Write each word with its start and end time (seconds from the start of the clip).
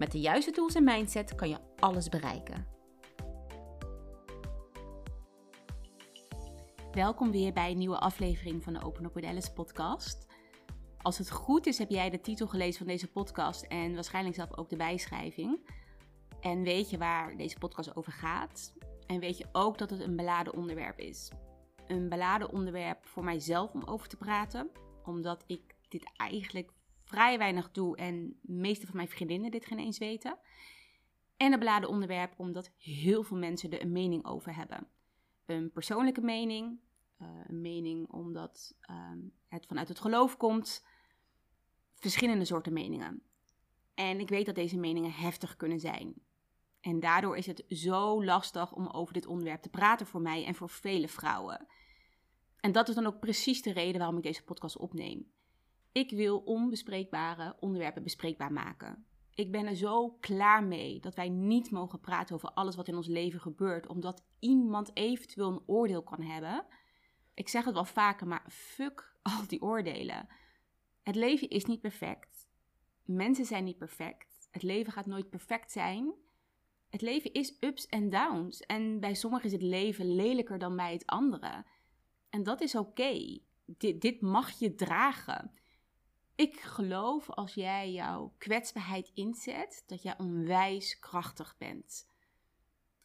Met 0.00 0.12
de 0.12 0.20
juiste 0.20 0.50
tools 0.50 0.74
en 0.74 0.84
mindset 0.84 1.34
kan 1.34 1.48
je 1.48 1.58
alles 1.78 2.08
bereiken. 2.08 2.66
Welkom 6.92 7.30
weer 7.30 7.52
bij 7.52 7.70
een 7.70 7.78
nieuwe 7.78 7.98
aflevering 7.98 8.62
van 8.62 8.72
de 8.72 8.82
Open 8.84 9.04
Up 9.04 9.54
podcast. 9.54 10.26
Als 11.02 11.18
het 11.18 11.30
goed 11.30 11.66
is, 11.66 11.78
heb 11.78 11.90
jij 11.90 12.10
de 12.10 12.20
titel 12.20 12.46
gelezen 12.46 12.78
van 12.78 12.86
deze 12.86 13.10
podcast 13.10 13.62
en 13.62 13.94
waarschijnlijk 13.94 14.36
zelf 14.36 14.56
ook 14.56 14.68
de 14.68 14.76
bijschrijving. 14.76 15.70
En 16.40 16.62
weet 16.62 16.90
je 16.90 16.98
waar 16.98 17.36
deze 17.36 17.58
podcast 17.58 17.96
over 17.96 18.12
gaat. 18.12 18.72
En 19.06 19.20
weet 19.20 19.38
je 19.38 19.48
ook 19.52 19.78
dat 19.78 19.90
het 19.90 20.00
een 20.00 20.16
beladen 20.16 20.54
onderwerp 20.54 20.98
is. 20.98 21.30
Een 21.86 22.08
beladen 22.08 22.52
onderwerp 22.52 23.06
voor 23.06 23.24
mijzelf 23.24 23.72
om 23.72 23.82
over 23.84 24.08
te 24.08 24.16
praten, 24.16 24.70
omdat 25.04 25.44
ik 25.46 25.74
dit 25.88 26.10
eigenlijk 26.16 26.70
vrij 27.10 27.38
weinig 27.38 27.70
doe 27.70 27.96
en 27.96 28.38
de 28.42 28.52
meeste 28.52 28.86
van 28.86 28.96
mijn 28.96 29.08
vriendinnen 29.08 29.50
dit 29.50 29.66
geen 29.66 29.78
eens 29.78 29.98
weten. 29.98 30.38
En 31.36 31.52
een 31.52 31.58
beladen 31.58 31.88
onderwerp 31.88 32.34
omdat 32.36 32.70
heel 32.76 33.22
veel 33.22 33.36
mensen 33.36 33.70
er 33.70 33.82
een 33.82 33.92
mening 33.92 34.24
over 34.24 34.56
hebben. 34.56 34.86
Een 35.46 35.72
persoonlijke 35.72 36.20
mening, 36.20 36.80
uh, 37.22 37.28
een 37.46 37.60
mening 37.60 38.08
omdat 38.08 38.76
uh, 38.90 38.96
het 39.48 39.66
vanuit 39.66 39.88
het 39.88 40.00
geloof 40.00 40.36
komt, 40.36 40.86
verschillende 41.94 42.44
soorten 42.44 42.72
meningen. 42.72 43.22
En 43.94 44.20
ik 44.20 44.28
weet 44.28 44.46
dat 44.46 44.54
deze 44.54 44.78
meningen 44.78 45.12
heftig 45.12 45.56
kunnen 45.56 45.80
zijn. 45.80 46.14
En 46.80 47.00
daardoor 47.00 47.36
is 47.36 47.46
het 47.46 47.64
zo 47.68 48.24
lastig 48.24 48.72
om 48.72 48.86
over 48.86 49.12
dit 49.14 49.26
onderwerp 49.26 49.62
te 49.62 49.70
praten 49.70 50.06
voor 50.06 50.20
mij 50.20 50.44
en 50.44 50.54
voor 50.54 50.70
vele 50.70 51.08
vrouwen. 51.08 51.66
En 52.60 52.72
dat 52.72 52.88
is 52.88 52.94
dan 52.94 53.06
ook 53.06 53.20
precies 53.20 53.62
de 53.62 53.72
reden 53.72 53.98
waarom 53.98 54.16
ik 54.16 54.22
deze 54.22 54.44
podcast 54.44 54.76
opneem. 54.76 55.32
Ik 55.92 56.10
wil 56.10 56.38
onbespreekbare 56.38 57.56
onderwerpen 57.60 58.02
bespreekbaar 58.02 58.52
maken. 58.52 59.04
Ik 59.34 59.52
ben 59.52 59.66
er 59.66 59.76
zo 59.76 60.10
klaar 60.10 60.64
mee 60.64 61.00
dat 61.00 61.14
wij 61.14 61.28
niet 61.28 61.70
mogen 61.70 62.00
praten 62.00 62.34
over 62.34 62.50
alles 62.50 62.76
wat 62.76 62.88
in 62.88 62.96
ons 62.96 63.06
leven 63.06 63.40
gebeurt, 63.40 63.86
omdat 63.86 64.24
iemand 64.38 64.90
eventueel 64.96 65.50
een 65.50 65.62
oordeel 65.66 66.02
kan 66.02 66.22
hebben. 66.22 66.66
Ik 67.34 67.48
zeg 67.48 67.64
het 67.64 67.74
wel 67.74 67.84
vaker, 67.84 68.26
maar 68.26 68.44
fuck 68.48 69.16
al 69.22 69.46
die 69.46 69.62
oordelen. 69.62 70.28
Het 71.02 71.14
leven 71.14 71.48
is 71.48 71.64
niet 71.64 71.80
perfect. 71.80 72.48
Mensen 73.04 73.44
zijn 73.44 73.64
niet 73.64 73.78
perfect. 73.78 74.48
Het 74.50 74.62
leven 74.62 74.92
gaat 74.92 75.06
nooit 75.06 75.30
perfect 75.30 75.72
zijn. 75.72 76.12
Het 76.88 77.00
leven 77.00 77.32
is 77.32 77.56
ups 77.60 77.86
en 77.86 78.10
downs. 78.10 78.60
En 78.60 79.00
bij 79.00 79.14
sommigen 79.14 79.46
is 79.46 79.52
het 79.52 79.62
leven 79.62 80.14
lelijker 80.14 80.58
dan 80.58 80.76
bij 80.76 80.92
het 80.92 81.06
andere. 81.06 81.64
En 82.30 82.42
dat 82.42 82.60
is 82.60 82.74
oké. 82.74 83.38
Dit, 83.64 84.00
dit 84.00 84.20
mag 84.20 84.58
je 84.58 84.74
dragen. 84.74 85.52
Ik 86.40 86.60
geloof 86.60 87.30
als 87.30 87.54
jij 87.54 87.92
jouw 87.92 88.34
kwetsbaarheid 88.38 89.10
inzet, 89.14 89.84
dat 89.86 90.02
jij 90.02 90.18
onwijs 90.18 90.98
krachtig 90.98 91.56
bent. 91.58 92.06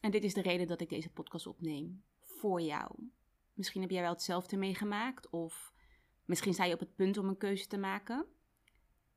En 0.00 0.10
dit 0.10 0.24
is 0.24 0.34
de 0.34 0.42
reden 0.42 0.66
dat 0.66 0.80
ik 0.80 0.88
deze 0.88 1.12
podcast 1.12 1.46
opneem. 1.46 2.04
Voor 2.20 2.60
jou. 2.60 3.10
Misschien 3.54 3.80
heb 3.80 3.90
jij 3.90 4.00
wel 4.00 4.12
hetzelfde 4.12 4.56
meegemaakt, 4.56 5.30
of 5.30 5.74
misschien 6.24 6.54
sta 6.54 6.64
je 6.64 6.74
op 6.74 6.80
het 6.80 6.94
punt 6.94 7.18
om 7.18 7.28
een 7.28 7.36
keuze 7.36 7.66
te 7.66 7.78
maken. 7.78 8.26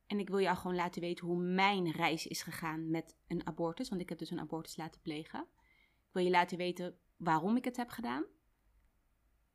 En 0.08 0.19
ik 0.19 0.29
wil 0.29 0.40
jou 0.40 0.58
gewoon 0.58 0.75
laten 0.75 1.02
weten 1.02 1.25
hoe 1.25 1.41
mijn 1.41 1.91
reis 1.91 2.28
is 2.28 2.41
gegaan 2.41 2.90
met 2.90 3.16
een 3.28 3.47
abortus, 3.47 3.90
want 3.90 4.02
ik 4.02 4.09
heb 4.09 4.18
dus 4.18 4.31
een 4.31 4.40
abortus 4.40 4.78
laten 4.78 5.02
plegen. 5.02 5.47
Ik 6.08 6.13
wil 6.13 6.24
je 6.24 6.29
laten 6.29 6.58
weten 6.58 6.97
waarom 7.18 7.56
ik 7.56 7.66
het 7.66 7.78
heb 7.78 7.90
gedaan. 7.90 8.25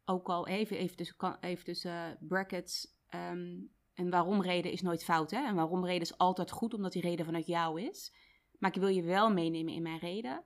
Ook 0.04 0.28
al 0.28 0.46
even, 0.46 0.76
even 0.76 0.96
tussen, 0.96 1.38
even 1.40 1.64
tussen 1.64 2.18
brackets. 2.20 2.98
Um, 3.14 3.72
en 3.94 4.10
waarom 4.10 4.42
reden 4.42 4.72
is 4.72 4.82
nooit 4.82 5.04
fout, 5.04 5.30
hè? 5.30 5.46
En 5.46 5.54
waarom 5.54 5.84
reden 5.84 6.02
is 6.02 6.18
altijd 6.18 6.50
goed, 6.50 6.74
omdat 6.74 6.92
die 6.92 7.02
reden 7.02 7.24
vanuit 7.24 7.46
jou 7.46 7.80
is. 7.80 8.14
Maar 8.58 8.74
ik 8.74 8.80
wil 8.80 8.88
je 8.88 9.02
wel 9.02 9.32
meenemen 9.32 9.72
in 9.72 9.82
mijn 9.82 9.98
reden. 9.98 10.44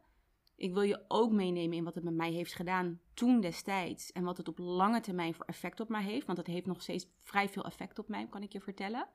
Ik 0.57 0.73
wil 0.73 0.83
je 0.83 1.05
ook 1.09 1.33
meenemen 1.33 1.77
in 1.77 1.85
wat 1.85 1.95
het 1.95 2.05
met 2.05 2.15
mij 2.15 2.33
heeft 2.33 2.55
gedaan 2.55 3.01
toen 3.15 3.41
destijds. 3.41 4.13
En 4.13 4.25
wat 4.25 4.37
het 4.37 4.49
op 4.49 4.59
lange 4.59 5.01
termijn 5.01 5.35
voor 5.35 5.45
effect 5.45 5.81
op 5.81 5.89
mij 5.89 6.03
heeft. 6.03 6.27
Want 6.27 6.39
het 6.39 6.47
heeft 6.47 6.67
nog 6.67 6.83
steeds 6.83 7.07
vrij 7.23 7.49
veel 7.49 7.65
effect 7.65 7.99
op 7.99 8.09
mij, 8.09 8.27
kan 8.29 8.43
ik 8.43 8.53
je 8.53 8.61
vertellen. 8.61 9.09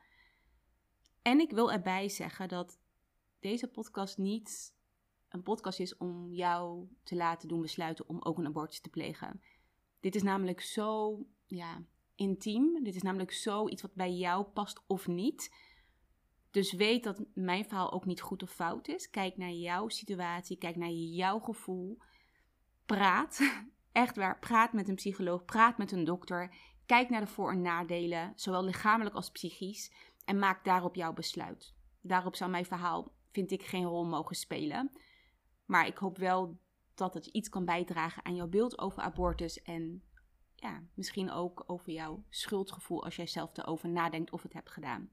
En 1.21 1.39
ik 1.39 1.51
wil 1.51 1.71
erbij 1.71 2.09
zeggen 2.09 2.47
dat 2.47 2.79
deze 3.39 3.67
podcast 3.67 4.17
niet 4.17 4.75
een 5.29 5.44
podcast 5.44 5.79
is 5.79 5.97
om 5.97 6.31
jou 6.31 6.88
te 7.03 7.15
laten 7.15 7.47
doen 7.47 7.61
besluiten 7.61 8.07
om 8.07 8.21
ook 8.21 8.38
een 8.38 8.45
abortus 8.45 8.79
te 8.79 8.89
plegen. 8.89 9.41
Dit 10.00 10.15
is 10.15 10.23
namelijk 10.23 10.61
zo, 10.61 11.19
ja, 11.45 11.83
intiem. 12.16 12.84
Dit 12.84 12.96
is 12.96 13.01
namelijk 13.01 13.31
zoiets 13.31 13.81
wat 13.81 13.94
bij 13.94 14.12
jou 14.12 14.44
past 14.44 14.84
of 14.88 15.07
niet. 15.07 15.56
Dus 16.51 16.74
weet 16.74 17.03
dat 17.03 17.24
mijn 17.34 17.66
verhaal 17.66 17.91
ook 17.91 18.06
niet 18.06 18.22
goed 18.22 18.44
of 18.44 18.51
fout 18.51 18.88
is. 18.88 19.09
Kijk 19.09 19.38
naar 19.38 19.51
jouw 19.51 19.88
situatie, 19.88 20.57
kijk 20.57 20.75
naar 20.75 20.91
jouw 20.91 21.40
gevoel. 21.40 21.97
Praat, 22.85 23.40
echt 23.91 24.16
waar, 24.16 24.40
praat 24.40 24.74
met 24.74 24.90
een 24.90 24.96
psycholoog, 24.96 25.46
praat 25.46 25.78
met 25.78 25.91
een 25.91 26.03
dokter. 26.03 26.56
Kijk 26.85 27.09
naar 27.09 27.22
de 27.22 27.28
voor- 27.28 27.51
en 27.51 27.62
nadelen, 27.62 28.34
zowel 28.35 28.63
lichamelijk 28.63 29.16
als 29.16 29.31
psychisch. 29.31 29.94
En 30.25 30.40
maak 30.40 30.63
daarop 30.63 30.95
jouw 30.95 31.13
besluit. 31.13 31.75
Daarop 32.01 32.35
zou 32.35 32.51
mijn 32.51 32.66
verhaal, 32.66 33.13
vind 33.31 33.51
ik, 33.51 33.63
geen 33.63 33.85
rol 33.85 34.06
mogen 34.06 34.35
spelen. 34.35 34.91
Maar 35.66 35.88
ik 35.88 35.97
hoop 35.97 36.18
wel 36.18 36.59
dat 36.95 37.13
het 37.13 37.25
iets 37.25 37.50
kan 37.50 37.66
bijdragen 37.66 38.25
aan 38.25 38.35
jouw 38.35 38.47
beeld 38.47 38.80
over 38.80 39.01
abortus 39.01 39.62
en 39.62 40.03
ja, 40.63 40.84
misschien 40.94 41.31
ook 41.31 41.63
over 41.68 41.91
jouw 41.91 42.24
schuldgevoel 42.29 43.03
als 43.03 43.16
jij 43.16 43.28
zelf 43.28 43.57
erover 43.57 43.90
nadenkt 43.90 44.31
of 44.31 44.44
het 44.44 44.53
hebt 44.53 44.72
gedaan. 44.72 45.09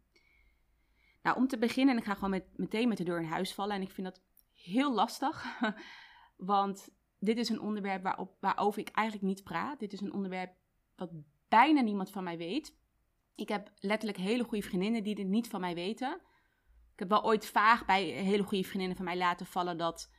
Nou, 1.22 1.36
om 1.36 1.46
te 1.46 1.58
beginnen, 1.58 1.94
en 1.94 2.00
ik 2.00 2.06
ga 2.06 2.14
gewoon 2.14 2.30
met, 2.30 2.44
meteen 2.56 2.88
met 2.88 2.98
de 2.98 3.04
deur 3.04 3.18
in 3.18 3.28
huis 3.28 3.54
vallen. 3.54 3.76
En 3.76 3.82
ik 3.82 3.90
vind 3.90 4.06
dat 4.06 4.22
heel 4.52 4.94
lastig, 4.94 5.60
want 6.36 6.88
dit 7.18 7.36
is 7.36 7.48
een 7.48 7.60
onderwerp 7.60 8.02
waarop, 8.02 8.36
waarover 8.40 8.80
ik 8.80 8.88
eigenlijk 8.88 9.26
niet 9.26 9.42
praat. 9.42 9.78
Dit 9.78 9.92
is 9.92 10.00
een 10.00 10.12
onderwerp 10.12 10.54
wat 10.96 11.10
bijna 11.48 11.80
niemand 11.80 12.10
van 12.10 12.24
mij 12.24 12.36
weet. 12.36 12.76
Ik 13.34 13.48
heb 13.48 13.72
letterlijk 13.76 14.18
hele 14.18 14.44
goede 14.44 14.66
vriendinnen 14.66 15.02
die 15.02 15.14
dit 15.14 15.26
niet 15.26 15.48
van 15.48 15.60
mij 15.60 15.74
weten. 15.74 16.20
Ik 16.92 16.98
heb 16.98 17.08
wel 17.08 17.24
ooit 17.24 17.46
vaag 17.46 17.84
bij 17.84 18.04
hele 18.04 18.42
goede 18.42 18.64
vriendinnen 18.64 18.96
van 18.96 19.04
mij 19.04 19.16
laten 19.16 19.46
vallen 19.46 19.78
dat 19.78 20.10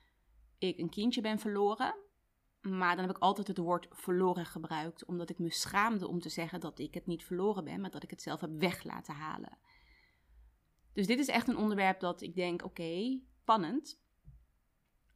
ik 0.57 0.77
een 0.77 0.89
kindje 0.89 1.21
ben 1.21 1.39
verloren. 1.39 1.95
Maar 2.61 2.95
dan 2.95 3.05
heb 3.05 3.15
ik 3.15 3.21
altijd 3.21 3.47
het 3.47 3.57
woord 3.57 3.87
verloren 3.89 4.45
gebruikt, 4.45 5.05
omdat 5.05 5.29
ik 5.29 5.39
me 5.39 5.51
schaamde 5.51 6.07
om 6.07 6.19
te 6.19 6.29
zeggen 6.29 6.59
dat 6.59 6.79
ik 6.79 6.93
het 6.93 7.05
niet 7.05 7.25
verloren 7.25 7.63
ben, 7.63 7.81
maar 7.81 7.91
dat 7.91 8.03
ik 8.03 8.09
het 8.09 8.21
zelf 8.21 8.41
heb 8.41 8.51
weg 8.59 8.83
laten 8.83 9.13
halen. 9.13 9.57
Dus 10.93 11.07
dit 11.07 11.19
is 11.19 11.27
echt 11.27 11.47
een 11.47 11.57
onderwerp 11.57 11.99
dat 11.99 12.21
ik 12.21 12.35
denk, 12.35 12.63
oké, 12.63 13.19
spannend. 13.41 14.01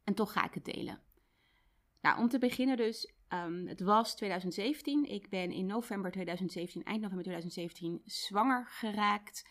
En 0.04 0.14
toch 0.14 0.32
ga 0.32 0.44
ik 0.44 0.54
het 0.54 0.64
delen. 0.64 1.00
Nou, 2.00 2.18
om 2.18 2.28
te 2.28 2.38
beginnen 2.38 2.76
dus, 2.76 3.12
um, 3.28 3.66
het 3.66 3.80
was 3.80 4.16
2017. 4.16 5.04
Ik 5.04 5.28
ben 5.28 5.52
in 5.52 5.66
november 5.66 6.10
2017, 6.10 6.82
eind 6.82 7.00
november 7.00 7.24
2017, 7.24 8.02
zwanger 8.04 8.66
geraakt. 8.66 9.48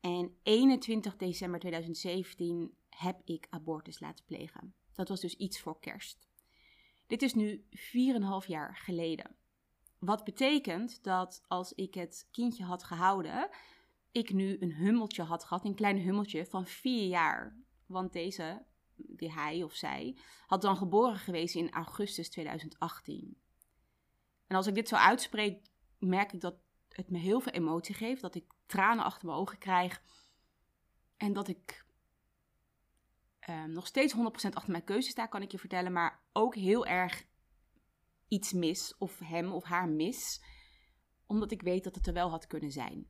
En 0.00 0.36
21 0.42 1.16
december 1.16 1.60
2017 1.60 2.74
heb 2.88 3.20
ik 3.24 3.46
abortus 3.50 4.00
laten 4.00 4.24
plegen. 4.24 4.74
Dat 4.92 5.08
was 5.08 5.20
dus 5.20 5.36
iets 5.36 5.60
voor 5.60 5.80
kerst. 5.80 6.27
Dit 7.08 7.22
is 7.22 7.34
nu 7.34 7.64
4,5 7.70 8.46
jaar 8.46 8.76
geleden. 8.76 9.36
Wat 9.98 10.24
betekent 10.24 11.02
dat 11.04 11.44
als 11.46 11.72
ik 11.72 11.94
het 11.94 12.28
kindje 12.30 12.64
had 12.64 12.84
gehouden, 12.84 13.48
ik 14.12 14.32
nu 14.32 14.56
een 14.60 14.72
hummeltje 14.72 15.22
had 15.22 15.44
gehad, 15.44 15.64
een 15.64 15.74
klein 15.74 15.98
hummeltje 15.98 16.46
van 16.46 16.66
4 16.66 17.06
jaar. 17.08 17.56
Want 17.86 18.12
deze, 18.12 18.64
die 18.96 19.32
hij 19.32 19.62
of 19.62 19.74
zij, 19.74 20.16
had 20.46 20.62
dan 20.62 20.76
geboren 20.76 21.18
geweest 21.18 21.54
in 21.54 21.70
augustus 21.70 22.30
2018. 22.30 23.36
En 24.46 24.56
als 24.56 24.66
ik 24.66 24.74
dit 24.74 24.88
zo 24.88 24.94
uitspreek, 24.94 25.66
merk 25.98 26.32
ik 26.32 26.40
dat 26.40 26.56
het 26.88 27.10
me 27.10 27.18
heel 27.18 27.40
veel 27.40 27.52
emotie 27.52 27.94
geeft, 27.94 28.20
dat 28.20 28.34
ik 28.34 28.52
tranen 28.66 29.04
achter 29.04 29.26
mijn 29.26 29.38
ogen 29.38 29.58
krijg 29.58 30.02
en 31.16 31.32
dat 31.32 31.48
ik 31.48 31.86
um, 33.48 33.72
nog 33.72 33.86
steeds 33.86 34.14
100% 34.16 34.18
achter 34.30 34.70
mijn 34.70 34.84
keuze 34.84 35.08
sta, 35.08 35.26
kan 35.26 35.42
ik 35.42 35.52
je 35.52 35.58
vertellen. 35.58 35.92
Maar 35.92 36.20
ook 36.32 36.54
heel 36.54 36.86
erg 36.86 37.26
iets 38.28 38.52
mis, 38.52 38.94
of 38.98 39.18
hem 39.18 39.52
of 39.52 39.64
haar 39.64 39.88
mis. 39.88 40.42
Omdat 41.26 41.50
ik 41.50 41.62
weet 41.62 41.84
dat 41.84 41.94
het 41.94 42.06
er 42.06 42.12
wel 42.12 42.30
had 42.30 42.46
kunnen 42.46 42.72
zijn. 42.72 43.06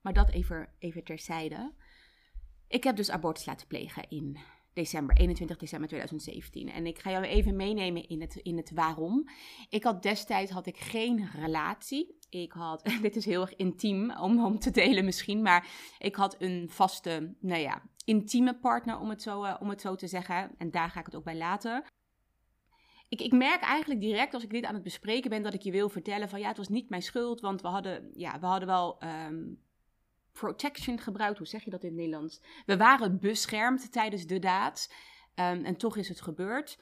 Maar 0.00 0.12
dat 0.12 0.30
even, 0.30 0.74
even 0.78 1.04
terzijde. 1.04 1.74
Ik 2.68 2.84
heb 2.84 2.96
dus 2.96 3.10
abortus 3.10 3.44
laten 3.44 3.66
plegen 3.66 4.08
in 4.08 4.38
december, 4.72 5.16
21 5.16 5.56
december 5.56 5.88
2017. 5.88 6.68
En 6.68 6.86
ik 6.86 6.98
ga 6.98 7.10
jou 7.10 7.24
even 7.24 7.56
meenemen 7.56 8.08
in 8.08 8.20
het, 8.20 8.34
in 8.34 8.56
het 8.56 8.70
waarom. 8.70 9.28
Ik 9.68 9.84
had 9.84 10.02
destijds 10.02 10.50
had 10.50 10.66
ik 10.66 10.76
geen 10.76 11.28
relatie. 11.34 12.18
Ik 12.30 12.52
had, 12.52 12.82
dit 13.02 13.16
is 13.16 13.24
heel 13.24 13.40
erg 13.40 13.56
intiem 13.56 14.10
om, 14.16 14.44
om 14.44 14.58
te 14.58 14.70
delen 14.70 15.04
misschien, 15.04 15.42
maar 15.42 15.68
ik 15.98 16.14
had 16.14 16.36
een 16.38 16.70
vaste, 16.70 17.34
nou 17.40 17.60
ja, 17.60 17.82
intieme 18.04 18.58
partner 18.58 18.98
om 18.98 19.08
het, 19.08 19.22
zo, 19.22 19.44
uh, 19.44 19.56
om 19.60 19.68
het 19.68 19.80
zo 19.80 19.94
te 19.94 20.06
zeggen. 20.06 20.50
En 20.58 20.70
daar 20.70 20.90
ga 20.90 21.00
ik 21.00 21.06
het 21.06 21.14
ook 21.14 21.24
bij 21.24 21.36
laten. 21.36 21.84
Ik, 23.08 23.20
ik, 23.20 23.32
merk 23.32 23.60
eigenlijk 23.60 24.00
direct 24.00 24.34
als 24.34 24.42
ik 24.42 24.50
dit 24.50 24.64
aan 24.64 24.74
het 24.74 24.82
bespreken 24.82 25.30
ben 25.30 25.42
dat 25.42 25.54
ik 25.54 25.60
je 25.60 25.70
wil 25.70 25.88
vertellen 25.88 26.28
van 26.28 26.40
ja, 26.40 26.48
het 26.48 26.56
was 26.56 26.68
niet 26.68 26.88
mijn 26.88 27.02
schuld, 27.02 27.40
want 27.40 27.60
we 27.60 27.68
hadden, 27.68 28.10
ja, 28.14 28.40
we 28.40 28.46
hadden 28.46 28.68
wel 28.68 29.02
um, 29.28 29.62
protection 30.32 30.98
gebruikt. 30.98 31.38
Hoe 31.38 31.46
zeg 31.46 31.64
je 31.64 31.70
dat 31.70 31.82
in 31.82 31.88
het 31.88 31.98
Nederlands? 31.98 32.40
We 32.66 32.76
waren 32.76 33.18
beschermd 33.18 33.92
tijdens 33.92 34.26
de 34.26 34.38
daad. 34.38 34.92
Um, 35.34 35.64
en 35.64 35.76
toch 35.76 35.96
is 35.96 36.08
het 36.08 36.20
gebeurd. 36.20 36.78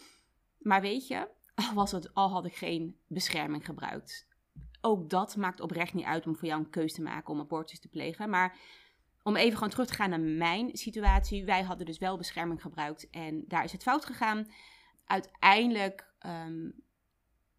Maar 0.58 0.80
weet 0.80 1.06
je, 1.06 1.28
al, 1.54 1.74
was 1.74 1.92
het, 1.92 2.14
al 2.14 2.30
had 2.30 2.44
ik 2.44 2.54
geen 2.54 2.98
bescherming 3.06 3.64
gebruikt. 3.64 4.27
Ook 4.80 5.10
dat 5.10 5.36
maakt 5.36 5.60
oprecht 5.60 5.94
niet 5.94 6.04
uit 6.04 6.26
om 6.26 6.36
voor 6.36 6.48
jou 6.48 6.60
een 6.60 6.70
keuze 6.70 6.94
te 6.94 7.02
maken 7.02 7.34
om 7.34 7.40
abortus 7.40 7.80
te 7.80 7.88
plegen. 7.88 8.30
Maar 8.30 8.56
om 9.22 9.36
even 9.36 9.54
gewoon 9.54 9.70
terug 9.70 9.86
te 9.86 9.94
gaan 9.94 10.10
naar 10.10 10.20
mijn 10.20 10.76
situatie. 10.76 11.44
Wij 11.44 11.62
hadden 11.62 11.86
dus 11.86 11.98
wel 11.98 12.16
bescherming 12.16 12.62
gebruikt 12.62 13.10
en 13.10 13.44
daar 13.46 13.64
is 13.64 13.72
het 13.72 13.82
fout 13.82 14.04
gegaan. 14.04 14.50
Uiteindelijk 15.04 16.14
um, 16.26 16.86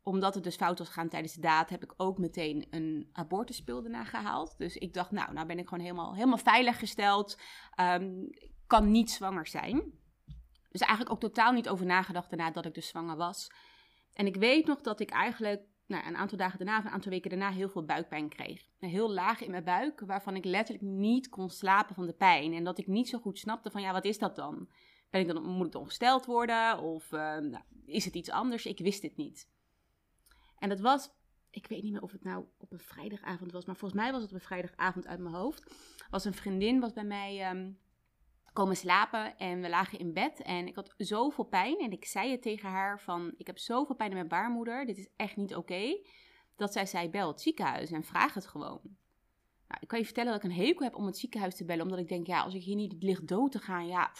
omdat 0.03 0.33
het 0.33 0.43
dus 0.43 0.55
fout 0.55 0.77
was 0.77 0.87
gegaan 0.87 1.09
tijdens 1.09 1.33
de 1.33 1.41
daad, 1.41 1.69
heb 1.69 1.83
ik 1.83 1.93
ook 1.97 2.17
meteen 2.17 2.67
een 2.69 3.09
abortuspil 3.11 3.81
daarna 3.81 4.03
gehaald. 4.03 4.57
Dus 4.57 4.75
ik 4.75 4.93
dacht, 4.93 5.11
nou, 5.11 5.33
nou 5.33 5.47
ben 5.47 5.59
ik 5.59 5.67
gewoon 5.67 5.83
helemaal, 5.83 6.13
helemaal 6.13 6.37
veilig 6.37 6.79
gesteld. 6.79 7.39
Um, 7.79 8.29
kan 8.67 8.91
niet 8.91 9.11
zwanger 9.11 9.47
zijn. 9.47 9.83
Dus 10.69 10.81
eigenlijk 10.81 11.11
ook 11.11 11.19
totaal 11.19 11.51
niet 11.51 11.69
over 11.69 11.85
nagedacht 11.85 12.29
daarna 12.29 12.51
dat 12.51 12.65
ik 12.65 12.73
dus 12.73 12.87
zwanger 12.87 13.15
was. 13.17 13.51
En 14.13 14.25
ik 14.25 14.35
weet 14.35 14.65
nog 14.65 14.81
dat 14.81 14.99
ik 14.99 15.09
eigenlijk 15.09 15.61
nou, 15.89 16.07
een 16.07 16.15
aantal 16.15 16.37
dagen 16.37 16.57
daarna, 16.57 16.77
of 16.77 16.85
een 16.85 16.91
aantal 16.91 17.11
weken 17.11 17.29
daarna, 17.29 17.51
heel 17.51 17.69
veel 17.69 17.85
buikpijn 17.85 18.29
kreeg. 18.29 18.65
Heel 18.79 19.11
laag 19.11 19.41
in 19.41 19.51
mijn 19.51 19.63
buik, 19.63 19.99
waarvan 19.99 20.35
ik 20.35 20.45
letterlijk 20.45 20.87
niet 20.87 21.29
kon 21.29 21.49
slapen 21.49 21.95
van 21.95 22.05
de 22.05 22.13
pijn. 22.13 22.53
En 22.53 22.63
dat 22.63 22.77
ik 22.77 22.87
niet 22.87 23.09
zo 23.09 23.19
goed 23.19 23.39
snapte 23.39 23.71
van, 23.71 23.81
ja, 23.81 23.91
wat 23.91 24.05
is 24.05 24.17
dat 24.17 24.35
dan? 24.35 24.69
Ben 25.09 25.21
ik 25.21 25.27
dan, 25.27 25.43
moet 25.43 25.65
ik 25.65 25.71
dan 25.71 25.81
ongesteld 25.81 26.25
worden? 26.25 26.79
Of 26.79 27.11
uh, 27.11 27.19
nou, 27.19 27.63
is 27.85 28.05
het 28.05 28.15
iets 28.15 28.29
anders? 28.29 28.65
Ik 28.65 28.79
wist 28.79 29.01
het 29.01 29.17
niet. 29.17 29.49
En 30.57 30.69
dat 30.69 30.79
was, 30.79 31.09
ik 31.49 31.67
weet 31.67 31.83
niet 31.83 31.91
meer 31.91 32.01
of 32.01 32.11
het 32.11 32.23
nou 32.23 32.45
op 32.57 32.71
een 32.71 32.79
vrijdagavond 32.79 33.51
was, 33.51 33.65
maar 33.65 33.75
volgens 33.75 34.01
mij 34.01 34.11
was 34.11 34.21
het 34.21 34.29
op 34.29 34.35
een 34.35 34.43
vrijdagavond 34.45 35.07
uit 35.07 35.19
mijn 35.19 35.35
hoofd. 35.35 35.73
Was 36.09 36.25
een 36.25 36.33
vriendin 36.33 36.79
was 36.79 36.93
bij 36.93 37.03
mij 37.03 37.49
um, 37.49 37.79
komen 38.59 38.77
slapen 38.77 39.37
en 39.37 39.61
we 39.61 39.69
lagen 39.69 39.99
in 39.99 40.13
bed 40.13 40.41
en 40.41 40.67
ik 40.67 40.75
had 40.75 40.93
zoveel 40.97 41.43
pijn 41.43 41.77
en 41.77 41.91
ik 41.91 42.05
zei 42.05 42.31
het 42.31 42.41
tegen 42.41 42.69
haar 42.69 42.99
van, 42.99 43.33
ik 43.37 43.47
heb 43.47 43.57
zoveel 43.57 43.95
pijn 43.95 44.09
in 44.09 44.15
mijn 44.15 44.27
baarmoeder, 44.27 44.85
dit 44.85 44.97
is 44.97 45.09
echt 45.15 45.35
niet 45.35 45.55
oké. 45.55 46.01
dat 46.55 46.73
zij 46.73 46.85
zei, 46.85 47.09
bel 47.09 47.27
het 47.27 47.41
ziekenhuis 47.41 47.91
en 47.91 48.03
vraag 48.03 48.33
het 48.33 48.47
gewoon. 48.47 48.79
Nou, 49.67 49.81
ik 49.81 49.87
kan 49.87 49.99
je 49.99 50.05
vertellen 50.05 50.31
dat 50.31 50.43
ik 50.43 50.49
een 50.49 50.65
hekel 50.65 50.85
heb 50.85 50.95
om 50.95 51.05
het 51.05 51.17
ziekenhuis 51.17 51.55
te 51.55 51.65
bellen, 51.65 51.83
omdat 51.83 51.99
ik 51.99 52.07
denk, 52.07 52.27
ja, 52.27 52.41
als 52.41 52.53
ik 52.53 52.63
hier 52.63 52.75
niet 52.75 53.03
ligt 53.03 53.27
dood 53.27 53.51
te 53.51 53.59
gaan, 53.59 53.87
ja, 53.87 54.11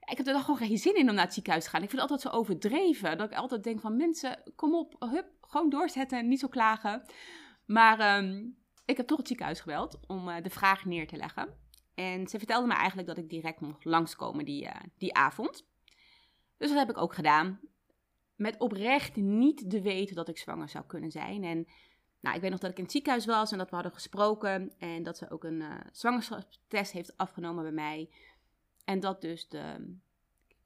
ik 0.00 0.16
heb 0.16 0.26
er 0.26 0.32
dan 0.32 0.42
gewoon 0.42 0.56
geen 0.56 0.78
zin 0.78 0.96
in 0.96 1.08
om 1.08 1.14
naar 1.14 1.24
het 1.24 1.34
ziekenhuis 1.34 1.64
te 1.64 1.70
gaan. 1.70 1.82
Ik 1.82 1.90
vind 1.90 2.02
het 2.02 2.10
altijd 2.10 2.32
zo 2.32 2.38
overdreven. 2.38 3.18
Dat 3.18 3.30
ik 3.30 3.36
altijd 3.36 3.64
denk 3.64 3.80
van 3.80 3.96
mensen, 3.96 4.52
kom 4.56 4.74
op, 4.74 4.94
hup, 4.98 5.26
gewoon 5.40 5.70
doorzetten, 5.70 6.28
niet 6.28 6.40
zo 6.40 6.48
klagen. 6.48 7.02
Maar 7.66 8.18
um, 8.18 8.56
ik 8.84 8.96
heb 8.96 9.06
toch 9.06 9.18
het 9.18 9.26
ziekenhuis 9.26 9.60
gebeld 9.60 10.00
om 10.06 10.28
uh, 10.28 10.36
de 10.42 10.50
vraag 10.50 10.84
neer 10.84 11.06
te 11.06 11.16
leggen. 11.16 11.61
En 11.94 12.28
ze 12.28 12.38
vertelde 12.38 12.66
me 12.66 12.74
eigenlijk 12.74 13.08
dat 13.08 13.18
ik 13.18 13.28
direct 13.28 13.60
mocht 13.60 13.84
langskomen 13.84 14.44
die, 14.44 14.64
uh, 14.64 14.74
die 14.98 15.14
avond. 15.14 15.66
Dus 16.56 16.68
dat 16.68 16.78
heb 16.78 16.90
ik 16.90 16.98
ook 16.98 17.14
gedaan. 17.14 17.60
Met 18.36 18.58
oprecht 18.58 19.16
niet 19.16 19.70
de 19.70 19.82
weten 19.82 20.16
dat 20.16 20.28
ik 20.28 20.38
zwanger 20.38 20.68
zou 20.68 20.84
kunnen 20.84 21.10
zijn. 21.10 21.44
En 21.44 21.66
nou, 22.20 22.36
ik 22.36 22.42
weet 22.42 22.50
nog 22.50 22.60
dat 22.60 22.70
ik 22.70 22.76
in 22.76 22.82
het 22.82 22.92
ziekenhuis 22.92 23.26
was 23.26 23.52
en 23.52 23.58
dat 23.58 23.68
we 23.68 23.74
hadden 23.74 23.94
gesproken. 23.94 24.72
En 24.78 25.02
dat 25.02 25.16
ze 25.18 25.30
ook 25.30 25.44
een 25.44 25.60
uh, 25.60 25.74
zwangerschapstest 25.92 26.92
heeft 26.92 27.16
afgenomen 27.16 27.62
bij 27.62 27.72
mij. 27.72 28.10
En 28.84 29.00
dat 29.00 29.20
dus 29.20 29.48
de, 29.48 29.96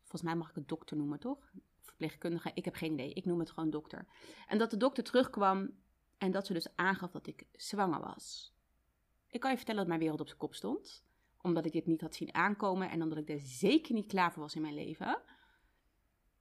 volgens 0.00 0.22
mij 0.22 0.34
mag 0.34 0.48
ik 0.48 0.54
het 0.54 0.68
dokter 0.68 0.96
noemen, 0.96 1.18
toch? 1.18 1.52
Verpleegkundige, 1.80 2.50
ik 2.54 2.64
heb 2.64 2.74
geen 2.74 2.92
idee. 2.92 3.12
Ik 3.12 3.24
noem 3.24 3.38
het 3.38 3.50
gewoon 3.50 3.70
dokter. 3.70 4.06
En 4.46 4.58
dat 4.58 4.70
de 4.70 4.76
dokter 4.76 5.04
terugkwam 5.04 5.70
en 6.18 6.30
dat 6.30 6.46
ze 6.46 6.52
dus 6.52 6.76
aangaf 6.76 7.10
dat 7.10 7.26
ik 7.26 7.46
zwanger 7.52 8.00
was. 8.00 8.54
Ik 9.28 9.40
kan 9.40 9.50
je 9.50 9.56
vertellen 9.56 9.80
dat 9.80 9.88
mijn 9.88 10.00
wereld 10.00 10.20
op 10.20 10.26
zijn 10.26 10.38
kop 10.38 10.54
stond. 10.54 11.04
Omdat 11.46 11.66
ik 11.66 11.72
dit 11.72 11.86
niet 11.86 12.00
had 12.00 12.14
zien 12.14 12.34
aankomen 12.34 12.90
en 12.90 13.02
omdat 13.02 13.18
ik 13.18 13.28
er 13.28 13.40
zeker 13.40 13.94
niet 13.94 14.06
klaar 14.06 14.32
voor 14.32 14.42
was 14.42 14.54
in 14.54 14.62
mijn 14.62 14.74
leven. 14.74 15.22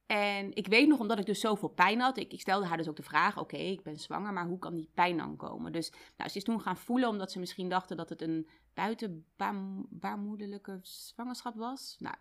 En 0.06 0.56
ik 0.56 0.68
weet 0.68 0.88
nog, 0.88 1.00
omdat 1.00 1.20
ik 1.20 1.26
dus 1.26 1.40
zoveel 1.40 1.70
pijn 1.70 2.00
had, 2.00 2.18
ik, 2.18 2.34
ik 2.34 2.42
stelde 2.42 2.66
haar 2.66 2.78
dus 2.78 2.88
ook 2.88 2.96
de 2.96 3.04
vraag: 3.04 3.40
oké, 3.40 3.58
ik 3.58 3.84
ben 3.84 3.98
zwanger, 3.98 4.34
maar 4.34 4.48
hoe 4.48 4.60
kan 4.60 4.76
die 4.76 4.92
pijn 4.94 5.18
dan 5.18 5.36
komen? 5.36 5.72
Dus 5.72 5.92
nou, 6.18 6.30
ze 6.30 6.38
is 6.38 6.44
toen 6.44 6.62
gaan 6.62 6.78
voelen, 6.78 7.10
omdat 7.10 7.32
ze 7.32 7.40
misschien 7.40 7.70
dachten 7.70 7.98
dat 7.98 8.10
het 8.10 8.22
een 8.22 8.50
buitenbaarmoederlijke 8.74 10.80
zwangerschap 10.82 11.56
was. 11.56 11.96
Nou, 12.00 12.16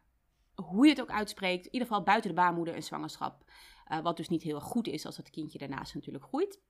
hoe 0.55 0.85
je 0.85 0.91
het 0.91 1.01
ook 1.01 1.11
uitspreekt, 1.11 1.67
in 1.67 1.73
ieder 1.73 1.89
geval 1.89 2.03
buiten 2.03 2.31
de 2.31 2.37
baarmoeder 2.37 2.75
een 2.75 2.83
zwangerschap. 2.83 3.51
Uh, 3.93 4.01
wat 4.01 4.17
dus 4.17 4.29
niet 4.29 4.43
heel 4.43 4.61
goed 4.61 4.87
is 4.87 5.07
als 5.07 5.17
het 5.17 5.31
kindje 5.31 5.59
daarnaast 5.59 5.95
natuurlijk 5.95 6.25
groeit. 6.25 6.61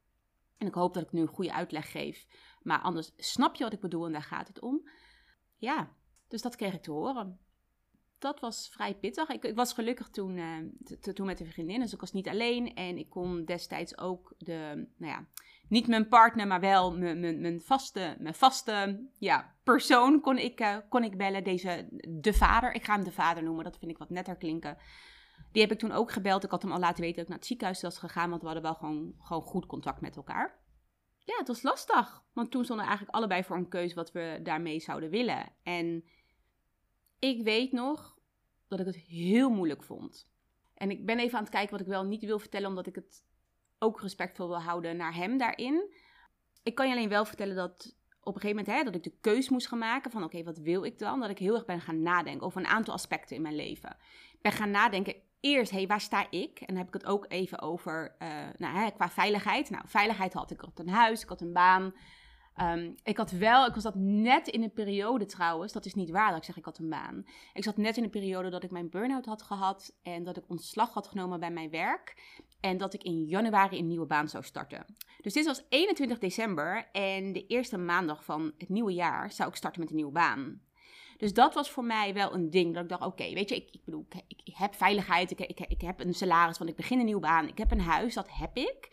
En 0.57 0.67
ik 0.67 0.75
hoop 0.75 0.95
dat 0.95 1.03
ik 1.03 1.13
nu 1.13 1.21
een 1.21 1.27
goede 1.27 1.53
uitleg 1.53 1.91
geef. 1.91 2.27
Maar 2.63 2.79
anders 2.79 3.13
snap 3.17 3.55
je 3.55 3.65
wat 3.65 3.73
ik 3.73 3.81
bedoel 3.81 4.07
en 4.07 4.13
daar 4.13 4.23
gaat 4.23 4.49
het 4.49 4.61
om. 4.61 4.89
Ja, 5.57 5.93
dus 6.35 6.43
dat 6.43 6.57
kreeg 6.57 6.75
ik 6.75 6.83
te 6.83 6.91
horen 6.91 7.39
dat 8.25 8.41
was 8.41 8.69
vrij 8.73 8.95
pittig. 8.95 9.29
Ik, 9.29 9.45
ik 9.45 9.55
was 9.55 9.73
gelukkig 9.73 10.09
toen, 10.09 10.37
uh, 10.37 11.13
toen 11.13 11.27
met 11.27 11.41
een 11.41 11.47
vriendin, 11.47 11.81
dus 11.81 11.93
ik 11.93 12.01
was 12.01 12.13
niet 12.13 12.29
alleen. 12.29 12.75
En 12.75 12.99
ik 12.99 13.11
kon 13.11 13.45
destijds 13.45 13.99
ook 13.99 14.35
de, 14.39 14.89
nou 14.97 15.13
ja, 15.13 15.27
niet 15.69 15.87
mijn 15.87 16.09
partner, 16.09 16.47
maar 16.47 16.61
wel 16.61 16.97
mijn, 16.97 17.41
mijn, 17.41 17.61
vaste, 17.61 18.17
mijn 18.19 18.35
vaste 18.35 19.07
ja, 19.19 19.55
persoon 19.63 20.21
kon 20.21 20.39
ik, 20.39 20.61
uh, 20.61 20.77
kon 20.89 21.05
ik 21.05 21.17
bellen. 21.17 21.45
Deze, 21.45 21.89
de 22.09 22.33
vader, 22.33 22.75
ik 22.75 22.85
ga 22.85 22.95
hem 22.95 23.05
de 23.05 23.13
vader 23.13 23.43
noemen, 23.43 23.65
dat 23.65 23.79
vind 23.79 23.91
ik 23.91 23.99
wat 23.99 24.11
netter 24.11 24.37
klinken. 24.37 24.77
Die 25.53 25.63
heb 25.63 25.73
ik 25.73 25.79
toen 25.79 25.93
ook 25.93 26.13
gebeld. 26.13 26.45
Ik 26.45 26.51
had 26.51 26.63
hem 26.63 26.73
al 26.73 26.79
laten 26.79 27.01
weten 27.01 27.17
dat 27.17 27.25
ik 27.25 27.29
naar 27.29 27.39
het 27.39 27.47
ziekenhuis 27.47 27.83
was 27.83 27.99
gegaan, 27.99 28.29
want 28.29 28.41
we 28.41 28.47
hadden 28.47 28.65
wel 28.65 28.75
gewoon, 28.75 29.15
gewoon 29.19 29.43
goed 29.43 29.67
contact 29.67 30.01
met 30.01 30.17
elkaar. 30.17 30.63
Ja, 31.19 31.37
het 31.37 31.49
was 31.49 31.63
lastig, 31.63 32.23
want 32.33 32.51
toen 32.51 32.65
stonden 32.65 32.85
we 32.85 32.91
eigenlijk 32.91 33.19
allebei 33.19 33.45
voor 33.45 33.57
een 33.57 33.69
keuze 33.69 33.95
wat 33.95 34.13
we 34.13 34.41
daarmee 34.43 34.81
zouden 34.81 35.11
willen. 35.11 35.53
En 35.63 36.05
ik 37.29 37.43
weet 37.43 37.73
nog 37.73 38.19
dat 38.69 38.81
ik 38.81 38.87
het 38.87 38.97
heel 38.97 39.51
moeilijk 39.51 39.83
vond. 39.83 40.29
En 40.75 40.91
ik 40.91 41.07
ben 41.07 41.19
even 41.19 41.37
aan 41.37 41.45
het 41.45 41.53
kijken 41.53 41.71
wat 41.71 41.81
ik 41.81 41.87
wel 41.87 42.05
niet 42.05 42.25
wil 42.25 42.39
vertellen, 42.39 42.69
omdat 42.69 42.87
ik 42.87 42.95
het 42.95 43.25
ook 43.79 44.01
respectvol 44.01 44.49
wil 44.49 44.61
houden 44.61 44.97
naar 44.97 45.15
hem 45.15 45.39
daarin. 45.39 45.95
Ik 46.63 46.75
kan 46.75 46.89
je 46.89 46.95
alleen 46.95 47.09
wel 47.09 47.25
vertellen 47.25 47.57
dat 47.57 47.97
op 48.21 48.35
een 48.35 48.41
gegeven 48.41 48.65
moment 48.65 48.77
hè, 48.77 48.85
dat 48.85 48.95
ik 48.95 49.03
de 49.03 49.21
keus 49.21 49.49
moest 49.49 49.69
gaan 49.69 49.79
maken 49.79 50.11
van 50.11 50.25
oké, 50.25 50.43
wat 50.43 50.59
wil 50.59 50.85
ik 50.85 50.99
dan? 50.99 51.21
Dat 51.21 51.31
ik 51.31 51.39
heel 51.39 51.55
erg 51.55 51.65
ben 51.65 51.81
gaan 51.81 52.03
nadenken 52.03 52.47
over 52.47 52.61
een 52.61 52.67
aantal 52.67 52.95
aspecten 52.95 53.37
in 53.37 53.43
mijn 53.43 53.57
leven. 53.57 53.97
Ik 54.33 54.41
ben 54.41 54.53
gaan 54.53 54.71
nadenken 54.71 55.15
eerst, 55.41 55.71
hé, 55.71 55.77
hey, 55.77 55.87
waar 55.87 56.01
sta 56.01 56.27
ik? 56.31 56.61
En 56.61 56.67
dan 56.67 56.77
heb 56.77 56.87
ik 56.87 56.93
het 56.95 57.07
ook 57.07 57.25
even 57.29 57.61
over, 57.61 58.17
uh, 58.23 58.29
nou, 58.57 58.77
hè, 58.77 58.91
qua 58.91 59.11
veiligheid. 59.11 59.71
Nou, 59.71 59.85
veiligheid 59.87 60.33
had 60.33 60.51
ik. 60.51 60.59
Ik 60.59 60.65
had 60.65 60.79
een 60.79 60.89
huis, 60.89 61.23
ik 61.23 61.29
had 61.29 61.41
een 61.41 61.53
baan. 61.53 61.95
Um, 62.61 62.95
ik 63.03 63.17
had 63.17 63.31
wel, 63.31 63.67
ik 63.67 63.75
was 63.75 63.83
dat 63.83 63.95
net 63.95 64.49
in 64.49 64.63
een 64.63 64.73
periode 64.73 65.27
trouwens, 65.27 65.73
dat 65.73 65.85
is 65.85 65.95
niet 65.95 66.11
waar 66.11 66.29
dat 66.29 66.39
ik 66.39 66.45
zeg 66.45 66.57
ik 66.57 66.65
had 66.65 66.79
een 66.79 66.89
baan. 66.89 67.27
Ik 67.53 67.65
zat 67.65 67.77
net 67.77 67.97
in 67.97 68.03
een 68.03 68.11
periode 68.11 68.51
dat 68.51 68.65
ik 68.65 68.71
mijn 68.71 68.91
burn-out 68.91 69.27
had 69.27 69.43
gehad 69.43 69.95
en 70.03 70.25
dat 70.25 70.37
ik 70.37 70.45
ontslag 70.49 70.93
had 70.93 71.07
genomen 71.07 71.41
bij 71.41 71.51
mijn 71.51 71.71
werk. 71.71 72.23
En 72.61 72.79
dat 72.79 72.95
ik 72.95 73.03
in 73.03 73.25
januari 73.25 73.79
een 73.79 73.87
nieuwe 73.87 74.07
baan 74.07 74.29
zou 74.29 74.45
starten. 74.45 74.85
Dus 75.21 75.33
dit 75.33 75.47
was 75.47 75.63
21 75.69 76.19
december 76.19 76.89
en 76.93 77.33
de 77.33 77.47
eerste 77.47 77.79
maandag 77.79 78.25
van 78.25 78.53
het 78.59 78.69
nieuwe 78.69 78.93
jaar 78.93 79.33
zou 79.33 79.49
ik 79.49 79.57
starten 79.57 79.81
met 79.81 79.91
een 79.91 79.97
nieuwe 79.97 80.13
baan. 80.13 80.61
Dus 81.17 81.35
dat 81.35 81.55
was 81.55 81.71
voor 81.71 81.85
mij 81.85 82.15
wel 82.15 82.35
een 82.35 82.51
ding. 82.51 82.75
Dat 82.75 82.83
ik 82.83 82.89
dacht, 82.89 83.05
oké, 83.05 83.33
weet 83.33 83.49
je, 83.49 83.57
ik, 83.57 83.69
ik 83.71 83.85
bedoel, 83.85 84.07
ik, 84.29 84.41
ik, 84.45 84.55
heb 84.57 84.75
veiligheid, 84.75 85.31
ik, 85.31 85.41
ik, 85.41 85.61
ik 85.61 85.81
heb 85.81 86.01
een 86.01 86.15
salaris, 86.15 86.59
want 86.59 86.71
ik 86.71 86.77
begin 86.77 86.99
een 86.99 87.05
nieuwe 87.05 87.21
baan. 87.21 87.49
Ik 87.49 87.59
heb 87.59 87.71
een 87.71 87.81
huis, 87.81 88.15
dat 88.15 88.29
heb 88.31 88.57
ik. 88.57 88.89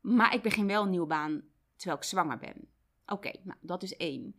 Maar 0.00 0.34
ik 0.34 0.42
begin 0.42 0.66
wel 0.66 0.82
een 0.82 0.90
nieuwe 0.90 1.06
baan 1.06 1.42
terwijl 1.84 2.02
ik 2.02 2.08
zwanger 2.08 2.38
ben. 2.38 2.68
Oké, 3.06 3.30
nou, 3.42 3.58
dat 3.60 3.82
is 3.82 3.96
één. 3.96 4.34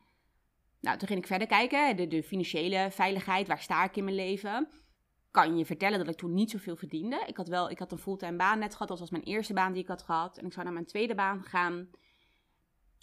Nou, 0.82 0.98
toen 0.98 1.08
ging 1.08 1.20
ik 1.20 1.28
verder 1.28 1.48
kijken, 1.48 2.10
de, 2.10 2.24
financiële 2.24 2.92
veiligheid, 2.92 3.48
waar 3.48 3.62
sta 3.62 3.84
ik 3.84 3.96
in 3.96 4.04
mijn 4.04 4.16
leven? 4.16 4.70
Kan 5.32 5.58
je 5.58 5.66
vertellen 5.66 6.00
dat 6.00 6.08
ik 6.08 6.16
toen 6.16 6.34
niet 6.34 6.52
zoveel 6.52 6.76
verdiende? 6.76 7.24
Ik 7.28 7.38
had 7.38 7.48
wel, 7.48 7.70
ik 7.70 7.80
had 7.80 7.92
een 7.92 7.98
fulltime 7.98 8.38
baan 8.38 8.60
net 8.60 8.72
gehad, 8.72 8.88
dat 8.88 9.00
was 9.00 9.10
mijn 9.10 9.24
eerste 9.24 9.54
baan 9.54 9.74
die 9.74 9.82
ik 9.82 9.88
had 9.88 10.02
gehad. 10.02 10.38
En 10.38 10.46
ik 10.46 10.54
zou 10.54 10.66
naar 10.66 10.74
mijn 10.74 10.86
tweede 10.86 11.16
baan 11.16 11.44
gaan. 11.44 11.90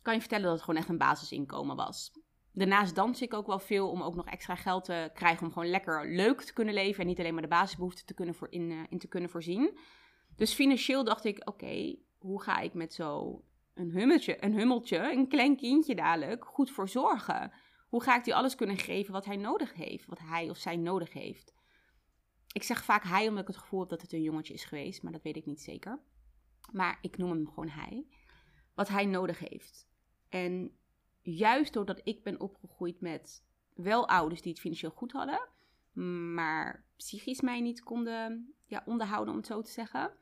Kan 0.03 0.15
je 0.15 0.21
vertellen 0.21 0.45
dat 0.45 0.53
het 0.53 0.63
gewoon 0.63 0.81
echt 0.81 0.89
een 0.89 0.99
basisinkomen 0.99 1.77
was? 1.77 2.13
Daarnaast 2.53 2.95
dans 2.95 3.23
ik 3.23 3.35
ook 3.35 3.47
wel 3.47 3.59
veel 3.59 3.91
om 3.91 4.03
ook 4.03 4.15
nog 4.15 4.27
extra 4.27 4.55
geld 4.55 4.85
te 4.85 5.11
krijgen 5.15 5.47
om 5.47 5.53
gewoon 5.53 5.71
lekker 5.71 6.15
leuk 6.15 6.41
te 6.41 6.53
kunnen 6.53 6.75
leven 6.75 7.01
en 7.01 7.07
niet 7.07 7.19
alleen 7.19 7.33
maar 7.33 7.43
de 7.43 7.49
basisbehoeften 7.49 8.07
te 8.07 8.15
kunnen 8.15 8.35
voor, 8.35 8.51
in, 8.51 8.87
in 8.89 8.99
te 8.99 9.09
kunnen 9.09 9.31
voorzien. 9.31 9.79
Dus 10.37 10.55
financieel 10.55 11.05
dacht 11.05 11.25
ik, 11.25 11.49
oké, 11.49 11.97
hoe 12.19 12.43
ga 12.43 12.59
ik 12.59 12.75
met 12.75 12.95
zo 12.95 13.41
een 13.75 13.91
hummeltje, 13.91 14.45
een 14.45 14.55
hummeltje, 14.55 15.13
een 15.13 15.29
klein 15.29 15.57
kindje 15.57 15.95
dadelijk, 15.95 16.45
goed 16.45 16.71
voor 16.71 16.89
zorgen? 16.89 17.53
Hoe 17.89 18.03
ga 18.03 18.17
ik 18.17 18.25
die 18.25 18.35
alles 18.35 18.55
kunnen 18.55 18.77
geven 18.77 19.13
wat 19.13 19.25
hij 19.25 19.37
nodig 19.37 19.75
heeft, 19.75 20.07
wat 20.07 20.19
hij 20.19 20.51
of 20.51 20.57
zij 20.57 20.77
nodig 20.77 21.13
heeft? 21.13 21.55
Ik 22.53 22.63
zeg 22.63 22.85
vaak 22.85 23.05
hij 23.05 23.29
omdat 23.29 23.43
ik 23.43 23.49
het 23.49 23.57
gevoel 23.57 23.81
heb 23.81 23.89
dat 23.89 24.03
het 24.03 24.13
een 24.13 24.23
jongetje 24.23 24.55
is 24.55 24.65
geweest, 24.65 25.03
maar 25.03 25.13
dat 25.13 25.23
weet 25.23 25.37
ik 25.37 25.47
niet 25.47 25.61
zeker. 25.61 26.01
Maar 26.73 26.99
ik 27.01 27.17
noem 27.17 27.31
hem 27.31 27.49
gewoon 27.49 27.69
hij. 27.69 28.07
Wat 28.75 28.89
hij 28.89 29.07
nodig 29.07 29.39
heeft. 29.39 29.89
En 30.29 30.77
juist 31.23 31.73
doordat 31.73 32.01
ik 32.05 32.23
ben 32.23 32.41
opgegroeid 32.41 33.01
met 33.01 33.45
wel 33.75 34.09
ouders 34.09 34.43
die 34.43 34.53
het 34.53 34.61
financieel 34.61 34.91
goed 34.91 35.13
hadden, 35.13 35.49
maar 36.35 36.85
psychisch 36.97 37.41
mij 37.41 37.61
niet 37.61 37.83
konden 37.83 38.55
ja, 38.67 38.83
onderhouden, 38.87 39.33
om 39.33 39.39
het 39.39 39.49
zo 39.49 39.63
te 39.63 39.71
zeggen, 39.71 40.17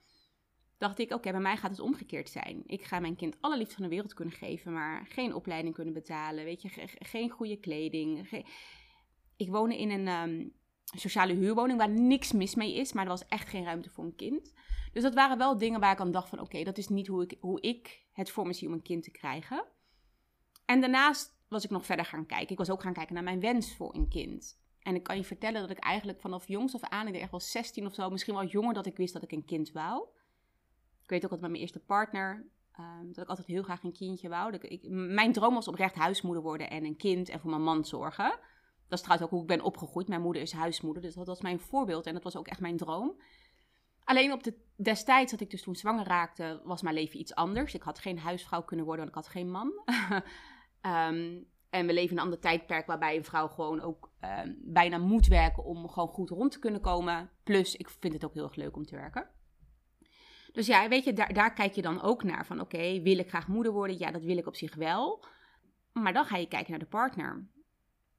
dacht 0.80 0.98
ik, 0.98 1.12
oké, 1.12 1.30
bij 1.30 1.40
mij 1.40 1.56
gaat 1.56 1.70
het 1.70 1.80
omgekeerd 1.80 2.28
zijn. 2.28 2.62
Ik 2.66 2.84
ga 2.84 3.00
mijn 3.00 3.16
kind 3.16 3.36
alle 3.40 3.56
liefde 3.56 3.74
van 3.74 3.82
de 3.82 3.88
wereld 3.88 4.14
kunnen 4.14 4.34
geven, 4.34 4.72
maar 4.72 5.06
geen 5.08 5.34
opleiding 5.34 5.74
kunnen 5.74 5.94
betalen, 5.94 6.44
weet 6.44 6.62
je, 6.62 6.70
geen 6.98 7.30
goede 7.30 7.56
kleding. 7.56 8.28
Ik 9.36 9.48
woonde 9.48 9.78
in 9.78 9.90
een 9.90 10.08
ehm, 10.08 10.48
sociale 10.84 11.34
huurwoning 11.34 11.78
waar 11.78 11.90
niks 11.90 12.32
mis 12.32 12.54
mee 12.54 12.74
is, 12.74 12.92
maar 12.92 13.04
er 13.04 13.10
was 13.10 13.26
echt 13.26 13.48
geen 13.48 13.64
ruimte 13.64 13.90
voor 13.90 14.04
een 14.04 14.16
kind. 14.16 14.54
Dus 14.92 15.02
dat 15.02 15.14
waren 15.14 15.38
wel 15.38 15.58
dingen 15.58 15.80
waar 15.80 15.92
ik 15.92 16.00
aan 16.00 16.10
dacht 16.10 16.28
van, 16.28 16.40
oké, 16.40 16.62
dat 16.62 16.78
is 16.78 16.88
niet 16.88 17.06
hoe 17.06 17.22
ik, 17.22 17.36
hoe 17.40 17.60
ik 17.60 18.02
het 18.12 18.30
voor 18.30 18.46
me 18.46 18.52
zie 18.52 18.68
om 18.68 18.74
een 18.74 18.82
kind 18.82 19.02
te 19.02 19.10
krijgen. 19.10 19.64
En 20.64 20.80
daarnaast 20.80 21.38
was 21.48 21.64
ik 21.64 21.70
nog 21.70 21.86
verder 21.86 22.04
gaan 22.04 22.26
kijken. 22.26 22.50
Ik 22.50 22.58
was 22.58 22.70
ook 22.70 22.82
gaan 22.82 22.92
kijken 22.92 23.14
naar 23.14 23.22
mijn 23.22 23.40
wens 23.40 23.74
voor 23.74 23.94
een 23.94 24.08
kind. 24.08 24.58
En 24.82 24.94
ik 24.94 25.02
kan 25.02 25.16
je 25.16 25.24
vertellen 25.24 25.60
dat 25.60 25.70
ik 25.70 25.78
eigenlijk 25.78 26.20
vanaf 26.20 26.48
jongs 26.48 26.74
af 26.74 26.82
aan, 26.82 27.06
ik 27.06 27.12
denk 27.12 27.22
echt 27.22 27.30
wel 27.30 27.40
16 27.40 27.86
of 27.86 27.94
zo, 27.94 28.10
misschien 28.10 28.34
wel 28.34 28.44
jonger, 28.46 28.74
dat 28.74 28.86
ik 28.86 28.96
wist 28.96 29.12
dat 29.12 29.22
ik 29.22 29.32
een 29.32 29.44
kind 29.44 29.72
wou. 29.72 30.08
Ik 31.10 31.16
weet 31.16 31.24
ook 31.24 31.30
dat 31.30 31.40
met 31.40 31.50
mijn 31.50 31.62
eerste 31.62 31.84
partner, 31.86 32.46
um, 32.80 33.12
dat 33.12 33.22
ik 33.24 33.28
altijd 33.28 33.46
heel 33.46 33.62
graag 33.62 33.82
een 33.82 33.92
kindje 33.92 34.28
wou. 34.28 34.54
Ik, 34.54 34.88
mijn 34.88 35.32
droom 35.32 35.54
was 35.54 35.68
oprecht 35.68 35.94
huismoeder 35.94 36.42
worden 36.42 36.70
en 36.70 36.84
een 36.84 36.96
kind 36.96 37.28
en 37.28 37.40
voor 37.40 37.50
mijn 37.50 37.62
man 37.62 37.84
zorgen. 37.84 38.38
Dat 38.88 38.98
is 38.98 39.00
trouwens 39.00 39.26
ook 39.26 39.30
hoe 39.30 39.40
ik 39.40 39.56
ben 39.56 39.64
opgegroeid. 39.64 40.08
Mijn 40.08 40.20
moeder 40.20 40.42
is 40.42 40.52
huismoeder, 40.52 41.02
dus 41.02 41.14
dat 41.14 41.26
was 41.26 41.40
mijn 41.40 41.60
voorbeeld 41.60 42.06
en 42.06 42.14
dat 42.14 42.22
was 42.22 42.36
ook 42.36 42.48
echt 42.48 42.60
mijn 42.60 42.76
droom. 42.76 43.20
Alleen 44.04 44.32
op 44.32 44.42
de 44.42 44.54
destijds 44.76 45.30
dat 45.30 45.40
ik 45.40 45.50
dus 45.50 45.62
toen 45.62 45.76
zwanger 45.76 46.06
raakte, 46.06 46.60
was 46.64 46.82
mijn 46.82 46.94
leven 46.94 47.20
iets 47.20 47.34
anders. 47.34 47.74
Ik 47.74 47.82
had 47.82 47.98
geen 47.98 48.18
huisvrouw 48.18 48.62
kunnen 48.62 48.86
worden, 48.86 49.04
want 49.04 49.16
ik 49.16 49.22
had 49.22 49.32
geen 49.32 49.50
man. 49.50 49.72
um, 50.82 51.46
en 51.76 51.86
we 51.86 51.92
leven 51.92 52.10
in 52.10 52.16
een 52.16 52.22
ander 52.22 52.40
tijdperk 52.40 52.86
waarbij 52.86 53.16
een 53.16 53.24
vrouw 53.24 53.48
gewoon 53.48 53.80
ook 53.80 54.12
um, 54.20 54.58
bijna 54.62 54.98
moet 54.98 55.26
werken 55.26 55.64
om 55.64 55.88
gewoon 55.88 56.08
goed 56.08 56.30
rond 56.30 56.52
te 56.52 56.58
kunnen 56.58 56.80
komen. 56.80 57.30
Plus, 57.42 57.76
ik 57.76 57.88
vind 57.88 58.12
het 58.12 58.24
ook 58.24 58.34
heel 58.34 58.44
erg 58.44 58.54
leuk 58.54 58.76
om 58.76 58.86
te 58.86 58.96
werken. 58.96 59.38
Dus 60.52 60.66
ja, 60.66 60.88
weet 60.88 61.04
je, 61.04 61.12
daar, 61.12 61.32
daar 61.32 61.52
kijk 61.52 61.74
je 61.74 61.82
dan 61.82 62.02
ook 62.02 62.22
naar. 62.22 62.46
Van 62.46 62.60
oké, 62.60 63.00
wil 63.00 63.18
ik 63.18 63.28
graag 63.28 63.48
moeder 63.48 63.72
worden? 63.72 63.98
Ja, 63.98 64.10
dat 64.10 64.24
wil 64.24 64.36
ik 64.36 64.46
op 64.46 64.56
zich 64.56 64.74
wel. 64.74 65.24
Maar 65.92 66.12
dan 66.12 66.24
ga 66.24 66.36
je 66.36 66.48
kijken 66.48 66.70
naar 66.70 66.80
de 66.80 66.86
partner. 66.86 67.48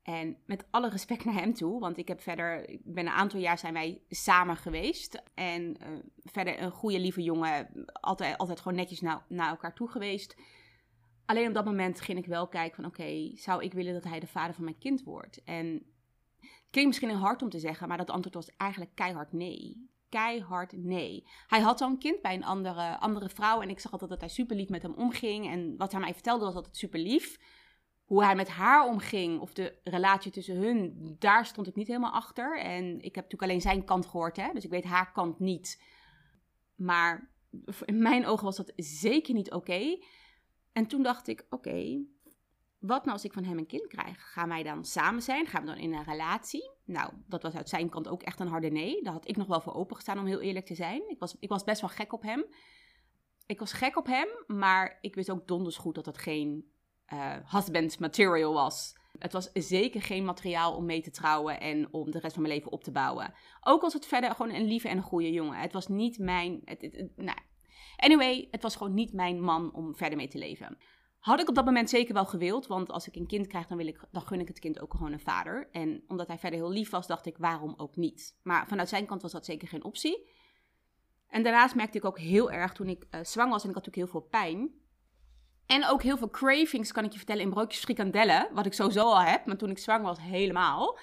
En 0.02 0.38
met 0.46 0.66
alle 0.70 0.90
respect 0.90 1.26
naar 1.26 1.34
hem 1.34 1.54
toe, 1.54 1.80
want 1.80 1.98
ik 1.98 2.08
heb 2.08 2.22
verder, 2.22 2.70
ik 2.70 2.82
ben 2.84 3.06
een 3.06 3.14
aantal 3.14 3.40
jaar 3.40 3.58
zijn 3.58 3.74
wij 3.74 4.02
samen 4.10 4.58
geweest. 4.58 5.22
En 5.34 5.78
uh, 5.82 5.88
verder 6.24 6.62
een 6.62 6.72
goede, 6.72 7.00
lieve 7.00 7.24
jongen, 7.24 7.86
altijd, 7.92 8.38
altijd 8.38 8.60
gewoon 8.60 8.78
netjes 8.78 9.02
naar, 9.02 9.26
naar 9.28 9.50
elkaar 9.50 9.74
toe 9.74 9.90
geweest. 9.90 10.36
Alleen 11.26 11.48
op 11.48 11.54
dat 11.54 11.66
moment 11.66 12.02
ging 12.02 12.18
ik 12.18 12.26
wel 12.26 12.48
kijken 12.48 12.76
van 12.76 12.86
oké, 12.86 13.32
zou 13.36 13.64
ik 13.64 13.74
willen 13.74 13.94
dat 13.94 14.04
hij 14.04 14.20
de 14.20 14.28
vader 14.28 14.56
van 14.56 14.64
mijn 14.64 14.78
kind 14.78 15.04
wordt? 15.04 15.44
En 15.44 15.66
het 16.40 16.70
klinkt 16.70 16.90
misschien 16.90 17.10
heel 17.10 17.18
hard 17.18 17.42
om 17.42 17.50
te 17.50 17.60
zeggen, 17.60 17.88
maar 17.88 17.98
dat 17.98 18.10
antwoord 18.10 18.36
was 18.36 18.56
eigenlijk 18.58 18.92
keihard 18.96 19.34
nee. 19.34 19.90
Keihard 20.12 20.74
nee. 20.78 21.28
Hij 21.48 21.60
had 21.60 21.82
al 21.82 21.90
een 21.90 21.98
kind 21.98 22.22
bij 22.22 22.34
een 22.34 22.46
andere, 22.46 23.00
andere 23.00 23.30
vrouw 23.30 23.62
en 23.62 23.70
ik 23.70 23.80
zag 23.80 23.92
altijd 23.92 24.10
dat 24.10 24.20
hij 24.20 24.30
super 24.30 24.56
lief 24.56 24.70
met 24.70 24.82
hem 24.82 24.94
omging. 24.94 25.50
En 25.50 25.78
wat 25.78 25.92
hij 25.92 26.02
mij 26.02 26.14
vertelde 26.14 26.46
was 26.46 26.56
altijd 26.56 26.78
super 26.78 27.00
lief 27.00 27.40
hoe 28.12 28.24
hij 28.24 28.36
met 28.36 28.50
haar 28.50 28.88
omging 28.88 29.40
of 29.40 29.54
de 29.54 29.80
relatie 29.84 30.32
tussen 30.32 30.56
hun, 30.56 31.16
daar 31.20 31.46
stond 31.46 31.68
ik 31.68 31.76
niet 31.76 31.88
helemaal 31.88 32.12
achter. 32.12 32.60
En 32.60 32.96
ik 32.96 33.16
heb 33.16 33.24
natuurlijk 33.24 33.44
alleen 33.44 33.62
zijn 33.62 33.86
kant 33.86 34.06
gehoord, 34.06 34.38
hè? 34.38 34.54
dus 34.54 34.64
ik 34.64 34.70
weet 34.70 34.84
haar 34.84 35.12
kant 35.12 35.40
niet. 35.40 35.84
Maar 36.76 37.32
in 37.86 38.02
mijn 38.02 38.26
ogen 38.26 38.46
was 38.46 38.58
dat 38.58 38.74
zeker 38.76 39.34
niet 39.34 39.52
oké. 39.52 39.98
En 40.72 40.88
toen 40.88 41.04
dacht 41.04 41.28
ik: 41.28 41.46
oké, 41.50 42.04
wat 42.82 43.02
nou 43.02 43.12
als 43.12 43.26
ik 43.26 43.34
van 43.34 43.44
hem 43.44 43.58
een 43.58 43.66
kind 43.66 43.88
krijg? 43.88 44.32
Gaan 44.32 44.50
wij 44.50 44.64
dan 44.64 44.86
samen 44.86 45.22
zijn? 45.22 45.48
Gaan 45.48 45.62
we 45.62 45.68
dan 45.68 45.78
in 45.78 45.94
een 45.94 46.04
relatie? 46.04 46.72
Nou, 46.86 47.14
dat 47.28 47.44
was 47.44 47.56
uit 47.56 47.70
zijn 47.70 47.90
kant 47.90 48.08
ook 48.08 48.22
echt 48.22 48.40
een 48.40 48.48
harde 48.48 48.70
nee. 48.70 49.04
Daar 49.04 49.14
had 49.14 49.28
ik 49.28 49.38
nog 49.38 49.48
wel 49.48 49.62
voor 49.62 49.74
opengestaan, 49.74 50.20
om 50.20 50.26
heel 50.26 50.42
eerlijk 50.42 50.66
te 50.66 50.76
zijn. 50.76 51.10
Ik 51.10 51.20
was, 51.20 51.36
ik 51.40 51.50
was 51.50 51.64
best 51.64 51.82
wel 51.82 51.90
gek 51.90 52.14
op 52.14 52.22
hem. 52.22 52.46
Ik 53.46 53.60
was 53.60 53.74
gek 53.74 53.98
op 53.98 54.06
hem, 54.06 54.28
maar 54.48 54.98
ik 55.02 55.16
wist 55.16 55.32
ook 55.32 55.48
donders 55.48 55.78
goed 55.78 55.96
dat 55.96 56.06
dat 56.06 56.18
geen 56.18 56.72
uh, 57.14 57.36
husband 57.46 58.00
material 58.00 58.54
was. 58.54 59.00
Het 59.18 59.34
was 59.34 59.50
zeker 59.54 60.02
geen 60.02 60.26
materiaal 60.26 60.76
om 60.76 60.86
mee 60.86 61.02
te 61.02 61.12
trouwen 61.12 61.60
en 61.60 61.94
om 61.94 62.12
de 62.12 62.20
rest 62.20 62.34
van 62.34 62.42
mijn 62.42 62.54
leven 62.54 62.72
op 62.72 62.84
te 62.84 62.92
bouwen. 62.92 63.34
Ook 63.62 63.82
was 63.82 63.94
het 63.94 64.06
verder 64.06 64.32
gewoon 64.32 64.54
een 64.54 64.68
lieve 64.68 64.90
en 64.90 64.98
een 64.98 65.04
goede 65.04 65.32
jongen. 65.32 65.60
Het 65.60 65.74
was 65.74 65.88
niet 65.88 66.20
mijn. 66.20 66.62
Het, 66.66 67.10
nou. 67.16 67.38
Anyway, 67.98 68.48
het 68.52 68.62
was 68.62 68.76
gewoon 68.76 68.94
niet 68.94 69.14
mijn 69.14 69.42
man 69.42 69.74
om 69.74 69.96
verder 69.96 70.18
mee 70.18 70.28
te 70.28 70.38
leven. 70.38 70.78
Had 71.22 71.40
ik 71.40 71.50
op 71.50 71.56
dat 71.56 71.66
moment 71.66 71.90
zeker 71.90 72.14
wel 72.14 72.26
gewild, 72.26 72.68
want 72.68 72.92
als 72.92 73.08
ik 73.08 73.16
een 73.16 73.28
kind 73.28 73.48
krijg, 73.48 73.68
dan, 73.68 73.78
wil 73.78 73.88
ik, 73.88 74.00
dan 74.12 74.22
gun 74.22 74.40
ik 74.40 74.48
het 74.48 74.60
kind 74.60 74.80
ook 74.82 74.94
gewoon 74.94 75.12
een 75.12 75.20
vader. 75.20 75.70
En 75.72 76.04
omdat 76.08 76.28
hij 76.28 76.38
verder 76.38 76.60
heel 76.60 76.72
lief 76.72 76.90
was, 76.90 77.08
dacht 77.08 77.26
ik, 77.26 77.38
waarom 77.38 77.74
ook 77.78 77.96
niet? 77.96 78.38
Maar 78.44 78.68
vanuit 78.68 78.90
zijn 78.90 79.06
kant 79.06 79.22
was 79.22 79.32
dat 79.32 79.46
zeker 79.46 79.68
geen 79.68 79.84
optie. 79.84 80.30
En 81.28 81.44
daarnaast 81.44 81.76
merkte 81.76 81.98
ik 81.98 82.06
ook 82.06 82.20
heel 82.20 82.52
erg 82.52 82.74
toen 82.74 82.88
ik 82.88 83.06
uh, 83.12 83.24
zwanger 83.24 83.52
was 83.52 83.64
en 83.64 83.70
ik 83.70 83.76
had 83.76 83.86
natuurlijk 83.86 84.12
heel 84.12 84.22
veel 84.22 84.30
pijn 84.30 84.82
en 85.72 85.86
ook 85.88 86.04
heel 86.04 86.18
veel 86.18 86.30
cravings, 86.30 86.92
kan 86.92 87.04
ik 87.04 87.12
je 87.12 87.18
vertellen, 87.18 87.44
in 87.44 87.50
broodjes 87.50 87.84
frikandellen. 87.84 88.50
Wat 88.54 88.66
ik 88.66 88.74
sowieso 88.74 89.04
al 89.04 89.22
heb, 89.22 89.46
maar 89.46 89.58
toen 89.58 89.70
ik 89.70 89.78
zwanger 89.78 90.06
was 90.06 90.20
helemaal. 90.20 91.00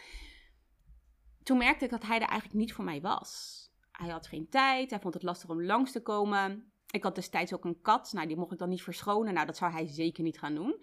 Toen 1.42 1.58
merkte 1.58 1.84
ik 1.84 1.90
dat 1.90 2.02
hij 2.02 2.20
er 2.20 2.28
eigenlijk 2.28 2.58
niet 2.58 2.72
voor 2.72 2.84
mij 2.84 3.00
was. 3.00 3.56
Hij 3.92 4.08
had 4.08 4.26
geen 4.26 4.48
tijd, 4.48 4.90
hij 4.90 5.00
vond 5.00 5.14
het 5.14 5.22
lastig 5.22 5.50
om 5.50 5.62
langs 5.62 5.92
te 5.92 6.02
komen. 6.02 6.72
Ik 6.90 7.02
had 7.02 7.14
destijds 7.14 7.54
ook 7.54 7.64
een 7.64 7.80
kat, 7.80 8.12
nou 8.12 8.26
die 8.26 8.36
mocht 8.36 8.52
ik 8.52 8.58
dan 8.58 8.68
niet 8.68 8.82
verschonen. 8.82 9.34
Nou, 9.34 9.46
dat 9.46 9.56
zou 9.56 9.72
hij 9.72 9.86
zeker 9.86 10.22
niet 10.22 10.38
gaan 10.38 10.54
doen. 10.54 10.82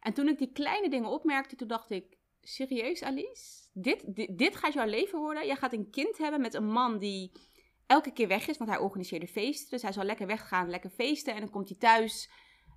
En 0.00 0.12
toen 0.12 0.28
ik 0.28 0.38
die 0.38 0.52
kleine 0.52 0.90
dingen 0.90 1.10
opmerkte, 1.10 1.56
toen 1.56 1.68
dacht 1.68 1.90
ik, 1.90 2.18
serieus 2.40 3.02
Alice? 3.02 3.68
Dit, 3.72 4.04
dit, 4.38 4.56
gaat 4.56 4.72
jouw 4.72 4.86
leven 4.86 5.18
worden? 5.18 5.46
Jij 5.46 5.56
gaat 5.56 5.72
een 5.72 5.90
kind 5.90 6.18
hebben 6.18 6.40
met 6.40 6.54
een 6.54 6.70
man 6.70 6.98
die 6.98 7.32
elke 7.86 8.12
keer 8.12 8.28
weg 8.28 8.48
is, 8.48 8.58
want 8.58 8.70
hij 8.70 8.78
organiseerde 8.78 9.26
feesten. 9.26 9.70
Dus 9.70 9.82
hij 9.82 9.92
zal 9.92 10.04
lekker 10.04 10.26
weggaan, 10.26 10.70
lekker 10.70 10.90
feesten 10.90 11.34
en 11.34 11.40
dan 11.40 11.50
komt 11.50 11.68
hij 11.68 11.78
thuis 11.78 12.30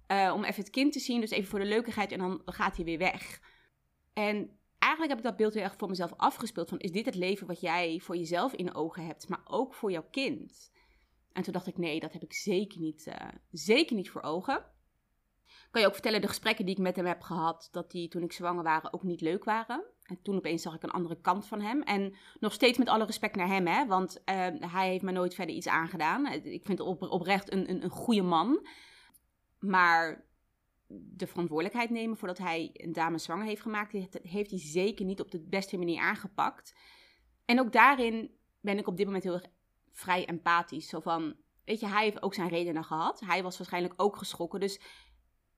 uh, 0.08 0.32
om 0.36 0.44
even 0.44 0.64
het 0.64 0.72
kind 0.72 0.94
te 0.94 1.00
zien. 1.00 1.22
Dus 1.22 1.30
even 1.30 1.50
voor 1.50 1.60
de 1.60 1.66
leukigheid 1.66 2.12
en 2.12 2.20
dan 2.20 2.42
gaat 2.46 2.76
hij 2.76 2.86
weer 2.86 2.98
weg. 2.98 3.42
En 4.14 4.60
eigenlijk 4.80 5.12
heb 5.12 5.18
ik 5.18 5.30
dat 5.30 5.38
beeld 5.38 5.54
heel 5.54 5.64
erg 5.64 5.76
voor 5.78 5.90
mezelf 5.90 6.14
afgespeeld. 6.18 6.70
Van 6.70 6.80
is 6.80 6.92
dit 6.92 7.06
het 7.06 7.16
leven 7.16 7.48
wat 7.48 7.62
jij 7.62 8.00
voor 8.00 8.18
jezelf 8.18 8.54
in 8.54 8.76
ogen 8.76 9.06
hebt, 9.06 9.30
maar 9.30 9.42
ook 9.44 9.74
voor 9.74 9.92
jouw 9.92 10.08
kind? 10.12 10.72
En 11.34 11.44
toen 11.44 11.54
dacht 11.54 11.68
ik, 11.68 11.78
nee, 11.78 12.00
dat 12.00 12.14
heb 12.14 12.24
ik 12.24 12.34
zeker 12.34 12.80
niet, 12.80 13.06
uh, 13.08 13.16
zeker 13.52 13.96
niet 13.96 14.10
voor 14.10 14.22
ogen. 14.22 14.66
Kan 15.72 15.82
je 15.82 15.88
ook 15.88 15.94
vertellen, 15.94 16.22
de 16.22 16.28
gesprekken 16.28 16.66
die 16.66 16.76
ik 16.76 16.82
met 16.82 16.96
hem 16.96 17.06
heb 17.06 17.22
gehad, 17.22 17.70
dat 17.72 17.92
die 17.92 18.08
toen 18.08 18.24
ik 18.24 18.32
zwanger 18.32 18.64
waren 18.64 18.94
ook 18.94 19.04
niet 19.04 19.22
leuk 19.22 19.44
waren. 19.44 19.84
En 20.04 20.22
toen 20.22 20.36
opeens 20.36 20.62
zag 20.62 20.76
ik 20.76 20.84
een 20.84 20.92
andere 20.92 21.22
kant 21.22 21.48
van 21.48 21.62
hem. 21.62 21.82
En 21.82 22.16
nog 22.40 22.54
steeds 22.54 22.78
met 22.78 22.88
alle 22.88 23.06
respect 23.06 23.36
naar 23.36 23.48
hem, 23.48 23.68
hè, 23.68 23.86
want 23.86 24.22
uh, 24.26 24.48
hij 24.60 24.90
heeft 24.90 25.04
me 25.04 25.12
nooit 25.12 25.34
verder 25.34 25.56
iets 25.56 25.68
aangedaan. 25.68 26.28
Ik 26.28 26.66
vind 26.66 26.80
op, 26.80 27.02
oprecht 27.02 27.52
een, 27.52 27.70
een, 27.70 27.84
een 27.84 27.90
goede 27.90 28.22
man. 28.22 28.68
Maar 29.60 30.26
de 30.88 31.28
verantwoordelijkheid 31.28 31.90
nemen 31.90 32.18
voordat 32.18 32.38
hij 32.38 32.70
een 32.74 32.94
dame 32.94 33.18
zwanger 33.18 33.46
heeft 33.46 33.62
gemaakt, 33.62 33.92
heeft 34.22 34.50
hij 34.50 34.60
zeker 34.60 35.06
niet 35.06 35.22
op 35.22 35.32
de 35.32 35.42
beste 35.42 35.78
manier 35.78 36.02
aangepakt. 36.02 36.76
En 37.46 37.60
ook 37.60 37.72
daarin 37.72 38.32
ben 38.60 38.78
ik 38.78 38.88
op 38.88 38.98
dit 38.98 39.06
moment 39.06 39.24
heel 39.24 39.34
erg 39.34 39.48
vrij 39.94 40.26
empathisch. 40.26 40.88
Zo 40.88 41.00
van, 41.00 41.36
weet 41.66 41.80
je, 41.80 41.88
hij 41.88 42.04
heeft 42.04 42.22
ook 42.22 42.34
zijn 42.34 42.50
redenen 42.50 42.84
gehad. 42.84 43.20
Hij 43.20 43.44
was 43.44 43.58
waarschijnlijk 43.58 43.94
ook 43.98 44.18
geschrokken. 44.18 44.60
Dus 44.60 44.82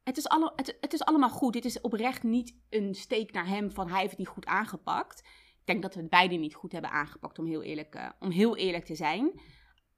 het 0.04 0.18
is, 0.18 0.28
alle, 0.28 0.54
het, 0.56 0.94
is 0.94 1.04
allemaal 1.04 1.30
goed. 1.30 1.54
Dit 1.54 1.66
is 1.66 1.82
oprecht 1.82 2.24
niet 2.24 2.58
een 2.70 2.96
steek 2.96 3.32
naar 3.32 3.48
hem 3.48 3.72
van 3.72 3.90
hij 3.90 3.98
heeft 3.98 4.10
het 4.10 4.20
niet 4.20 4.28
goed 4.28 4.46
aangepakt. 4.46 5.20
Ik 5.60 5.66
denk 5.66 5.82
dat 5.82 5.96
we 5.96 6.02
het 6.02 6.10
beide 6.10 6.36
niet 6.36 6.56
goed 6.56 6.72
hebben 6.72 6.92
aangepakt, 6.92 7.40
om 7.40 7.46
heel 7.46 7.64
eerlijk, 7.64 7.96
uh, 7.96 8.10
om 8.20 8.30
heel 8.30 8.56
eerlijk 8.56 8.86
te 8.86 8.96
zijn. 8.96 9.40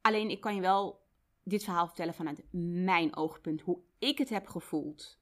Alleen 0.02 0.30
ik 0.30 0.42
kan 0.42 0.56
je 0.56 0.62
wel 0.62 1.06
dit 1.44 1.64
verhaal 1.64 1.86
vertellen 1.86 2.14
vanuit 2.14 2.44
mijn 2.52 3.16
oogpunt. 3.16 3.62
Hoe 3.62 3.80
ik 4.00 4.18
het 4.18 4.30
heb 4.30 4.48
gevoeld. 4.48 5.20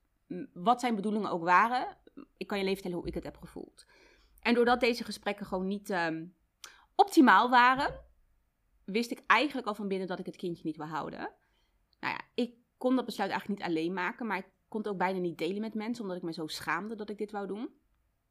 Wat 0.53 0.79
zijn 0.79 0.95
bedoelingen 0.95 1.31
ook 1.31 1.43
waren. 1.43 1.98
Ik 2.38 2.48
kan 2.48 2.57
je 2.57 2.63
leven 2.63 2.81
vertellen 2.81 2.98
hoe 2.98 3.07
ik 3.07 3.13
het 3.13 3.24
heb 3.24 3.38
gevoeld. 3.38 3.86
En 4.39 4.53
doordat 4.53 4.79
deze 4.79 5.03
gesprekken 5.03 5.45
gewoon 5.45 5.67
niet 5.67 5.89
um, 5.89 6.36
optimaal 6.95 7.50
waren, 7.50 8.00
wist 8.86 9.12
ik 9.12 9.24
eigenlijk 9.27 9.68
al 9.68 9.75
van 9.75 9.88
binnen 9.88 10.08
dat 10.08 10.20
ik 10.20 10.25
het 10.25 10.36
kindje 10.36 10.63
niet 10.65 10.77
wil 10.77 10.86
houden. 10.86 11.20
Nou 12.00 12.13
ja, 12.13 12.22
ik 12.34 12.54
kon 12.77 12.96
dat 12.96 13.06
besluit 13.06 13.32
eigenlijk 13.32 13.60
niet 13.60 13.70
alleen 13.70 13.94
maken, 13.94 14.27
maar 14.27 14.38
ik 14.38 14.48
kon 14.68 14.80
het 14.80 14.89
ook 14.89 14.98
bijna 14.98 15.20
niet 15.20 15.38
delen 15.38 15.62
met 15.62 15.74
mensen, 15.74 16.04
omdat 16.04 16.18
ik 16.18 16.24
me 16.24 16.34
zo 16.34 16.48
schaamde 16.48 16.96
dat 16.96 17.10
ik 17.10 17.18
dit 17.18 17.32
wou 17.32 17.48
doen. 17.48 17.70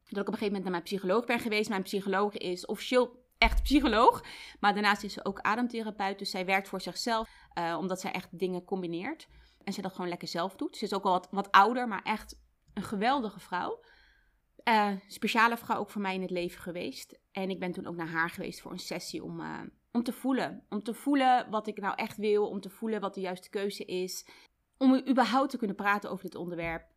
Dat 0.03 0.21
ik 0.21 0.27
op 0.27 0.33
een 0.33 0.33
gegeven 0.33 0.45
moment 0.45 0.63
naar 0.63 0.71
mijn 0.71 0.83
psycholoog 0.83 1.25
ben 1.25 1.39
geweest. 1.39 1.69
Mijn 1.69 1.83
psycholoog 1.83 2.33
is 2.33 2.65
officieel 2.65 3.23
echt 3.37 3.63
psycholoog. 3.63 4.23
Maar 4.59 4.73
daarnaast 4.73 5.03
is 5.03 5.13
ze 5.13 5.25
ook 5.25 5.39
ademtherapeut. 5.39 6.19
Dus 6.19 6.29
zij 6.29 6.45
werkt 6.45 6.67
voor 6.67 6.81
zichzelf, 6.81 7.29
uh, 7.59 7.77
omdat 7.79 8.01
zij 8.01 8.11
echt 8.11 8.39
dingen 8.39 8.63
combineert. 8.63 9.27
En 9.63 9.73
ze 9.73 9.81
dat 9.81 9.93
gewoon 9.93 10.09
lekker 10.09 10.27
zelf 10.27 10.55
doet. 10.55 10.77
Ze 10.77 10.83
is 10.83 10.93
ook 10.93 11.03
al 11.03 11.11
wat, 11.11 11.27
wat 11.31 11.51
ouder, 11.51 11.87
maar 11.87 12.03
echt 12.03 12.39
een 12.73 12.83
geweldige 12.83 13.39
vrouw. 13.39 13.83
uh, 14.63 14.91
speciale 15.07 15.57
vrouw 15.57 15.79
ook 15.79 15.89
voor 15.89 16.01
mij 16.01 16.15
in 16.15 16.21
het 16.21 16.29
leven 16.29 16.61
geweest. 16.61 17.19
En 17.31 17.49
ik 17.49 17.59
ben 17.59 17.71
toen 17.71 17.85
ook 17.85 17.95
naar 17.95 18.09
haar 18.09 18.29
geweest 18.29 18.61
voor 18.61 18.71
een 18.71 18.79
sessie 18.79 19.23
om, 19.23 19.39
uh, 19.39 19.59
om 19.95 20.03
te 20.03 20.13
voelen. 20.13 20.63
Om 20.69 20.83
te 20.83 20.93
voelen 20.93 21.49
wat 21.49 21.67
ik 21.67 21.79
nou 21.79 21.95
echt 21.95 22.17
wil, 22.17 22.47
om 22.49 22.61
te 22.61 22.69
voelen 22.69 23.01
wat 23.01 23.13
de 23.13 23.21
juiste 23.21 23.49
keuze 23.49 23.85
is. 23.85 24.27
Om 24.77 25.07
überhaupt 25.09 25.49
te 25.49 25.57
kunnen 25.57 25.75
praten 25.75 26.09
over 26.09 26.23
dit 26.23 26.35
onderwerp. 26.35 26.87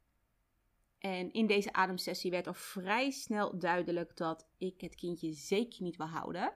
En 0.98 1.32
in 1.32 1.46
deze 1.46 1.72
ademsessie 1.72 2.30
werd 2.30 2.46
al 2.46 2.54
vrij 2.54 3.10
snel 3.10 3.58
duidelijk 3.58 4.16
dat 4.16 4.46
ik 4.56 4.80
het 4.80 4.94
kindje 4.94 5.32
zeker 5.32 5.82
niet 5.82 5.96
wil 5.96 6.06
houden. 6.06 6.52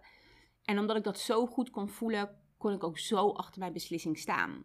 En 0.65 0.79
omdat 0.79 0.97
ik 0.97 1.05
dat 1.05 1.19
zo 1.19 1.47
goed 1.47 1.71
kon 1.71 1.89
voelen, 1.89 2.41
kon 2.57 2.73
ik 2.73 2.85
ook 2.85 2.99
zo 2.99 3.31
achter 3.31 3.61
mijn 3.61 3.73
beslissing 3.73 4.19
staan. 4.19 4.65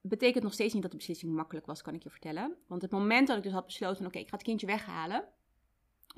Betekent 0.00 0.44
nog 0.44 0.52
steeds 0.52 0.72
niet 0.72 0.82
dat 0.82 0.90
de 0.90 0.96
beslissing 0.96 1.34
makkelijk 1.34 1.66
was, 1.66 1.82
kan 1.82 1.94
ik 1.94 2.02
je 2.02 2.10
vertellen. 2.10 2.56
Want 2.66 2.82
het 2.82 2.90
moment 2.90 3.26
dat 3.26 3.36
ik 3.36 3.42
dus 3.42 3.52
had 3.52 3.66
besloten, 3.66 4.06
oké, 4.06 4.18
ik 4.18 4.28
ga 4.28 4.36
het 4.36 4.44
kindje 4.44 4.66
weghalen, 4.66 5.28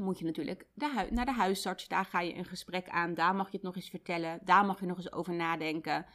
moet 0.03 0.19
je 0.19 0.25
natuurlijk 0.25 0.67
naar 1.11 1.25
de 1.25 1.33
huisarts. 1.33 1.89
Daar 1.89 2.05
ga 2.05 2.21
je 2.21 2.35
een 2.35 2.45
gesprek 2.45 2.89
aan, 2.89 3.15
daar 3.15 3.35
mag 3.35 3.47
je 3.47 3.57
het 3.57 3.63
nog 3.63 3.77
eens 3.77 3.91
vertellen, 3.91 4.41
daar 4.45 4.67
mag 4.67 4.81
je 4.81 4.87
nog 4.87 4.97
eens 4.97 5.13
over 5.13 5.35
nadenken. 5.35 6.07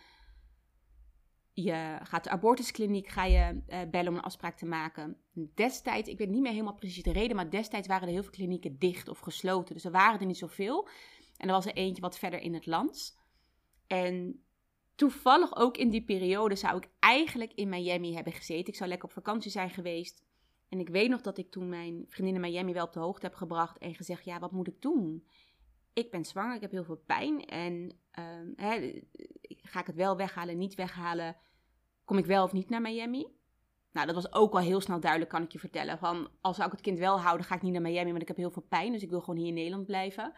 Je 1.53 1.97
gaat 2.03 2.23
de 2.23 2.29
abortuskliniek 2.29 3.07
ga 3.07 3.25
je, 3.25 3.61
uh, 3.67 3.79
bellen 3.91 4.11
om 4.11 4.17
een 4.17 4.23
afspraak 4.23 4.57
te 4.57 4.65
maken. 4.65 5.17
Destijds, 5.53 6.09
ik 6.09 6.17
weet 6.17 6.29
niet 6.29 6.41
meer 6.41 6.51
helemaal 6.51 6.75
precies 6.75 7.03
de 7.03 7.11
reden, 7.11 7.35
maar 7.35 7.49
destijds 7.49 7.87
waren 7.87 8.07
er 8.07 8.13
heel 8.13 8.23
veel 8.23 8.31
klinieken 8.31 8.79
dicht 8.79 9.07
of 9.07 9.19
gesloten. 9.19 9.73
Dus 9.73 9.85
er 9.85 9.91
waren 9.91 10.19
er 10.19 10.25
niet 10.25 10.37
zoveel. 10.37 10.87
En 11.37 11.47
er 11.47 11.53
was 11.53 11.65
er 11.65 11.73
eentje 11.73 12.01
wat 12.01 12.17
verder 12.17 12.39
in 12.39 12.53
het 12.53 12.65
land. 12.65 13.19
En 13.87 14.43
toevallig 14.95 15.55
ook 15.55 15.77
in 15.77 15.89
die 15.89 16.03
periode 16.03 16.55
zou 16.55 16.77
ik 16.77 16.89
eigenlijk 16.99 17.53
in 17.53 17.69
Miami 17.69 18.13
hebben 18.13 18.33
gezeten. 18.33 18.67
Ik 18.67 18.75
zou 18.75 18.89
lekker 18.89 19.07
op 19.07 19.13
vakantie 19.13 19.51
zijn 19.51 19.69
geweest. 19.69 20.23
En 20.69 20.79
ik 20.79 20.89
weet 20.89 21.09
nog 21.09 21.21
dat 21.21 21.37
ik 21.37 21.51
toen 21.51 21.69
mijn 21.69 22.05
vriendin 22.07 22.35
in 22.35 22.41
Miami 22.41 22.73
wel 22.73 22.85
op 22.85 22.93
de 22.93 22.99
hoogte 22.99 23.25
heb 23.25 23.35
gebracht 23.35 23.77
en 23.77 23.95
gezegd: 23.95 24.25
Ja, 24.25 24.39
wat 24.39 24.51
moet 24.51 24.67
ik 24.67 24.81
doen? 24.81 25.27
Ik 25.93 26.11
ben 26.11 26.25
zwanger, 26.25 26.55
ik 26.55 26.61
heb 26.61 26.71
heel 26.71 26.83
veel 26.83 27.03
pijn. 27.05 27.45
En 27.45 27.97
uh, 28.19 28.53
hè, 28.55 29.01
ga 29.41 29.79
ik 29.79 29.87
het 29.87 29.95
wel 29.95 30.17
weghalen, 30.17 30.57
niet 30.57 30.75
weghalen? 30.75 31.35
Kom 32.05 32.17
ik 32.17 32.25
wel 32.25 32.43
of 32.43 32.53
niet 32.53 32.69
naar 32.69 32.81
Miami? 32.81 33.27
Nou, 33.91 34.07
dat 34.07 34.15
was 34.15 34.33
ook 34.33 34.53
al 34.53 34.59
heel 34.59 34.81
snel 34.81 34.99
duidelijk, 34.99 35.31
kan 35.31 35.43
ik 35.43 35.51
je 35.51 35.59
vertellen. 35.59 35.97
Van, 35.97 36.29
als 36.41 36.55
zou 36.55 36.67
ik 36.67 36.73
het 36.73 36.83
kind 36.83 36.99
wel 36.99 37.19
houden, 37.19 37.45
ga 37.45 37.55
ik 37.55 37.61
niet 37.61 37.71
naar 37.71 37.81
Miami, 37.81 38.09
want 38.09 38.21
ik 38.21 38.27
heb 38.27 38.37
heel 38.37 38.51
veel 38.51 38.65
pijn. 38.69 38.91
Dus 38.91 39.03
ik 39.03 39.09
wil 39.09 39.19
gewoon 39.19 39.39
hier 39.39 39.47
in 39.47 39.53
Nederland 39.53 39.85
blijven. 39.85 40.33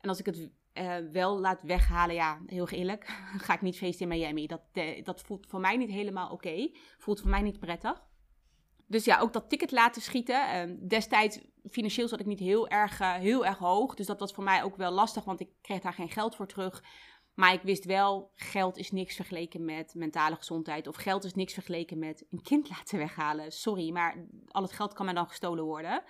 En 0.00 0.08
als 0.08 0.18
ik 0.18 0.26
het 0.26 0.50
uh, 0.74 0.96
wel 1.12 1.38
laat 1.38 1.62
weghalen, 1.62 2.14
ja, 2.14 2.40
heel 2.46 2.68
eerlijk, 2.68 3.04
ga 3.46 3.54
ik 3.54 3.60
niet 3.60 3.76
feesten 3.76 4.10
in 4.10 4.18
Miami. 4.18 4.46
Dat, 4.46 4.62
uh, 4.72 5.04
dat 5.04 5.20
voelt 5.20 5.46
voor 5.46 5.60
mij 5.60 5.76
niet 5.76 5.90
helemaal 5.90 6.30
oké. 6.30 6.70
Voelt 6.98 7.20
voor 7.20 7.30
mij 7.30 7.42
niet 7.42 7.60
prettig. 7.60 8.07
Dus 8.88 9.04
ja, 9.04 9.20
ook 9.20 9.32
dat 9.32 9.48
ticket 9.48 9.70
laten 9.70 10.02
schieten. 10.02 10.68
Uh, 10.68 10.88
destijds, 10.88 11.38
financieel 11.70 12.08
zat 12.08 12.20
ik 12.20 12.26
niet 12.26 12.38
heel 12.38 12.68
erg, 12.68 13.00
eh, 13.00 13.12
heel 13.14 13.46
erg 13.46 13.58
hoog. 13.58 13.94
Dus 13.94 14.06
dat 14.06 14.20
was 14.20 14.32
voor 14.32 14.44
mij 14.44 14.62
ook 14.62 14.76
wel 14.76 14.90
lastig, 14.90 15.24
want 15.24 15.40
ik 15.40 15.48
kreeg 15.60 15.80
daar 15.80 15.92
geen 15.92 16.10
geld 16.10 16.36
voor 16.36 16.46
terug. 16.46 16.84
Maar 17.34 17.52
ik 17.52 17.62
wist 17.62 17.84
wel, 17.84 18.32
geld 18.34 18.76
is 18.76 18.90
niks 18.90 19.16
vergeleken 19.16 19.64
met 19.64 19.94
mentale 19.94 20.36
gezondheid. 20.36 20.86
Of 20.86 20.96
geld 20.96 21.24
is 21.24 21.34
niks 21.34 21.52
vergeleken 21.54 21.98
met 21.98 22.26
een 22.30 22.42
kind 22.42 22.68
laten 22.76 22.98
weghalen. 22.98 23.52
Sorry, 23.52 23.92
maar 23.92 24.26
al 24.46 24.62
het 24.62 24.72
geld 24.72 24.92
kan 24.92 25.04
mij 25.04 25.14
dan 25.14 25.28
gestolen 25.28 25.64
worden. 25.64 26.02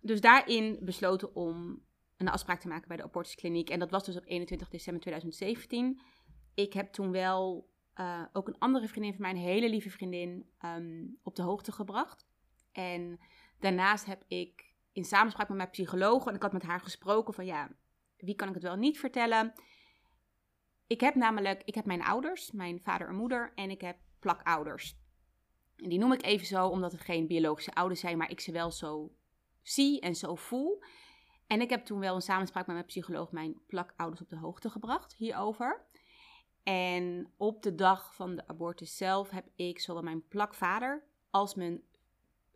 Dus 0.00 0.20
daarin 0.20 0.78
besloten 0.82 1.34
om 1.34 1.84
een 2.16 2.28
afspraak 2.28 2.60
te 2.60 2.68
maken 2.68 2.88
bij 2.88 2.96
de 2.96 3.02
abortuskliniek. 3.02 3.70
En 3.70 3.78
dat 3.78 3.90
was 3.90 4.04
dus 4.04 4.16
op 4.16 4.26
21 4.26 4.68
december 4.68 5.02
2017. 5.02 6.00
Ik 6.54 6.72
heb 6.72 6.92
toen 6.92 7.10
wel 7.10 7.70
uh, 7.96 8.22
ook 8.32 8.48
een 8.48 8.58
andere 8.58 8.88
vriendin 8.88 9.12
van 9.12 9.22
mij, 9.22 9.30
een 9.30 9.36
hele 9.36 9.68
lieve 9.68 9.90
vriendin, 9.90 10.50
um, 10.64 11.18
op 11.22 11.36
de 11.36 11.42
hoogte 11.42 11.72
gebracht. 11.72 12.26
En 12.72 13.20
daarnaast 13.58 14.04
heb 14.04 14.24
ik 14.28 14.74
in 14.92 15.04
samenspraak 15.04 15.48
met 15.48 15.56
mijn 15.56 15.70
psycholoog, 15.70 16.26
en 16.26 16.34
ik 16.34 16.42
had 16.42 16.52
met 16.52 16.62
haar 16.62 16.80
gesproken 16.80 17.34
van 17.34 17.46
ja, 17.46 17.70
wie 18.16 18.34
kan 18.34 18.48
ik 18.48 18.54
het 18.54 18.62
wel 18.62 18.76
niet 18.76 18.98
vertellen? 18.98 19.52
Ik 20.86 21.00
heb 21.00 21.14
namelijk, 21.14 21.62
ik 21.64 21.74
heb 21.74 21.84
mijn 21.84 22.04
ouders, 22.04 22.52
mijn 22.52 22.80
vader 22.80 23.08
en 23.08 23.14
moeder, 23.14 23.52
en 23.54 23.70
ik 23.70 23.80
heb 23.80 23.96
plakouders. 24.18 24.98
En 25.76 25.88
die 25.88 25.98
noem 25.98 26.12
ik 26.12 26.22
even 26.22 26.46
zo, 26.46 26.66
omdat 26.66 26.92
het 26.92 27.00
geen 27.00 27.26
biologische 27.26 27.74
ouders 27.74 28.00
zijn, 28.00 28.18
maar 28.18 28.30
ik 28.30 28.40
ze 28.40 28.52
wel 28.52 28.70
zo 28.70 29.12
zie 29.62 30.00
en 30.00 30.14
zo 30.14 30.34
voel. 30.34 30.82
En 31.46 31.60
ik 31.60 31.70
heb 31.70 31.84
toen 31.84 31.98
wel 31.98 32.14
een 32.14 32.22
samenspraak 32.22 32.66
met 32.66 32.74
mijn 32.74 32.88
psycholoog 32.88 33.32
mijn 33.32 33.60
plakouders 33.66 34.20
op 34.20 34.28
de 34.28 34.36
hoogte 34.36 34.70
gebracht 34.70 35.14
hierover. 35.14 35.86
En 36.68 37.32
op 37.36 37.62
de 37.62 37.74
dag 37.74 38.14
van 38.14 38.36
de 38.36 38.48
abortus 38.48 38.96
zelf 38.96 39.30
heb 39.30 39.46
ik 39.54 39.78
zowel 39.78 40.02
mijn 40.02 40.28
plakvader 40.28 41.02
als 41.30 41.54
mijn 41.54 41.82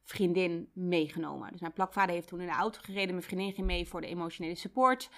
vriendin 0.02 0.70
meegenomen. 0.72 1.50
Dus 1.50 1.60
mijn 1.60 1.72
plakvader 1.72 2.14
heeft 2.14 2.28
toen 2.28 2.40
in 2.40 2.46
de 2.46 2.52
auto 2.52 2.80
gereden, 2.82 3.14
mijn 3.14 3.26
vriendin 3.26 3.52
ging 3.52 3.66
mee 3.66 3.88
voor 3.88 4.00
de 4.00 4.06
emotionele 4.06 4.54
support. 4.54 5.10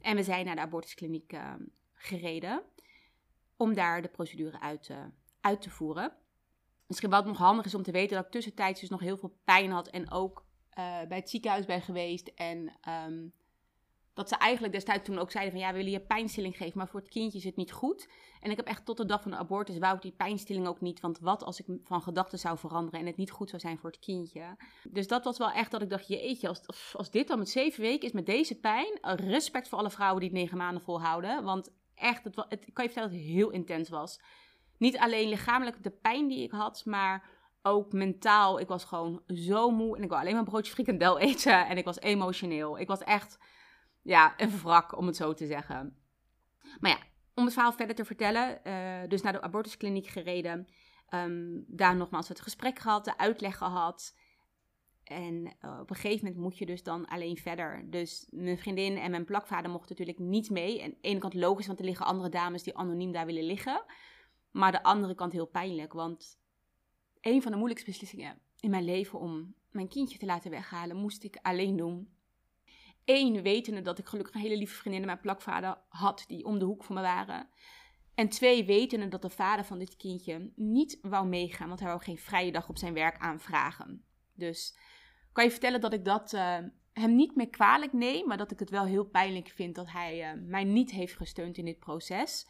En 0.00 0.16
we 0.16 0.22
zijn 0.22 0.44
naar 0.44 0.54
de 0.54 0.60
abortuskliniek 0.60 1.32
uh, 1.32 1.52
gereden 1.92 2.62
om 3.56 3.74
daar 3.74 4.02
de 4.02 4.08
procedure 4.08 4.60
uit, 4.60 4.90
uit 5.40 5.62
te 5.62 5.70
voeren. 5.70 6.12
Misschien 6.86 7.10
wat 7.10 7.26
nog 7.26 7.38
handig 7.38 7.64
is 7.64 7.74
om 7.74 7.82
te 7.82 7.90
weten 7.90 8.16
dat 8.16 8.24
ik 8.24 8.30
tussentijds 8.30 8.80
dus 8.80 8.90
nog 8.90 9.00
heel 9.00 9.16
veel 9.16 9.38
pijn 9.44 9.70
had 9.70 9.88
en 9.88 10.10
ook 10.10 10.44
uh, 10.78 11.02
bij 11.08 11.18
het 11.18 11.30
ziekenhuis 11.30 11.66
ben 11.66 11.82
geweest. 11.82 12.28
En 12.28 12.72
um, 13.08 13.32
dat 14.16 14.28
ze 14.28 14.36
eigenlijk 14.36 14.72
destijds 14.72 15.04
toen 15.04 15.18
ook 15.18 15.30
zeiden 15.30 15.52
van 15.52 15.62
ja, 15.62 15.70
we 15.70 15.76
willen 15.76 15.92
je 15.92 16.00
pijnstilling 16.00 16.56
geven, 16.56 16.78
maar 16.78 16.88
voor 16.88 17.00
het 17.00 17.08
kindje 17.08 17.38
is 17.38 17.44
het 17.44 17.56
niet 17.56 17.72
goed. 17.72 18.08
En 18.40 18.50
ik 18.50 18.56
heb 18.56 18.66
echt 18.66 18.84
tot 18.84 18.96
de 18.96 19.04
dag 19.04 19.22
van 19.22 19.30
de 19.30 19.36
abortus 19.36 19.78
wou 19.78 19.96
ik 19.96 20.02
die 20.02 20.12
pijnstilling 20.12 20.66
ook 20.66 20.80
niet, 20.80 21.00
want 21.00 21.18
wat 21.18 21.44
als 21.44 21.60
ik 21.60 21.66
van 21.84 22.02
gedachten 22.02 22.38
zou 22.38 22.58
veranderen 22.58 23.00
en 23.00 23.06
het 23.06 23.16
niet 23.16 23.30
goed 23.30 23.48
zou 23.48 23.60
zijn 23.60 23.78
voor 23.78 23.90
het 23.90 23.98
kindje. 23.98 24.56
Dus 24.90 25.06
dat 25.06 25.24
was 25.24 25.38
wel 25.38 25.50
echt 25.50 25.70
dat 25.70 25.82
ik 25.82 25.90
dacht, 25.90 26.08
jeetje, 26.08 26.48
als, 26.48 26.60
als 26.92 27.10
dit 27.10 27.28
dan 27.28 27.38
met 27.38 27.48
zeven 27.48 27.80
weken 27.80 28.06
is 28.06 28.12
met 28.12 28.26
deze 28.26 28.54
pijn, 28.54 28.98
respect 29.02 29.68
voor 29.68 29.78
alle 29.78 29.90
vrouwen 29.90 30.20
die 30.20 30.30
het 30.30 30.38
negen 30.38 30.56
maanden 30.56 30.82
volhouden, 30.82 31.44
want 31.44 31.70
echt, 31.94 32.24
het, 32.24 32.36
het, 32.48 32.66
ik 32.66 32.74
kan 32.74 32.84
je 32.84 32.90
vertellen 32.90 33.10
dat 33.10 33.18
het 33.20 33.28
heel 33.28 33.50
intens 33.50 33.88
was. 33.88 34.20
Niet 34.78 34.98
alleen 34.98 35.28
lichamelijk 35.28 35.82
de 35.82 35.90
pijn 35.90 36.28
die 36.28 36.42
ik 36.42 36.50
had, 36.50 36.84
maar 36.84 37.28
ook 37.62 37.92
mentaal. 37.92 38.60
Ik 38.60 38.68
was 38.68 38.84
gewoon 38.84 39.22
zo 39.26 39.70
moe 39.70 39.96
en 39.96 40.02
ik 40.02 40.08
wou 40.08 40.20
alleen 40.20 40.34
maar 40.34 40.44
broodje 40.44 40.72
frikandel 40.72 41.18
eten 41.18 41.66
en 41.66 41.76
ik 41.76 41.84
was 41.84 42.00
emotioneel. 42.00 42.78
Ik 42.78 42.88
was 42.88 43.00
echt, 43.00 43.38
ja, 44.06 44.34
een 44.36 44.58
wrak 44.60 44.96
om 44.96 45.06
het 45.06 45.16
zo 45.16 45.34
te 45.34 45.46
zeggen. 45.46 45.96
Maar 46.80 46.90
ja, 46.90 46.98
om 47.34 47.44
het 47.44 47.52
verhaal 47.52 47.72
verder 47.72 47.96
te 47.96 48.04
vertellen, 48.04 48.60
uh, 48.66 49.08
dus 49.08 49.22
naar 49.22 49.32
de 49.32 49.42
abortuskliniek 49.42 50.06
gereden. 50.06 50.68
Um, 51.10 51.64
daar 51.66 51.96
nogmaals 51.96 52.28
het 52.28 52.40
gesprek 52.40 52.78
gehad, 52.78 53.04
de 53.04 53.18
uitleg 53.18 53.56
gehad. 53.56 54.16
En 55.04 55.56
uh, 55.64 55.78
op 55.80 55.90
een 55.90 55.96
gegeven 55.96 56.24
moment 56.24 56.42
moet 56.42 56.58
je 56.58 56.66
dus 56.66 56.82
dan 56.82 57.06
alleen 57.06 57.36
verder. 57.36 57.90
Dus 57.90 58.26
mijn 58.30 58.58
vriendin 58.58 58.96
en 58.96 59.10
mijn 59.10 59.24
plakvader 59.24 59.70
mochten 59.70 59.88
natuurlijk 59.90 60.18
niet 60.18 60.50
mee. 60.50 60.80
En 60.80 60.84
aan 60.84 60.98
de 61.00 61.08
ene 61.08 61.18
kant 61.18 61.34
logisch, 61.34 61.66
want 61.66 61.78
er 61.78 61.84
liggen 61.84 62.06
andere 62.06 62.28
dames 62.28 62.62
die 62.62 62.76
anoniem 62.76 63.12
daar 63.12 63.26
willen 63.26 63.44
liggen. 63.44 63.84
Maar 64.50 64.72
de 64.72 64.82
andere 64.82 65.14
kant 65.14 65.32
heel 65.32 65.46
pijnlijk, 65.46 65.92
want 65.92 66.40
een 67.20 67.42
van 67.42 67.50
de 67.50 67.56
moeilijkste 67.56 67.90
beslissingen 67.90 68.38
in 68.60 68.70
mijn 68.70 68.84
leven 68.84 69.18
om 69.18 69.54
mijn 69.70 69.88
kindje 69.88 70.18
te 70.18 70.26
laten 70.26 70.50
weghalen, 70.50 70.96
moest 70.96 71.24
ik 71.24 71.38
alleen 71.42 71.76
doen. 71.76 72.15
Eén, 73.06 73.42
wetende 73.42 73.82
dat 73.82 73.98
ik 73.98 74.06
gelukkig 74.06 74.34
een 74.34 74.40
hele 74.40 74.56
lieve 74.56 74.74
vriendin 74.74 75.00
en 75.00 75.06
mijn 75.06 75.20
plakvader 75.20 75.78
had 75.88 76.24
die 76.26 76.44
om 76.44 76.58
de 76.58 76.64
hoek 76.64 76.84
voor 76.84 76.94
me 76.94 77.00
waren. 77.00 77.48
En 78.14 78.28
twee, 78.28 78.64
wetende 78.64 79.08
dat 79.08 79.22
de 79.22 79.30
vader 79.30 79.64
van 79.64 79.78
dit 79.78 79.96
kindje 79.96 80.52
niet 80.56 80.98
wou 81.02 81.26
meegaan, 81.26 81.68
want 81.68 81.80
hij 81.80 81.88
wou 81.88 82.02
geen 82.02 82.18
vrije 82.18 82.52
dag 82.52 82.68
op 82.68 82.78
zijn 82.78 82.94
werk 82.94 83.18
aanvragen. 83.18 84.04
Dus 84.34 84.78
kan 85.32 85.44
je 85.44 85.50
vertellen 85.50 85.80
dat 85.80 85.92
ik 85.92 86.04
dat 86.04 86.32
uh, 86.32 86.58
hem 86.92 87.14
niet 87.14 87.36
meer 87.36 87.48
kwalijk 87.48 87.92
neem, 87.92 88.26
maar 88.26 88.36
dat 88.36 88.50
ik 88.50 88.58
het 88.58 88.70
wel 88.70 88.84
heel 88.84 89.04
pijnlijk 89.04 89.48
vind 89.48 89.74
dat 89.74 89.90
hij 89.90 90.34
uh, 90.34 90.42
mij 90.42 90.64
niet 90.64 90.90
heeft 90.90 91.16
gesteund 91.16 91.56
in 91.56 91.64
dit 91.64 91.78
proces. 91.78 92.46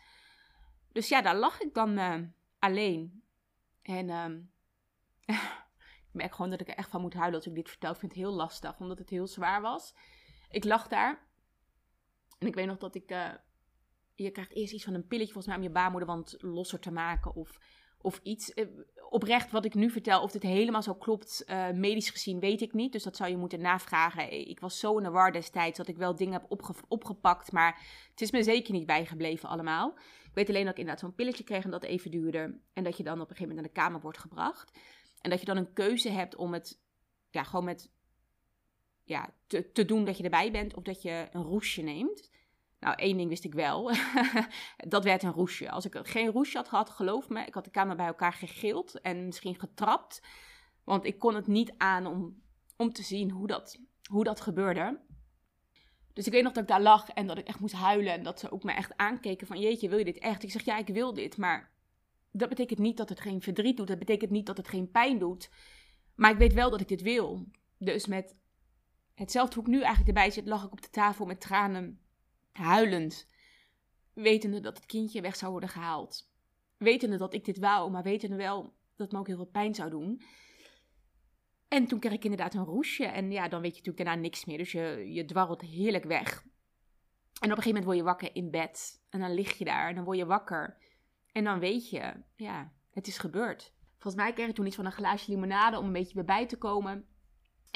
Dus 0.92 1.08
ja, 1.08 1.22
daar 1.22 1.36
lag 1.36 1.60
ik 1.60 1.74
dan 1.74 1.98
uh, 1.98 2.14
alleen. 2.58 3.22
En 3.82 4.10
ehm, 4.10 4.40
ik 6.08 6.12
merk 6.12 6.34
gewoon 6.34 6.50
dat 6.50 6.60
ik 6.60 6.68
er 6.68 6.74
echt 6.76 6.90
van 6.90 7.00
moet 7.00 7.14
huilen 7.14 7.36
als 7.36 7.46
ik 7.46 7.54
dit 7.54 7.68
vertel. 7.68 7.92
Ik 7.92 7.98
vind 7.98 8.12
het 8.12 8.20
heel 8.20 8.32
lastig, 8.32 8.78
omdat 8.78 8.98
het 8.98 9.10
heel 9.10 9.26
zwaar 9.26 9.60
was. 9.62 9.94
Ik 10.50 10.64
lag 10.64 10.88
daar. 10.88 11.26
En 12.38 12.46
ik 12.46 12.54
weet 12.54 12.66
nog 12.66 12.78
dat 12.78 12.94
ik... 12.94 13.10
Uh, 13.10 13.28
je 14.14 14.30
krijgt 14.30 14.52
eerst 14.52 14.72
iets 14.72 14.84
van 14.84 14.94
een 14.94 15.06
pilletje 15.06 15.32
volgens 15.32 15.46
mij 15.46 15.56
om 15.56 15.68
je 15.68 15.80
baarmoederwand 15.80 16.36
losser 16.38 16.80
te 16.80 16.90
maken. 16.90 17.34
Of, 17.34 17.58
of 17.98 18.20
iets. 18.22 18.52
Uh, 18.54 18.66
oprecht 19.08 19.50
wat 19.50 19.64
ik 19.64 19.74
nu 19.74 19.90
vertel, 19.90 20.22
of 20.22 20.30
dit 20.30 20.42
helemaal 20.42 20.82
zo 20.82 20.94
klopt, 20.94 21.44
uh, 21.46 21.70
medisch 21.70 22.10
gezien, 22.10 22.40
weet 22.40 22.60
ik 22.60 22.72
niet. 22.72 22.92
Dus 22.92 23.02
dat 23.02 23.16
zou 23.16 23.30
je 23.30 23.36
moeten 23.36 23.60
navragen. 23.60 24.48
Ik 24.48 24.60
was 24.60 24.78
zo 24.78 24.96
in 24.96 25.02
de 25.02 25.10
war 25.10 25.32
destijds 25.32 25.76
dat 25.76 25.88
ik 25.88 25.96
wel 25.96 26.16
dingen 26.16 26.32
heb 26.32 26.44
opge 26.48 26.74
opgepakt. 26.88 27.52
Maar 27.52 27.80
het 28.10 28.20
is 28.20 28.30
me 28.30 28.42
zeker 28.42 28.72
niet 28.72 28.86
bijgebleven 28.86 29.48
allemaal. 29.48 29.94
Ik 30.24 30.34
weet 30.34 30.48
alleen 30.48 30.64
dat 30.64 30.72
ik 30.72 30.78
inderdaad 30.78 31.04
zo'n 31.04 31.14
pilletje 31.14 31.44
kreeg 31.44 31.64
en 31.64 31.70
dat 31.70 31.82
even 31.82 32.10
duurde. 32.10 32.60
En 32.72 32.84
dat 32.84 32.96
je 32.96 33.02
dan 33.02 33.20
op 33.20 33.30
een 33.30 33.36
gegeven 33.36 33.48
moment 33.48 33.66
naar 33.66 33.74
de 33.74 33.80
kamer 33.80 34.00
wordt 34.00 34.18
gebracht. 34.18 34.78
En 35.20 35.30
dat 35.30 35.40
je 35.40 35.46
dan 35.46 35.56
een 35.56 35.72
keuze 35.72 36.10
hebt 36.10 36.36
om 36.36 36.52
het 36.52 36.80
ja, 37.30 37.42
gewoon 37.42 37.64
met 37.64 37.90
ja, 39.06 39.30
te, 39.46 39.84
doen 39.84 40.04
dat 40.04 40.16
je 40.16 40.24
erbij 40.24 40.50
bent 40.50 40.74
of 40.74 40.82
dat 40.82 41.02
je 41.02 41.28
een 41.32 41.42
roesje 41.42 41.82
neemt. 41.82 42.30
Nou, 42.80 42.96
één 42.96 43.16
ding 43.16 43.28
wist 43.28 43.44
ik 43.44 43.54
wel. 43.54 43.90
dat 44.88 45.04
werd 45.04 45.22
een 45.22 45.32
roesje. 45.32 45.70
Als 45.70 45.84
ik 45.84 46.00
geen 46.02 46.30
roesje 46.30 46.56
had 46.56 46.68
gehad, 46.68 46.90
geloof 46.90 47.28
me, 47.28 47.46
ik 47.46 47.54
had 47.54 47.64
de 47.64 47.70
kamer 47.70 47.96
bij 47.96 48.06
elkaar 48.06 48.32
gegild 48.32 49.00
en 49.00 49.26
misschien 49.26 49.58
getrapt. 49.58 50.22
Want 50.84 51.04
ik 51.04 51.18
kon 51.18 51.34
het 51.34 51.46
niet 51.46 51.74
aan 51.76 52.06
om, 52.06 52.42
om 52.76 52.92
te 52.92 53.02
zien 53.02 53.30
hoe 53.30 53.46
dat 53.46 53.78
hoe 54.06 54.24
dat 54.24 54.40
gebeurde. 54.40 55.00
Dus 56.12 56.26
ik 56.26 56.32
weet 56.32 56.42
nog 56.42 56.52
dat 56.52 56.62
ik 56.62 56.68
daar 56.68 56.82
lag 56.82 57.08
en 57.08 57.26
dat 57.26 57.38
ik 57.38 57.46
echt 57.46 57.60
moest 57.60 57.74
huilen. 57.74 58.12
En 58.12 58.22
dat 58.22 58.40
ze 58.40 58.50
ook 58.50 58.62
me 58.62 58.72
echt 58.72 58.96
aankeken 58.96 59.46
van, 59.46 59.60
jeetje, 59.60 59.88
wil 59.88 59.98
je 59.98 60.04
dit 60.04 60.18
echt? 60.18 60.42
Ik 60.42 60.50
zeg, 60.50 60.64
ja, 60.64 60.78
ik 60.78 60.86
wil 60.86 61.14
dit. 61.14 61.36
Maar 61.36 61.72
dat 62.30 62.48
betekent 62.48 62.78
niet 62.78 62.96
dat 62.96 63.08
het 63.08 63.20
geen 63.20 63.42
verdriet 63.42 63.76
doet. 63.76 63.86
Dat 63.86 63.98
betekent 63.98 64.30
niet 64.30 64.46
dat 64.46 64.56
het 64.56 64.68
geen 64.68 64.90
pijn 64.90 65.18
doet. 65.18 65.50
Maar 66.14 66.30
ik 66.30 66.38
weet 66.38 66.52
wel 66.52 66.70
dat 66.70 66.80
ik 66.80 66.88
dit 66.88 67.02
wil. 67.02 67.46
Dus 67.78 68.06
met 68.06 68.34
hetzelfde 69.16 69.54
hoe 69.54 69.64
ik 69.64 69.70
nu 69.70 69.78
eigenlijk 69.78 70.08
erbij 70.08 70.30
zit, 70.30 70.46
lag 70.46 70.64
ik 70.64 70.72
op 70.72 70.82
de 70.82 70.90
tafel 70.90 71.26
met 71.26 71.40
tranen, 71.40 72.00
huilend. 72.52 73.26
Wetende 74.12 74.60
dat 74.60 74.76
het 74.76 74.86
kindje 74.86 75.20
weg 75.20 75.36
zou 75.36 75.50
worden 75.50 75.68
gehaald. 75.68 76.30
Wetende 76.76 77.16
dat 77.16 77.34
ik 77.34 77.44
dit 77.44 77.58
wou, 77.58 77.90
maar 77.90 78.02
wetende 78.02 78.36
wel 78.36 78.62
dat 78.62 78.72
het 79.06 79.12
me 79.12 79.18
ook 79.18 79.26
heel 79.26 79.36
veel 79.36 79.46
pijn 79.46 79.74
zou 79.74 79.90
doen. 79.90 80.22
En 81.68 81.86
toen 81.86 81.98
kreeg 81.98 82.12
ik 82.12 82.24
inderdaad 82.24 82.54
een 82.54 82.64
roesje. 82.64 83.04
En 83.04 83.30
ja, 83.30 83.48
dan 83.48 83.60
weet 83.60 83.70
je 83.70 83.76
natuurlijk 83.76 84.04
daarna 84.04 84.22
niks 84.22 84.44
meer. 84.44 84.58
Dus 84.58 84.72
je, 84.72 85.12
je 85.12 85.24
dwarrelt 85.24 85.60
heerlijk 85.60 86.04
weg. 86.04 86.44
En 87.40 87.52
op 87.52 87.56
een 87.56 87.62
gegeven 87.62 87.68
moment 87.68 87.84
word 87.84 87.96
je 87.96 88.02
wakker 88.02 88.34
in 88.34 88.50
bed. 88.50 89.02
En 89.10 89.20
dan 89.20 89.34
lig 89.34 89.58
je 89.58 89.64
daar 89.64 89.88
en 89.88 89.94
dan 89.94 90.04
word 90.04 90.18
je 90.18 90.26
wakker. 90.26 90.78
En 91.32 91.44
dan 91.44 91.58
weet 91.58 91.90
je, 91.90 92.22
ja, 92.36 92.72
het 92.90 93.06
is 93.06 93.18
gebeurd. 93.18 93.74
Volgens 93.92 94.14
mij 94.14 94.32
kreeg 94.32 94.48
ik 94.48 94.54
toen 94.54 94.66
iets 94.66 94.76
van 94.76 94.86
een 94.86 94.92
glaasje 94.92 95.30
limonade 95.30 95.78
om 95.78 95.86
een 95.86 95.92
beetje 95.92 96.24
bij 96.24 96.46
te 96.46 96.56
komen. 96.56 97.08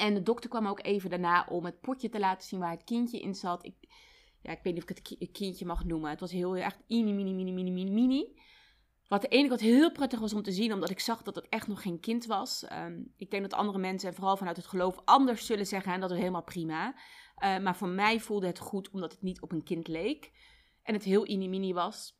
En 0.01 0.13
de 0.13 0.23
dokter 0.23 0.49
kwam 0.49 0.67
ook 0.67 0.83
even 0.83 1.09
daarna 1.09 1.45
om 1.49 1.65
het 1.65 1.81
potje 1.81 2.09
te 2.09 2.19
laten 2.19 2.47
zien 2.47 2.59
waar 2.59 2.71
het 2.71 2.83
kindje 2.83 3.19
in 3.19 3.35
zat. 3.35 3.65
Ik, 3.65 3.75
ja, 4.41 4.51
ik 4.51 4.59
weet 4.63 4.73
niet 4.73 4.83
of 4.83 4.89
ik 4.89 5.19
het 5.19 5.31
kindje 5.31 5.65
mag 5.65 5.85
noemen. 5.85 6.09
Het 6.09 6.19
was 6.19 6.31
heel 6.31 6.55
echt 6.55 6.79
mini, 6.87 7.13
mini, 7.13 7.33
mini, 7.33 7.51
mini, 7.51 7.71
mini, 7.71 7.91
mini. 7.91 8.39
Wat 9.07 9.21
de 9.21 9.27
ene 9.27 9.47
kant 9.47 9.59
heel 9.59 9.91
prettig 9.91 10.19
was 10.19 10.33
om 10.33 10.43
te 10.43 10.51
zien, 10.51 10.73
omdat 10.73 10.89
ik 10.89 10.99
zag 10.99 11.21
dat 11.21 11.35
het 11.35 11.49
echt 11.49 11.67
nog 11.67 11.81
geen 11.81 11.99
kind 11.99 12.25
was. 12.25 12.63
Ehm, 12.63 13.03
ik 13.17 13.31
denk 13.31 13.43
dat 13.43 13.59
andere 13.59 13.79
mensen, 13.79 14.09
en 14.09 14.15
vooral 14.15 14.37
vanuit 14.37 14.57
het 14.57 14.67
geloof, 14.67 15.01
anders 15.05 15.45
zullen 15.45 15.67
zeggen. 15.67 15.93
En 15.93 15.99
dat 15.99 16.11
is 16.11 16.17
helemaal 16.17 16.43
prima. 16.43 16.87
Uh, 16.87 17.59
maar 17.59 17.75
voor 17.75 17.87
mij 17.87 18.19
voelde 18.19 18.47
het 18.47 18.59
goed, 18.59 18.89
omdat 18.89 19.11
het 19.11 19.21
niet 19.21 19.41
op 19.41 19.51
een 19.51 19.63
kind 19.63 19.87
leek. 19.87 20.31
En 20.83 20.93
het 20.93 21.03
heel 21.03 21.25
mini 21.25 21.73
was. 21.73 22.19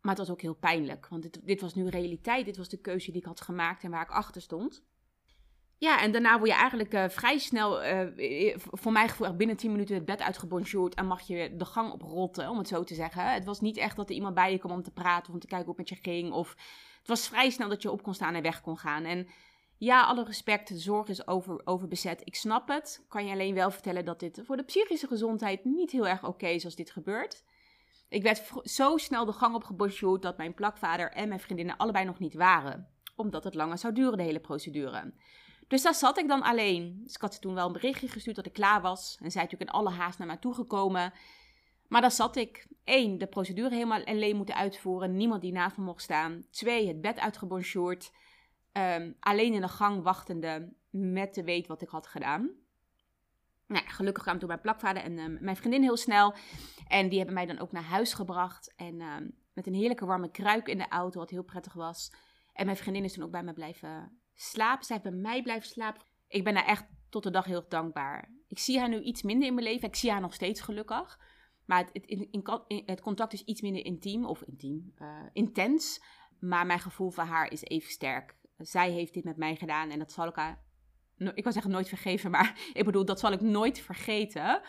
Maar 0.00 0.16
het 0.16 0.26
was 0.26 0.30
ook 0.30 0.40
heel 0.40 0.54
pijnlijk. 0.54 1.08
Want 1.08 1.22
dit, 1.22 1.46
dit 1.46 1.60
was 1.60 1.74
nu 1.74 1.88
realiteit. 1.88 2.44
Dit 2.44 2.56
was 2.56 2.68
de 2.68 2.80
keuze 2.80 3.10
die 3.10 3.20
ik 3.20 3.26
had 3.26 3.40
gemaakt 3.40 3.82
en 3.82 3.90
waar 3.90 4.02
ik 4.02 4.10
achter 4.10 4.42
stond. 4.42 4.88
Ja, 5.80 6.00
en 6.00 6.12
daarna 6.12 6.38
word 6.38 6.50
je 6.50 6.56
eigenlijk 6.56 6.94
uh, 6.94 7.08
vrij 7.08 7.38
snel, 7.38 7.84
uh, 7.84 8.56
voor 8.56 8.92
mijn 8.92 9.08
gevoel, 9.08 9.36
binnen 9.36 9.56
10 9.56 9.70
minuten 9.70 9.94
het 9.94 10.04
bed 10.04 10.20
uitgebonjourd 10.20 10.94
en 10.94 11.06
mag 11.06 11.20
je 11.20 11.56
de 11.56 11.64
gang 11.64 11.92
oprotten, 11.92 12.48
om 12.48 12.58
het 12.58 12.68
zo 12.68 12.84
te 12.84 12.94
zeggen. 12.94 13.32
Het 13.32 13.44
was 13.44 13.60
niet 13.60 13.76
echt 13.76 13.96
dat 13.96 14.08
er 14.08 14.14
iemand 14.14 14.34
bij 14.34 14.52
je 14.52 14.58
kwam 14.58 14.72
om 14.72 14.82
te 14.82 14.90
praten 14.90 15.28
of 15.28 15.34
om 15.34 15.40
te 15.40 15.46
kijken 15.46 15.66
hoe 15.66 15.76
het 15.76 15.90
met 15.90 15.98
je 15.98 16.10
ging. 16.10 16.32
Of 16.32 16.48
het 16.98 17.08
was 17.08 17.28
vrij 17.28 17.50
snel 17.50 17.68
dat 17.68 17.82
je 17.82 17.90
op 17.90 18.02
kon 18.02 18.14
staan 18.14 18.34
en 18.34 18.42
weg 18.42 18.60
kon 18.60 18.78
gaan. 18.78 19.04
En 19.04 19.28
ja, 19.78 20.04
alle 20.04 20.24
respect, 20.24 20.68
de 20.68 20.78
zorg 20.78 21.08
is 21.08 21.26
over, 21.26 21.60
overbezet. 21.64 22.20
Ik 22.24 22.34
snap 22.34 22.68
het. 22.68 23.04
Kan 23.08 23.26
je 23.26 23.32
alleen 23.32 23.54
wel 23.54 23.70
vertellen 23.70 24.04
dat 24.04 24.20
dit 24.20 24.40
voor 24.44 24.56
de 24.56 24.64
psychische 24.64 25.06
gezondheid 25.06 25.64
niet 25.64 25.90
heel 25.90 26.08
erg 26.08 26.24
oké 26.24 26.46
is 26.46 26.64
als 26.64 26.76
dit 26.76 26.90
gebeurt. 26.90 27.44
Ik 28.08 28.22
werd 28.22 28.50
zo 28.62 28.96
snel 28.96 29.24
de 29.24 29.32
gang 29.32 29.54
op 29.54 30.22
dat 30.22 30.36
mijn 30.36 30.54
plakvader 30.54 31.10
en 31.12 31.28
mijn 31.28 31.40
vriendinnen 31.40 31.76
allebei 31.76 32.04
nog 32.04 32.18
niet 32.18 32.34
waren. 32.34 32.88
Omdat 33.16 33.44
het 33.44 33.54
langer 33.54 33.78
zou 33.78 33.94
duren, 33.94 34.18
de 34.18 34.24
hele 34.24 34.40
procedure. 34.40 35.12
Dus 35.70 35.82
daar 35.82 35.94
zat 35.94 36.18
ik 36.18 36.28
dan 36.28 36.42
alleen. 36.42 37.00
Dus 37.04 37.14
ik 37.14 37.20
had 37.20 37.34
ze 37.34 37.40
toen 37.40 37.54
wel 37.54 37.66
een 37.66 37.72
berichtje 37.72 38.08
gestuurd 38.08 38.36
dat 38.36 38.46
ik 38.46 38.52
klaar 38.52 38.80
was. 38.80 39.18
En 39.22 39.30
zij 39.30 39.42
natuurlijk 39.42 39.70
in 39.70 39.76
alle 39.76 39.90
haast 39.90 40.18
naar 40.18 40.26
mij 40.26 40.36
toegekomen. 40.36 41.12
Maar 41.88 42.00
daar 42.00 42.10
zat 42.10 42.36
ik. 42.36 42.66
Eén, 42.84 43.18
de 43.18 43.26
procedure 43.26 43.74
helemaal 43.74 44.04
alleen 44.04 44.36
moeten 44.36 44.54
uitvoeren. 44.54 45.16
Niemand 45.16 45.42
die 45.42 45.52
naast 45.52 45.76
me 45.76 45.84
mocht 45.84 46.02
staan. 46.02 46.44
Twee, 46.50 46.88
het 46.88 47.00
bed 47.00 47.18
uitgebonjourd. 47.18 48.12
Um, 48.72 49.16
alleen 49.20 49.52
in 49.52 49.60
de 49.60 49.68
gang 49.68 50.02
wachtende 50.02 50.72
met 50.90 51.32
te 51.32 51.42
weten 51.42 51.68
wat 51.68 51.82
ik 51.82 51.88
had 51.88 52.06
gedaan. 52.06 52.50
Nou, 53.66 53.86
gelukkig 53.86 54.22
kwamen 54.22 54.40
toen 54.40 54.48
mijn 54.48 54.60
plakvader 54.60 55.02
en 55.02 55.18
ehm, 55.18 55.36
mijn 55.40 55.56
vriendin 55.56 55.82
heel 55.82 55.96
snel. 55.96 56.34
En 56.88 57.08
die 57.08 57.16
hebben 57.18 57.34
mij 57.34 57.46
dan 57.46 57.58
ook 57.58 57.72
naar 57.72 57.82
huis 57.82 58.12
gebracht. 58.12 58.72
En 58.76 59.00
ehm, 59.00 59.28
met 59.52 59.66
een 59.66 59.74
heerlijke 59.74 60.06
warme 60.06 60.30
kruik 60.30 60.68
in 60.68 60.78
de 60.78 60.88
auto, 60.88 61.18
wat 61.18 61.30
heel 61.30 61.42
prettig 61.42 61.72
was. 61.72 62.12
En 62.52 62.64
mijn 62.64 62.76
vriendin 62.76 63.04
is 63.04 63.12
toen 63.12 63.24
ook 63.24 63.30
bij 63.30 63.42
me 63.42 63.52
blijven 63.52 64.20
slapen. 64.40 64.86
Zij 64.86 65.00
bij 65.00 65.12
mij 65.12 65.42
blijven 65.42 65.68
slapen. 65.68 66.02
Ik 66.28 66.44
ben 66.44 66.54
daar 66.54 66.66
echt 66.66 66.86
tot 67.08 67.22
de 67.22 67.30
dag 67.30 67.44
heel 67.44 67.68
dankbaar. 67.68 68.32
Ik 68.48 68.58
zie 68.58 68.78
haar 68.78 68.88
nu 68.88 69.00
iets 69.00 69.22
minder 69.22 69.48
in 69.48 69.54
mijn 69.54 69.66
leven. 69.66 69.88
Ik 69.88 69.96
zie 69.96 70.10
haar 70.10 70.20
nog 70.20 70.34
steeds 70.34 70.60
gelukkig. 70.60 71.20
Maar 71.64 71.88
het, 71.92 72.06
in, 72.06 72.82
het 72.86 73.00
contact 73.00 73.32
is 73.32 73.44
iets 73.44 73.60
minder 73.60 73.84
intiem. 73.84 74.24
Of 74.24 74.42
intiem, 74.42 74.92
uh, 74.98 75.22
intens. 75.32 76.02
Maar 76.38 76.66
mijn 76.66 76.80
gevoel 76.80 77.10
voor 77.10 77.24
haar 77.24 77.52
is 77.52 77.62
even 77.62 77.90
sterk. 77.90 78.34
Zij 78.56 78.90
heeft 78.90 79.14
dit 79.14 79.24
met 79.24 79.36
mij 79.36 79.56
gedaan. 79.56 79.90
En 79.90 79.98
dat 79.98 80.12
zal 80.12 80.26
ik 80.26 80.34
haar... 80.34 80.68
Ik 81.34 81.42
wil 81.42 81.52
zeggen 81.52 81.70
nooit 81.70 81.88
vergeven. 81.88 82.30
Maar 82.30 82.60
ik 82.72 82.84
bedoel, 82.84 83.04
dat 83.04 83.20
zal 83.20 83.32
ik 83.32 83.40
nooit 83.40 83.78
vergeten 83.78 84.62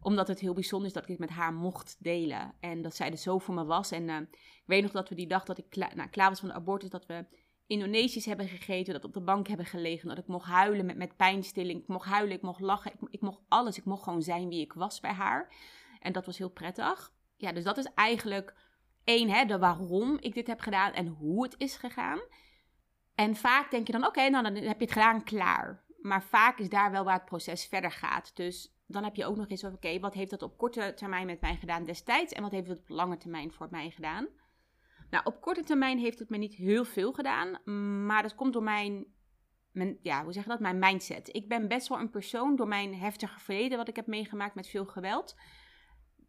omdat 0.00 0.28
het 0.28 0.40
heel 0.40 0.54
bijzonder 0.54 0.88
is 0.88 0.92
dat 0.92 1.02
ik 1.02 1.08
dit 1.08 1.18
met 1.18 1.30
haar 1.30 1.54
mocht 1.54 1.96
delen. 1.98 2.54
En 2.60 2.82
dat 2.82 2.96
zij 2.96 3.10
er 3.10 3.16
zo 3.16 3.38
voor 3.38 3.54
me 3.54 3.64
was. 3.64 3.90
En 3.90 4.08
uh, 4.08 4.20
ik 4.30 4.62
weet 4.66 4.82
nog 4.82 4.92
dat 4.92 5.08
we 5.08 5.14
die 5.14 5.26
dag 5.26 5.44
dat 5.44 5.58
ik 5.58 5.76
nou, 5.76 6.08
klaar 6.08 6.28
was 6.28 6.40
van 6.40 6.48
de 6.48 6.54
abortus, 6.54 6.90
dat 6.90 7.06
we 7.06 7.26
Indonesisch 7.66 8.24
hebben 8.24 8.48
gegeten, 8.48 8.92
dat 8.92 9.04
op 9.04 9.12
de 9.12 9.20
bank 9.20 9.48
hebben 9.48 9.66
gelegen, 9.66 10.08
dat 10.08 10.18
ik 10.18 10.26
mocht 10.26 10.48
huilen 10.48 10.86
met, 10.86 10.96
met 10.96 11.16
pijnstilling. 11.16 11.80
Ik 11.80 11.88
mocht 11.88 12.08
huilen, 12.08 12.36
ik 12.36 12.42
mocht 12.42 12.60
lachen, 12.60 12.92
ik, 12.92 13.08
ik 13.10 13.20
mocht 13.20 13.40
alles. 13.48 13.78
Ik 13.78 13.84
mocht 13.84 14.02
gewoon 14.02 14.22
zijn 14.22 14.48
wie 14.48 14.60
ik 14.60 14.72
was 14.72 15.00
bij 15.00 15.12
haar. 15.12 15.52
En 16.00 16.12
dat 16.12 16.26
was 16.26 16.38
heel 16.38 16.50
prettig. 16.50 17.12
Ja, 17.36 17.52
dus 17.52 17.64
dat 17.64 17.78
is 17.78 17.88
eigenlijk 17.94 18.54
één, 19.04 19.30
hè, 19.30 19.44
de 19.44 19.58
waarom 19.58 20.16
ik 20.20 20.34
dit 20.34 20.46
heb 20.46 20.60
gedaan 20.60 20.92
en 20.92 21.06
hoe 21.06 21.42
het 21.42 21.54
is 21.58 21.76
gegaan. 21.76 22.20
En 23.14 23.36
vaak 23.36 23.70
denk 23.70 23.86
je 23.86 23.92
dan, 23.92 24.06
oké, 24.06 24.28
nou 24.28 24.44
dan 24.44 24.54
heb 24.54 24.78
je 24.78 24.84
het 24.84 24.92
gedaan, 24.92 25.24
klaar. 25.24 25.84
Maar 26.00 26.22
vaak 26.22 26.58
is 26.58 26.68
daar 26.68 26.90
wel 26.90 27.04
waar 27.04 27.14
het 27.14 27.24
proces 27.24 27.66
verder 27.66 27.90
gaat. 27.90 28.36
Dus 28.36 28.74
dan 28.86 29.04
heb 29.04 29.16
je 29.16 29.26
ook 29.26 29.36
nog 29.36 29.48
eens 29.48 29.64
oké, 29.64 29.98
wat 30.00 30.14
heeft 30.14 30.30
dat 30.30 30.42
op 30.42 30.58
korte 30.58 30.92
termijn 30.96 31.26
met 31.26 31.40
mij 31.40 31.56
gedaan 31.56 31.84
destijds 31.84 32.32
en 32.32 32.42
wat 32.42 32.50
heeft 32.50 32.68
het 32.68 32.78
op 32.78 32.88
lange 32.88 33.16
termijn 33.16 33.52
voor 33.52 33.68
mij 33.70 33.90
gedaan? 33.90 34.28
Nou, 35.14 35.26
op 35.26 35.40
korte 35.40 35.62
termijn 35.62 35.98
heeft 35.98 36.18
het 36.18 36.30
me 36.30 36.36
niet 36.36 36.54
heel 36.54 36.84
veel 36.84 37.12
gedaan, 37.12 37.58
maar 38.06 38.22
dat 38.22 38.34
komt 38.34 38.52
door 38.52 38.62
mijn, 38.62 39.06
mijn, 39.72 39.98
ja, 40.02 40.22
hoe 40.22 40.32
zeg 40.32 40.42
je 40.42 40.48
dat, 40.48 40.60
mijn 40.60 40.78
mindset. 40.78 41.28
Ik 41.34 41.48
ben 41.48 41.68
best 41.68 41.88
wel 41.88 41.98
een 41.98 42.10
persoon 42.10 42.56
door 42.56 42.68
mijn 42.68 42.94
heftige 42.94 43.40
verleden, 43.40 43.78
wat 43.78 43.88
ik 43.88 43.96
heb 43.96 44.06
meegemaakt 44.06 44.54
met 44.54 44.68
veel 44.68 44.84
geweld, 44.84 45.36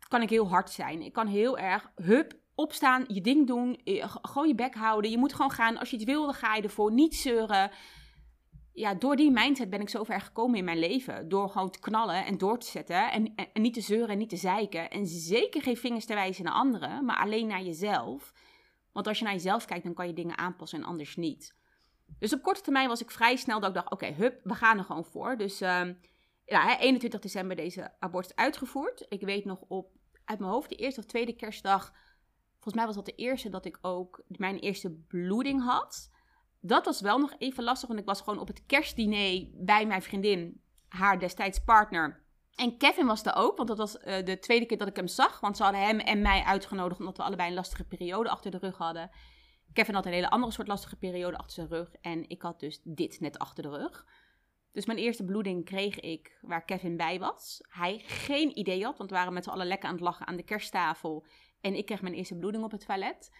kan 0.07 0.21
ik 0.21 0.29
heel 0.29 0.47
hard 0.47 0.69
zijn. 0.69 1.01
Ik 1.01 1.13
kan 1.13 1.27
heel 1.27 1.57
erg, 1.57 1.91
hup, 1.95 2.33
opstaan, 2.55 3.03
je 3.07 3.21
ding 3.21 3.47
doen, 3.47 3.79
gewoon 4.21 4.47
je 4.47 4.55
bek 4.55 4.75
houden. 4.75 5.11
Je 5.11 5.17
moet 5.17 5.33
gewoon 5.33 5.51
gaan. 5.51 5.77
Als 5.77 5.89
je 5.89 5.97
het 5.97 6.05
wil, 6.05 6.25
dan 6.25 6.33
ga 6.33 6.55
je 6.55 6.61
ervoor. 6.61 6.91
Niet 6.91 7.15
zeuren. 7.15 7.71
Ja, 8.73 8.93
door 8.93 9.15
die 9.15 9.31
mindset 9.31 9.69
ben 9.69 9.81
ik 9.81 9.89
zo 9.89 10.03
ver 10.03 10.21
gekomen 10.21 10.57
in 10.57 10.65
mijn 10.65 10.79
leven. 10.79 11.29
Door 11.29 11.49
gewoon 11.49 11.69
te 11.69 11.79
knallen 11.79 12.25
en 12.25 12.37
door 12.37 12.59
te 12.59 12.67
zetten. 12.67 13.11
En, 13.11 13.35
en, 13.35 13.47
en 13.53 13.61
niet 13.61 13.73
te 13.73 13.81
zeuren 13.81 14.09
en 14.09 14.17
niet 14.17 14.29
te 14.29 14.37
zeiken. 14.37 14.89
En 14.89 15.05
zeker 15.05 15.61
geen 15.61 15.77
vingers 15.77 16.05
te 16.05 16.13
wijzen 16.13 16.43
naar 16.43 16.53
anderen, 16.53 17.05
maar 17.05 17.17
alleen 17.17 17.47
naar 17.47 17.63
jezelf. 17.63 18.33
Want 18.95 19.07
als 19.07 19.17
je 19.17 19.23
naar 19.23 19.33
jezelf 19.33 19.65
kijkt, 19.65 19.83
dan 19.83 19.93
kan 19.93 20.07
je 20.07 20.13
dingen 20.13 20.37
aanpassen 20.37 20.79
en 20.79 20.85
anders 20.85 21.15
niet. 21.15 21.55
Dus 22.19 22.33
op 22.33 22.41
korte 22.41 22.61
termijn 22.61 22.87
was 22.87 23.01
ik 23.01 23.11
vrij 23.11 23.35
snel 23.35 23.59
dat 23.59 23.69
ik 23.69 23.75
dacht, 23.75 23.91
oké, 23.91 24.05
hup, 24.05 24.39
we 24.43 24.53
gaan 24.53 24.77
er 24.77 24.83
gewoon 24.83 25.05
voor. 25.05 25.37
Dus 25.37 25.61
uh, 25.61 25.89
ja, 26.45 26.79
21 26.79 27.19
december 27.19 27.55
deze 27.55 27.93
abortus 27.99 28.35
uitgevoerd. 28.35 29.05
Ik 29.09 29.21
weet 29.21 29.45
nog 29.45 29.61
op, 29.67 29.91
uit 30.25 30.39
mijn 30.39 30.51
hoofd, 30.51 30.69
de 30.69 30.75
eerste 30.75 30.99
of 30.99 31.05
tweede 31.05 31.35
kerstdag, 31.35 31.93
volgens 32.53 32.75
mij 32.75 32.85
was 32.85 32.95
dat 32.95 33.05
de 33.05 33.15
eerste 33.15 33.49
dat 33.49 33.65
ik 33.65 33.77
ook 33.81 34.23
mijn 34.27 34.59
eerste 34.59 34.91
bloeding 34.91 35.63
had. 35.63 36.11
Dat 36.61 36.85
was 36.85 37.01
wel 37.01 37.19
nog 37.19 37.35
even 37.37 37.63
lastig, 37.63 37.87
want 37.87 37.99
ik 37.99 38.05
was 38.05 38.21
gewoon 38.21 38.39
op 38.39 38.47
het 38.47 38.65
kerstdiner 38.65 39.49
bij 39.53 39.85
mijn 39.85 40.01
vriendin, 40.01 40.61
haar 40.87 41.19
destijds 41.19 41.59
partner. 41.59 42.24
En 42.55 42.77
Kevin 42.77 43.05
was 43.05 43.25
er 43.25 43.35
ook, 43.35 43.57
want 43.57 43.67
dat 43.67 43.77
was 43.77 43.95
uh, 43.95 44.23
de 44.23 44.39
tweede 44.39 44.65
keer 44.65 44.77
dat 44.77 44.87
ik 44.87 44.95
hem 44.95 45.07
zag. 45.07 45.39
Want 45.39 45.57
ze 45.57 45.63
hadden 45.63 45.81
hem 45.81 45.99
en 45.99 46.21
mij 46.21 46.43
uitgenodigd 46.43 46.99
omdat 46.99 47.17
we 47.17 47.23
allebei 47.23 47.49
een 47.49 47.55
lastige 47.55 47.83
periode 47.83 48.29
achter 48.29 48.51
de 48.51 48.57
rug 48.57 48.77
hadden. 48.77 49.09
Kevin 49.73 49.93
had 49.93 50.05
een 50.05 50.11
hele 50.11 50.29
andere 50.29 50.51
soort 50.51 50.67
lastige 50.67 50.95
periode 50.95 51.37
achter 51.37 51.53
zijn 51.53 51.67
rug. 51.67 51.91
En 52.01 52.29
ik 52.29 52.41
had 52.41 52.59
dus 52.59 52.81
dit 52.83 53.19
net 53.19 53.39
achter 53.39 53.63
de 53.63 53.69
rug. 53.69 54.05
Dus 54.71 54.85
mijn 54.85 54.99
eerste 54.99 55.25
bloeding 55.25 55.65
kreeg 55.65 55.99
ik 55.99 56.37
waar 56.41 56.65
Kevin 56.65 56.97
bij 56.97 57.19
was. 57.19 57.59
Hij 57.69 58.01
geen 58.05 58.57
idee 58.57 58.83
had, 58.83 58.97
want 58.97 59.09
we 59.09 59.15
waren 59.15 59.33
met 59.33 59.43
z'n 59.43 59.49
allen 59.49 59.67
lekker 59.67 59.87
aan 59.87 59.95
het 59.95 60.03
lachen 60.03 60.27
aan 60.27 60.35
de 60.35 60.43
kersttafel. 60.43 61.25
En 61.61 61.75
ik 61.75 61.85
kreeg 61.85 62.01
mijn 62.01 62.13
eerste 62.13 62.35
bloeding 62.35 62.63
op 62.63 62.71
het 62.71 62.85
toilet. 62.85 63.31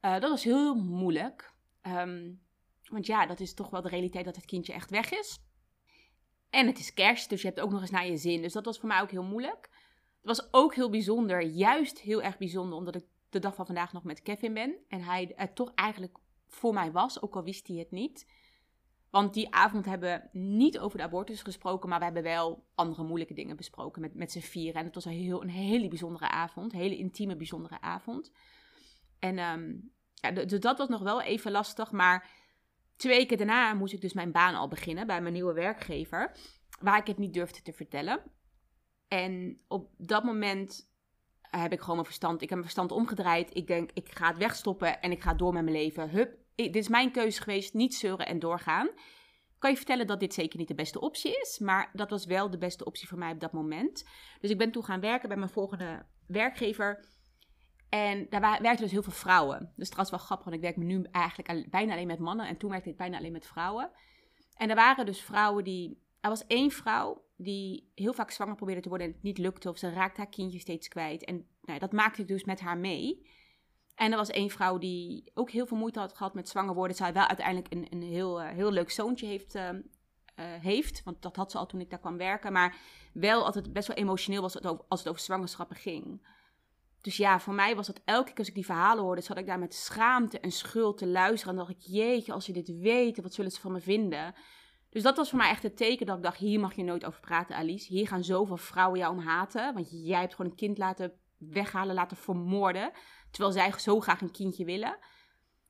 Uh, 0.00 0.12
dat 0.12 0.30
was 0.30 0.44
heel 0.44 0.74
moeilijk. 0.74 1.52
Um, 1.82 2.42
want 2.84 3.06
ja, 3.06 3.26
dat 3.26 3.40
is 3.40 3.54
toch 3.54 3.70
wel 3.70 3.82
de 3.82 3.88
realiteit 3.88 4.24
dat 4.24 4.36
het 4.36 4.44
kindje 4.44 4.72
echt 4.72 4.90
weg 4.90 5.10
is. 5.12 5.38
En 6.50 6.66
het 6.66 6.78
is 6.78 6.94
kerst, 6.94 7.28
dus 7.28 7.40
je 7.40 7.48
hebt 7.48 7.60
ook 7.60 7.70
nog 7.70 7.80
eens 7.80 7.90
naar 7.90 8.06
je 8.06 8.16
zin. 8.16 8.42
Dus 8.42 8.52
dat 8.52 8.64
was 8.64 8.78
voor 8.78 8.88
mij 8.88 9.00
ook 9.00 9.10
heel 9.10 9.22
moeilijk. 9.22 9.68
Het 10.20 10.38
was 10.38 10.48
ook 10.50 10.74
heel 10.74 10.90
bijzonder, 10.90 11.42
juist 11.42 12.00
heel 12.00 12.22
erg 12.22 12.38
bijzonder, 12.38 12.78
omdat 12.78 12.94
ik 12.94 13.04
de 13.30 13.38
dag 13.38 13.54
van 13.54 13.66
vandaag 13.66 13.92
nog 13.92 14.04
met 14.04 14.22
Kevin 14.22 14.54
ben. 14.54 14.74
En 14.88 15.02
hij 15.02 15.32
het 15.36 15.54
toch 15.54 15.72
eigenlijk 15.74 16.18
voor 16.46 16.74
mij 16.74 16.92
was, 16.92 17.22
ook 17.22 17.36
al 17.36 17.42
wist 17.42 17.68
hij 17.68 17.76
het 17.76 17.90
niet. 17.90 18.26
Want 19.10 19.34
die 19.34 19.54
avond 19.54 19.84
hebben 19.84 20.28
we 20.32 20.38
niet 20.38 20.78
over 20.78 20.98
de 20.98 21.04
abortus 21.04 21.42
gesproken, 21.42 21.88
maar 21.88 21.98
we 21.98 22.04
hebben 22.04 22.22
wel 22.22 22.64
andere 22.74 23.02
moeilijke 23.02 23.34
dingen 23.34 23.56
besproken 23.56 24.00
met, 24.00 24.14
met 24.14 24.32
z'n 24.32 24.40
vieren. 24.40 24.80
En 24.80 24.86
het 24.86 24.94
was 24.94 25.04
een, 25.04 25.12
heel, 25.12 25.42
een 25.42 25.48
hele 25.48 25.88
bijzondere 25.88 26.28
avond, 26.28 26.72
een 26.72 26.78
hele 26.78 26.96
intieme, 26.96 27.36
bijzondere 27.36 27.80
avond. 27.80 28.32
En 29.18 29.38
um, 29.38 29.92
ja, 30.14 30.30
dus 30.30 30.60
dat 30.60 30.78
was 30.78 30.88
nog 30.88 31.02
wel 31.02 31.22
even 31.22 31.50
lastig, 31.50 31.92
maar 31.92 32.28
Twee 33.00 33.16
weken 33.16 33.36
daarna 33.36 33.74
moest 33.74 33.92
ik 33.92 34.00
dus 34.00 34.12
mijn 34.12 34.32
baan 34.32 34.54
al 34.54 34.68
beginnen 34.68 35.06
bij 35.06 35.20
mijn 35.20 35.34
nieuwe 35.34 35.52
werkgever. 35.52 36.36
waar 36.80 36.98
ik 36.98 37.06
het 37.06 37.18
niet 37.18 37.34
durfde 37.34 37.62
te 37.62 37.72
vertellen. 37.72 38.22
En 39.08 39.60
op 39.68 39.90
dat 39.96 40.24
moment 40.24 40.90
heb 41.40 41.72
ik 41.72 41.80
gewoon 41.80 41.94
mijn 41.94 42.06
verstand. 42.06 42.34
Ik 42.34 42.48
heb 42.48 42.58
mijn 42.58 42.62
verstand 42.62 42.92
omgedraaid. 42.92 43.56
Ik 43.56 43.66
denk, 43.66 43.90
ik 43.94 44.08
ga 44.14 44.28
het 44.28 44.38
wegstoppen 44.38 45.00
en 45.00 45.10
ik 45.10 45.22
ga 45.22 45.34
door 45.34 45.52
met 45.52 45.62
mijn 45.62 45.76
leven. 45.76 46.10
Hup, 46.10 46.38
dit 46.54 46.76
is 46.76 46.88
mijn 46.88 47.12
keuze 47.12 47.42
geweest. 47.42 47.74
Niet 47.74 47.94
zeuren 47.94 48.26
en 48.26 48.38
doorgaan. 48.38 48.90
Kan 49.58 49.70
je 49.70 49.76
vertellen 49.76 50.06
dat 50.06 50.20
dit 50.20 50.34
zeker 50.34 50.58
niet 50.58 50.68
de 50.68 50.74
beste 50.74 51.00
optie 51.00 51.40
is. 51.40 51.58
Maar 51.58 51.90
dat 51.92 52.10
was 52.10 52.24
wel 52.24 52.50
de 52.50 52.58
beste 52.58 52.84
optie 52.84 53.08
voor 53.08 53.18
mij 53.18 53.32
op 53.32 53.40
dat 53.40 53.52
moment. 53.52 54.04
Dus 54.40 54.50
ik 54.50 54.58
ben 54.58 54.70
toen 54.70 54.84
gaan 54.84 55.00
werken 55.00 55.28
bij 55.28 55.38
mijn 55.38 55.50
volgende 55.50 56.06
werkgever. 56.26 57.04
En 57.90 58.26
daar 58.28 58.40
werkten 58.40 58.76
dus 58.76 58.90
heel 58.90 59.02
veel 59.02 59.12
vrouwen. 59.12 59.72
Dus 59.76 59.88
was 59.88 60.10
wel 60.10 60.18
grappig, 60.18 60.44
want 60.44 60.56
ik 60.56 60.62
werk 60.62 60.76
nu 60.76 61.06
eigenlijk 61.10 61.70
bijna 61.70 61.92
alleen 61.92 62.06
met 62.06 62.18
mannen. 62.18 62.46
En 62.46 62.56
toen 62.56 62.70
werkte 62.70 62.90
ik 62.90 62.96
bijna 62.96 63.18
alleen 63.18 63.32
met 63.32 63.46
vrouwen. 63.46 63.90
En 64.56 64.68
er 64.70 64.76
waren 64.76 65.06
dus 65.06 65.20
vrouwen 65.20 65.64
die... 65.64 66.08
Er 66.20 66.28
was 66.28 66.46
één 66.46 66.70
vrouw 66.70 67.24
die 67.36 67.90
heel 67.94 68.12
vaak 68.12 68.30
zwanger 68.30 68.54
probeerde 68.54 68.80
te 68.80 68.88
worden 68.88 69.06
en 69.06 69.12
het 69.12 69.22
niet 69.22 69.38
lukte. 69.38 69.68
Of 69.68 69.78
ze 69.78 69.92
raakte 69.92 70.20
haar 70.20 70.30
kindje 70.30 70.58
steeds 70.58 70.88
kwijt. 70.88 71.24
En 71.24 71.46
nou, 71.62 71.78
dat 71.78 71.92
maakte 71.92 72.20
ik 72.20 72.28
dus 72.28 72.44
met 72.44 72.60
haar 72.60 72.78
mee. 72.78 73.26
En 73.94 74.10
er 74.10 74.16
was 74.16 74.30
één 74.30 74.50
vrouw 74.50 74.78
die 74.78 75.30
ook 75.34 75.50
heel 75.50 75.66
veel 75.66 75.76
moeite 75.76 75.98
had 75.98 76.16
gehad 76.16 76.34
met 76.34 76.48
zwanger 76.48 76.74
worden. 76.74 76.96
Zij 76.96 77.12
wel 77.12 77.26
uiteindelijk 77.26 77.72
een, 77.72 77.86
een 77.90 78.02
heel, 78.02 78.42
uh, 78.42 78.48
heel 78.48 78.72
leuk 78.72 78.90
zoontje 78.90 79.26
heeft, 79.26 79.54
uh, 79.54 79.68
uh, 79.72 79.78
heeft. 80.36 81.02
Want 81.04 81.22
dat 81.22 81.36
had 81.36 81.50
ze 81.50 81.58
al 81.58 81.66
toen 81.66 81.80
ik 81.80 81.90
daar 81.90 81.98
kwam 81.98 82.16
werken. 82.16 82.52
Maar 82.52 82.76
wel 83.12 83.44
altijd 83.44 83.72
best 83.72 83.88
wel 83.88 83.96
emotioneel 83.96 84.42
was 84.42 84.54
het 84.54 84.66
als 84.88 85.00
het 85.00 85.08
over 85.08 85.20
zwangerschappen 85.20 85.76
ging. 85.76 86.26
Dus 87.00 87.16
ja, 87.16 87.40
voor 87.40 87.54
mij 87.54 87.76
was 87.76 87.86
dat 87.86 88.00
elke 88.04 88.28
keer 88.28 88.38
als 88.38 88.48
ik 88.48 88.54
die 88.54 88.64
verhalen 88.64 89.04
hoorde, 89.04 89.20
zat 89.20 89.38
ik 89.38 89.46
daar 89.46 89.58
met 89.58 89.74
schaamte 89.74 90.40
en 90.40 90.52
schuld 90.52 90.98
te 90.98 91.06
luisteren. 91.06 91.54
En 91.54 91.60
dacht 91.60 91.70
ik, 91.70 91.80
jeetje, 91.80 92.32
als 92.32 92.44
ze 92.44 92.52
dit 92.52 92.78
weten, 92.78 93.22
wat 93.22 93.34
zullen 93.34 93.50
ze 93.50 93.60
van 93.60 93.72
me 93.72 93.80
vinden? 93.80 94.34
Dus 94.90 95.02
dat 95.02 95.16
was 95.16 95.28
voor 95.28 95.38
mij 95.38 95.50
echt 95.50 95.62
het 95.62 95.76
teken 95.76 96.06
dat 96.06 96.16
ik 96.16 96.22
dacht, 96.22 96.38
hier 96.38 96.60
mag 96.60 96.74
je 96.74 96.82
nooit 96.82 97.04
over 97.04 97.20
praten, 97.20 97.56
Alice. 97.56 97.92
Hier 97.92 98.08
gaan 98.08 98.24
zoveel 98.24 98.56
vrouwen 98.56 98.98
jou 98.98 99.16
om 99.16 99.22
haten. 99.22 99.74
Want 99.74 99.88
jij 99.90 100.20
hebt 100.20 100.34
gewoon 100.34 100.50
een 100.50 100.56
kind 100.56 100.78
laten 100.78 101.12
weghalen, 101.38 101.94
laten 101.94 102.16
vermoorden. 102.16 102.90
Terwijl 103.30 103.52
zij 103.52 103.78
zo 103.78 104.00
graag 104.00 104.20
een 104.20 104.30
kindje 104.30 104.64
willen. 104.64 104.98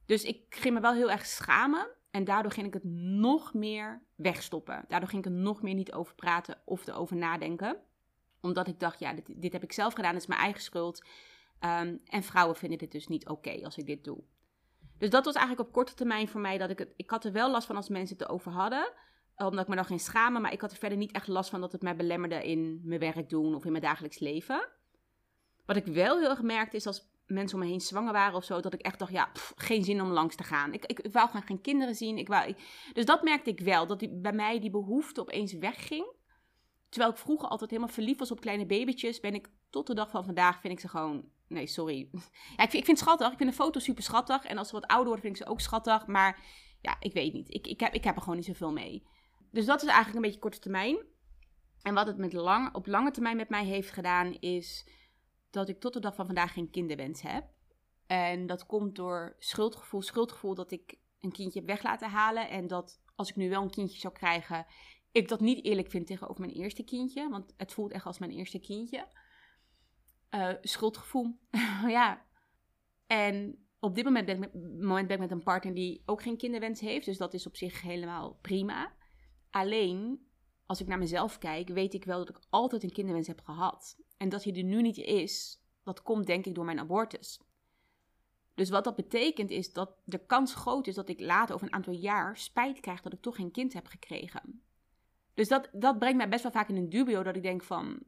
Dus 0.06 0.24
ik 0.24 0.44
ging 0.48 0.74
me 0.74 0.80
wel 0.80 0.94
heel 0.94 1.10
erg 1.10 1.26
schamen. 1.26 1.88
En 2.10 2.24
daardoor 2.24 2.52
ging 2.52 2.66
ik 2.66 2.74
het 2.74 2.84
nog 2.84 3.54
meer 3.54 4.02
wegstoppen. 4.16 4.84
Daardoor 4.88 5.08
ging 5.08 5.24
ik 5.24 5.30
er 5.30 5.38
nog 5.38 5.62
meer 5.62 5.74
niet 5.74 5.92
over 5.92 6.14
praten 6.14 6.62
of 6.64 6.86
erover 6.86 7.16
nadenken. 7.16 7.76
Omdat 8.40 8.68
ik 8.68 8.80
dacht, 8.80 8.98
ja, 8.98 9.12
dit, 9.12 9.42
dit 9.42 9.52
heb 9.52 9.62
ik 9.62 9.72
zelf 9.72 9.94
gedaan, 9.94 10.12
het 10.12 10.22
is 10.22 10.28
mijn 10.28 10.40
eigen 10.40 10.62
schuld. 10.62 11.04
Ehm, 11.58 11.96
en 12.04 12.22
vrouwen 12.22 12.56
vinden 12.56 12.78
dit 12.78 12.92
dus 12.92 13.06
niet 13.06 13.28
oké 13.28 13.64
als 13.64 13.76
ik 13.76 13.86
dit 13.86 14.04
doe. 14.04 14.22
Dus 14.98 15.10
dat 15.10 15.24
was 15.24 15.34
eigenlijk 15.34 15.68
op 15.68 15.74
korte 15.74 15.94
termijn 15.94 16.28
voor 16.28 16.40
mij 16.40 16.58
dat 16.58 16.70
ik 16.70 16.78
het. 16.78 16.92
Ik 16.96 17.10
had 17.10 17.24
er 17.24 17.32
wel 17.32 17.50
last 17.50 17.66
van 17.66 17.76
als 17.76 17.88
mensen 17.88 18.16
het 18.16 18.26
erover 18.26 18.52
hadden 18.52 18.92
omdat 19.46 19.62
ik 19.62 19.68
me 19.68 19.74
dan 19.74 19.84
geen 19.84 20.00
schamen, 20.00 20.42
maar 20.42 20.52
ik 20.52 20.60
had 20.60 20.70
er 20.70 20.76
verder 20.76 20.98
niet 20.98 21.12
echt 21.12 21.28
last 21.28 21.50
van 21.50 21.60
dat 21.60 21.72
het 21.72 21.82
mij 21.82 21.96
belemmerde 21.96 22.44
in 22.44 22.80
mijn 22.84 23.00
werk 23.00 23.28
doen 23.28 23.54
of 23.54 23.64
in 23.64 23.70
mijn 23.70 23.84
dagelijks 23.84 24.18
leven. 24.18 24.68
Wat 25.66 25.76
ik 25.76 25.86
wel 25.86 26.18
heel 26.18 26.30
erg 26.30 26.42
merkte 26.42 26.76
is 26.76 26.86
als 26.86 27.08
mensen 27.26 27.58
om 27.58 27.64
me 27.64 27.70
heen 27.70 27.80
zwanger 27.80 28.12
waren 28.12 28.34
of 28.34 28.44
zo, 28.44 28.60
dat 28.60 28.74
ik 28.74 28.80
echt 28.80 28.98
dacht, 28.98 29.12
ja, 29.12 29.30
geen 29.56 29.84
zin 29.84 30.02
om 30.02 30.10
langs 30.10 30.36
te 30.36 30.42
gaan. 30.42 30.72
Ik, 30.72 30.84
ik, 30.84 31.12
wou 31.12 31.26
gewoon 31.26 31.46
geen 31.46 31.60
kinderen 31.60 31.94
zien. 31.94 32.18
Ik 32.18 32.28
wou, 32.28 32.54
dus 32.92 33.04
dat 33.04 33.22
merkte 33.22 33.50
ik 33.50 33.60
wel, 33.60 33.86
dat 33.86 33.98
die, 33.98 34.20
bij 34.20 34.32
mij 34.32 34.60
die 34.60 34.70
behoefte 34.70 35.20
opeens 35.20 35.52
wegging. 35.52 36.06
Terwijl 36.90 37.12
ik 37.12 37.18
vroeger 37.18 37.48
altijd 37.48 37.70
helemaal 37.70 37.92
verliefd 37.92 38.18
was 38.18 38.30
op 38.30 38.40
kleine 38.40 38.66
babytjes, 38.66 39.20
ben 39.20 39.34
ik 39.34 39.50
tot 39.70 39.86
de 39.86 39.94
dag 39.94 40.10
van 40.10 40.24
vandaag, 40.24 40.60
vind 40.60 40.72
ik 40.72 40.80
ze 40.80 40.88
gewoon, 40.88 41.28
nee, 41.48 41.66
sorry. 41.66 42.08
Ja, 42.56 42.64
ik, 42.64 42.70
vind, 42.70 42.74
ik 42.74 42.84
vind 42.84 42.86
het 42.86 42.98
schattig, 42.98 43.30
ik 43.30 43.36
vind 43.36 43.50
de 43.50 43.56
foto 43.56 43.80
super 43.80 44.02
schattig. 44.02 44.44
En 44.44 44.58
als 44.58 44.68
ze 44.68 44.74
wat 44.74 44.86
ouder 44.86 45.06
worden, 45.06 45.24
vind 45.24 45.36
ik 45.36 45.42
ze 45.42 45.50
ook 45.50 45.60
schattig. 45.60 46.06
Maar 46.06 46.44
ja, 46.80 46.96
ik 47.00 47.12
weet 47.12 47.32
niet. 47.32 47.54
Ik, 47.54 47.66
ik, 47.66 47.80
heb, 47.80 47.94
ik 47.94 48.04
heb 48.04 48.14
er 48.14 48.22
gewoon 48.22 48.36
niet 48.36 48.46
zoveel 48.46 48.72
mee 48.72 49.04
dus 49.50 49.66
dat 49.66 49.82
is 49.82 49.88
eigenlijk 49.88 50.16
een 50.16 50.22
beetje 50.22 50.38
korte 50.38 50.58
termijn. 50.58 50.98
En 51.82 51.94
wat 51.94 52.06
het 52.06 52.16
met 52.16 52.32
lang, 52.32 52.74
op 52.74 52.86
lange 52.86 53.10
termijn 53.10 53.36
met 53.36 53.48
mij 53.48 53.64
heeft 53.64 53.90
gedaan, 53.90 54.34
is 54.40 54.88
dat 55.50 55.68
ik 55.68 55.80
tot 55.80 55.92
de 55.92 56.00
dag 56.00 56.14
van 56.14 56.26
vandaag 56.26 56.52
geen 56.52 56.70
kinderwens 56.70 57.22
heb. 57.22 57.44
En 58.06 58.46
dat 58.46 58.66
komt 58.66 58.96
door 58.96 59.36
schuldgevoel. 59.38 60.02
Schuldgevoel 60.02 60.54
dat 60.54 60.70
ik 60.70 60.98
een 61.20 61.32
kindje 61.32 61.58
heb 61.58 61.68
weg 61.68 61.82
laten 61.82 62.10
halen. 62.10 62.48
En 62.48 62.66
dat 62.66 63.00
als 63.14 63.28
ik 63.28 63.36
nu 63.36 63.48
wel 63.48 63.62
een 63.62 63.70
kindje 63.70 64.00
zou 64.00 64.14
krijgen, 64.14 64.66
ik 65.12 65.28
dat 65.28 65.40
niet 65.40 65.64
eerlijk 65.64 65.90
vind 65.90 66.06
tegenover 66.06 66.40
mijn 66.40 66.56
eerste 66.56 66.82
kindje. 66.82 67.28
Want 67.28 67.54
het 67.56 67.72
voelt 67.72 67.92
echt 67.92 68.06
als 68.06 68.18
mijn 68.18 68.30
eerste 68.30 68.58
kindje. 68.58 69.06
Uh, 70.30 70.54
schuldgevoel. 70.60 71.38
ja. 71.86 72.26
En 73.06 73.66
op 73.80 73.94
dit 73.94 74.04
moment 74.04 74.26
ben, 74.26 74.34
ik 74.34 74.40
met, 74.40 74.80
moment 74.80 75.06
ben 75.06 75.16
ik 75.16 75.22
met 75.22 75.30
een 75.30 75.42
partner 75.42 75.74
die 75.74 76.02
ook 76.06 76.22
geen 76.22 76.36
kinderwens 76.36 76.80
heeft. 76.80 77.06
Dus 77.06 77.18
dat 77.18 77.34
is 77.34 77.46
op 77.46 77.56
zich 77.56 77.82
helemaal 77.82 78.38
prima. 78.40 78.96
Alleen, 79.50 80.26
als 80.66 80.80
ik 80.80 80.86
naar 80.86 80.98
mezelf 80.98 81.38
kijk, 81.38 81.68
weet 81.68 81.94
ik 81.94 82.04
wel 82.04 82.18
dat 82.18 82.28
ik 82.28 82.42
altijd 82.50 82.82
een 82.82 82.92
kinderwens 82.92 83.26
heb 83.26 83.40
gehad. 83.40 83.98
En 84.16 84.28
dat 84.28 84.44
hij 84.44 84.54
er 84.54 84.62
nu 84.62 84.82
niet 84.82 84.98
is, 84.98 85.62
dat 85.82 86.02
komt 86.02 86.26
denk 86.26 86.46
ik 86.46 86.54
door 86.54 86.64
mijn 86.64 86.78
abortus. 86.78 87.40
Dus 88.54 88.70
wat 88.70 88.84
dat 88.84 88.96
betekent 88.96 89.50
is 89.50 89.72
dat 89.72 89.96
de 90.04 90.26
kans 90.26 90.54
groot 90.54 90.86
is 90.86 90.94
dat 90.94 91.08
ik 91.08 91.20
later 91.20 91.54
over 91.54 91.66
een 91.66 91.72
aantal 91.72 91.92
jaar 91.92 92.36
spijt 92.36 92.80
krijg 92.80 93.00
dat 93.00 93.12
ik 93.12 93.20
toch 93.20 93.36
geen 93.36 93.50
kind 93.50 93.72
heb 93.72 93.86
gekregen. 93.86 94.62
Dus 95.34 95.48
dat, 95.48 95.68
dat 95.72 95.98
brengt 95.98 96.16
mij 96.16 96.28
best 96.28 96.42
wel 96.42 96.52
vaak 96.52 96.68
in 96.68 96.76
een 96.76 96.88
dubio 96.88 97.22
dat 97.22 97.36
ik 97.36 97.42
denk 97.42 97.62
van... 97.62 98.02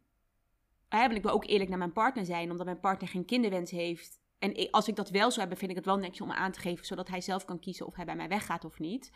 Hè, 0.89 1.09
ik 1.09 1.23
wil 1.23 1.33
ook 1.33 1.47
eerlijk 1.47 1.69
naar 1.69 1.79
mijn 1.79 1.93
partner 1.93 2.25
zijn, 2.25 2.51
omdat 2.51 2.67
mijn 2.67 2.81
partner 2.81 3.09
geen 3.09 3.25
kinderwens 3.25 3.71
heeft. 3.71 4.21
En 4.39 4.71
als 4.71 4.89
ik 4.89 4.97
dat 4.97 5.11
wel 5.11 5.29
zou 5.29 5.41
hebben, 5.41 5.59
vind 5.59 5.71
ik 5.71 5.77
het 5.77 5.87
wel 5.87 5.97
netjes 5.97 6.21
om 6.21 6.33
aan 6.33 6.53
te 6.53 6.61
geven, 6.61 6.87
zodat 6.87 7.09
hij 7.09 7.21
zelf 7.21 7.45
kan 7.45 7.59
kiezen 7.59 7.87
of 7.87 7.95
hij 7.95 8.05
bij 8.05 8.17
mij 8.17 8.29
weggaat 8.29 8.65
of 8.65 8.79
niet. 8.79 9.13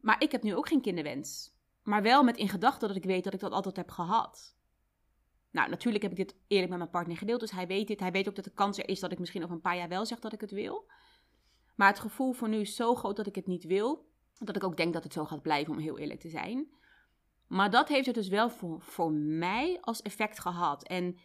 Maar 0.00 0.22
ik 0.22 0.32
heb 0.32 0.42
nu 0.42 0.54
ook 0.54 0.68
geen 0.68 0.80
kinderwens. 0.80 1.54
Maar 1.82 2.02
wel 2.02 2.22
met 2.22 2.36
in 2.36 2.48
gedachten 2.48 2.88
dat 2.88 2.96
ik 2.96 3.04
weet 3.04 3.24
dat 3.24 3.34
ik 3.34 3.40
dat 3.40 3.52
altijd 3.52 3.76
heb 3.76 3.90
gehad. 3.90 4.56
Nou, 5.50 5.70
natuurlijk 5.70 6.02
heb 6.02 6.12
ik 6.12 6.18
dit 6.18 6.36
eerlijk 6.46 6.68
met 6.68 6.78
mijn 6.78 6.90
partner 6.90 7.16
gedeeld, 7.16 7.40
dus 7.40 7.50
hij 7.50 7.66
weet 7.66 7.88
dit. 7.88 8.00
Hij 8.00 8.12
weet 8.12 8.28
ook 8.28 8.34
dat 8.34 8.44
de 8.44 8.52
kans 8.52 8.78
er 8.78 8.88
is 8.88 9.00
dat 9.00 9.12
ik 9.12 9.18
misschien 9.18 9.42
over 9.42 9.54
een 9.54 9.60
paar 9.60 9.76
jaar 9.76 9.88
wel 9.88 10.06
zeg 10.06 10.18
dat 10.18 10.32
ik 10.32 10.40
het 10.40 10.50
wil. 10.50 10.90
Maar 11.76 11.88
het 11.88 11.98
gevoel 11.98 12.32
voor 12.32 12.48
nu 12.48 12.60
is 12.60 12.76
zo 12.76 12.94
groot 12.94 13.16
dat 13.16 13.26
ik 13.26 13.34
het 13.34 13.46
niet 13.46 13.64
wil. 13.64 14.08
Dat 14.38 14.56
ik 14.56 14.64
ook 14.64 14.76
denk 14.76 14.92
dat 14.92 15.04
het 15.04 15.12
zo 15.12 15.24
gaat 15.24 15.42
blijven, 15.42 15.72
om 15.72 15.78
heel 15.78 15.98
eerlijk 15.98 16.20
te 16.20 16.28
zijn. 16.28 16.68
Maar 17.50 17.70
dat 17.70 17.88
heeft 17.88 18.06
het 18.06 18.14
dus 18.14 18.28
wel 18.28 18.50
voor, 18.50 18.80
voor 18.80 19.12
mij 19.12 19.78
als 19.80 20.02
effect 20.02 20.40
gehad. 20.40 20.82
En 20.82 21.18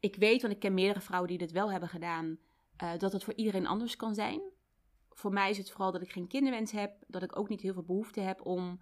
ik 0.00 0.16
weet, 0.16 0.42
want 0.42 0.54
ik 0.54 0.60
ken 0.60 0.74
meerdere 0.74 1.00
vrouwen 1.00 1.30
die 1.30 1.38
dit 1.38 1.52
wel 1.52 1.70
hebben 1.70 1.88
gedaan, 1.88 2.38
uh, 2.82 2.98
dat 2.98 3.12
het 3.12 3.24
voor 3.24 3.34
iedereen 3.34 3.66
anders 3.66 3.96
kan 3.96 4.14
zijn 4.14 4.40
voor 5.14 5.32
mij 5.32 5.50
is 5.50 5.58
het 5.58 5.70
vooral 5.70 5.92
dat 5.92 6.02
ik 6.02 6.12
geen 6.12 6.26
kinderwens 6.26 6.72
heb. 6.72 6.92
Dat 7.06 7.22
ik 7.22 7.38
ook 7.38 7.48
niet 7.48 7.60
heel 7.60 7.72
veel 7.72 7.82
behoefte 7.82 8.20
heb 8.20 8.46
om. 8.46 8.80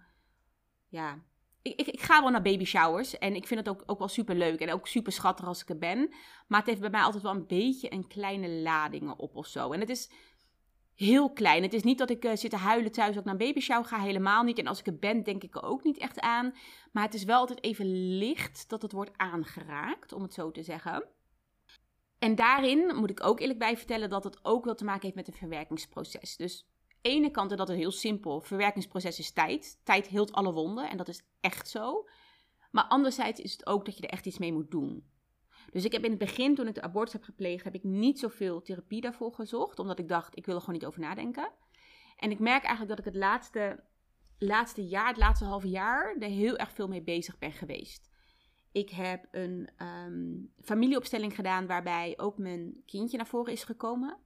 Ja. 0.87 1.23
Ik, 1.61 1.79
ik, 1.79 1.87
ik 1.87 2.01
ga 2.01 2.21
wel 2.21 2.31
naar 2.31 2.41
baby 2.41 2.65
showers. 2.65 3.17
En 3.17 3.35
ik 3.35 3.47
vind 3.47 3.59
het 3.59 3.69
ook, 3.69 3.83
ook 3.85 3.99
wel 3.99 4.07
super 4.07 4.35
leuk. 4.35 4.59
En 4.59 4.71
ook 4.71 4.87
super 4.87 5.11
schattig 5.11 5.45
als 5.45 5.61
ik 5.61 5.69
er 5.69 5.77
ben. 5.77 6.13
Maar 6.47 6.59
het 6.59 6.67
heeft 6.67 6.81
bij 6.81 6.89
mij 6.89 7.01
altijd 7.01 7.23
wel 7.23 7.31
een 7.31 7.47
beetje 7.47 7.93
een 7.93 8.07
kleine 8.07 8.49
ladingen 8.49 9.19
op 9.19 9.35
of 9.35 9.47
zo. 9.47 9.71
En 9.71 9.79
het 9.79 9.89
is 9.89 10.09
heel 10.95 11.33
klein. 11.33 11.63
Het 11.63 11.73
is 11.73 11.83
niet 11.83 11.97
dat 11.97 12.09
ik 12.09 12.25
uh, 12.25 12.35
zit 12.35 12.49
te 12.49 12.57
huilen 12.57 12.91
thuis 12.91 13.17
ook 13.17 13.23
naar 13.23 13.33
een 13.33 13.47
baby 13.47 13.59
shower 13.59 13.85
ga. 13.85 13.99
Helemaal 13.99 14.43
niet. 14.43 14.59
En 14.59 14.67
als 14.67 14.79
ik 14.79 14.87
er 14.87 14.97
ben, 14.99 15.23
denk 15.23 15.43
ik 15.43 15.55
er 15.55 15.63
ook 15.63 15.83
niet 15.83 15.97
echt 15.97 16.19
aan. 16.19 16.53
Maar 16.91 17.03
het 17.03 17.13
is 17.13 17.23
wel 17.23 17.39
altijd 17.39 17.63
even 17.63 18.17
licht 18.17 18.69
dat 18.69 18.81
het 18.81 18.91
wordt 18.91 19.17
aangeraakt, 19.17 20.13
om 20.13 20.21
het 20.21 20.33
zo 20.33 20.51
te 20.51 20.63
zeggen. 20.63 21.07
En 22.19 22.35
daarin 22.35 22.95
moet 22.95 23.09
ik 23.09 23.23
ook 23.23 23.39
eerlijk 23.39 23.59
bij 23.59 23.77
vertellen 23.77 24.09
dat 24.09 24.23
het 24.23 24.45
ook 24.45 24.65
wel 24.65 24.75
te 24.75 24.85
maken 24.85 25.01
heeft 25.01 25.15
met 25.15 25.27
een 25.27 25.33
verwerkingsproces. 25.33 26.35
Dus 26.35 26.67
ene 27.01 27.31
kant, 27.31 27.51
en 27.51 27.57
dat 27.57 27.69
is 27.69 27.75
heel 27.75 27.91
simpel, 27.91 28.41
verwerkingsproces 28.41 29.19
is 29.19 29.31
tijd. 29.31 29.79
Tijd 29.83 30.07
hield 30.07 30.31
alle 30.31 30.53
wonden 30.53 30.89
en 30.89 30.97
dat 30.97 31.07
is 31.07 31.21
echt 31.41 31.69
zo. 31.69 32.07
Maar 32.71 32.83
anderzijds 32.83 33.39
is 33.39 33.51
het 33.51 33.65
ook 33.65 33.85
dat 33.85 33.97
je 33.97 34.03
er 34.03 34.09
echt 34.09 34.25
iets 34.25 34.37
mee 34.37 34.53
moet 34.53 34.71
doen. 34.71 35.03
Dus 35.73 35.85
ik 35.85 35.91
heb 35.91 36.03
in 36.03 36.09
het 36.09 36.19
begin, 36.19 36.55
toen 36.55 36.67
ik 36.67 36.75
de 36.75 36.81
abortus 36.81 37.13
heb 37.13 37.23
gepleegd, 37.23 37.63
heb 37.63 37.75
ik 37.75 37.83
niet 37.83 38.19
zoveel 38.19 38.61
therapie 38.61 39.01
daarvoor 39.01 39.33
gezocht. 39.33 39.79
Omdat 39.79 39.99
ik 39.99 40.07
dacht, 40.07 40.37
ik 40.37 40.45
wil 40.45 40.55
er 40.55 40.61
gewoon 40.61 40.75
niet 40.75 40.85
over 40.85 40.99
nadenken. 40.99 41.51
En 42.17 42.31
ik 42.31 42.39
merk 42.39 42.63
eigenlijk 42.63 42.89
dat 42.89 42.99
ik 42.99 43.13
het 43.13 43.15
laatste, 43.15 43.83
laatste 44.37 44.87
jaar, 44.87 45.07
het 45.07 45.17
laatste 45.17 45.45
half 45.45 45.63
jaar, 45.63 46.15
er 46.19 46.29
heel 46.29 46.57
erg 46.57 46.71
veel 46.71 46.87
mee 46.87 47.01
bezig 47.01 47.37
ben 47.37 47.51
geweest. 47.51 48.09
Ik 48.71 48.89
heb 48.89 49.27
een 49.31 49.69
um, 49.77 50.51
familieopstelling 50.61 51.35
gedaan 51.35 51.67
waarbij 51.67 52.13
ook 52.17 52.37
mijn 52.37 52.81
kindje 52.85 53.17
naar 53.17 53.27
voren 53.27 53.53
is 53.53 53.63
gekomen. 53.63 54.17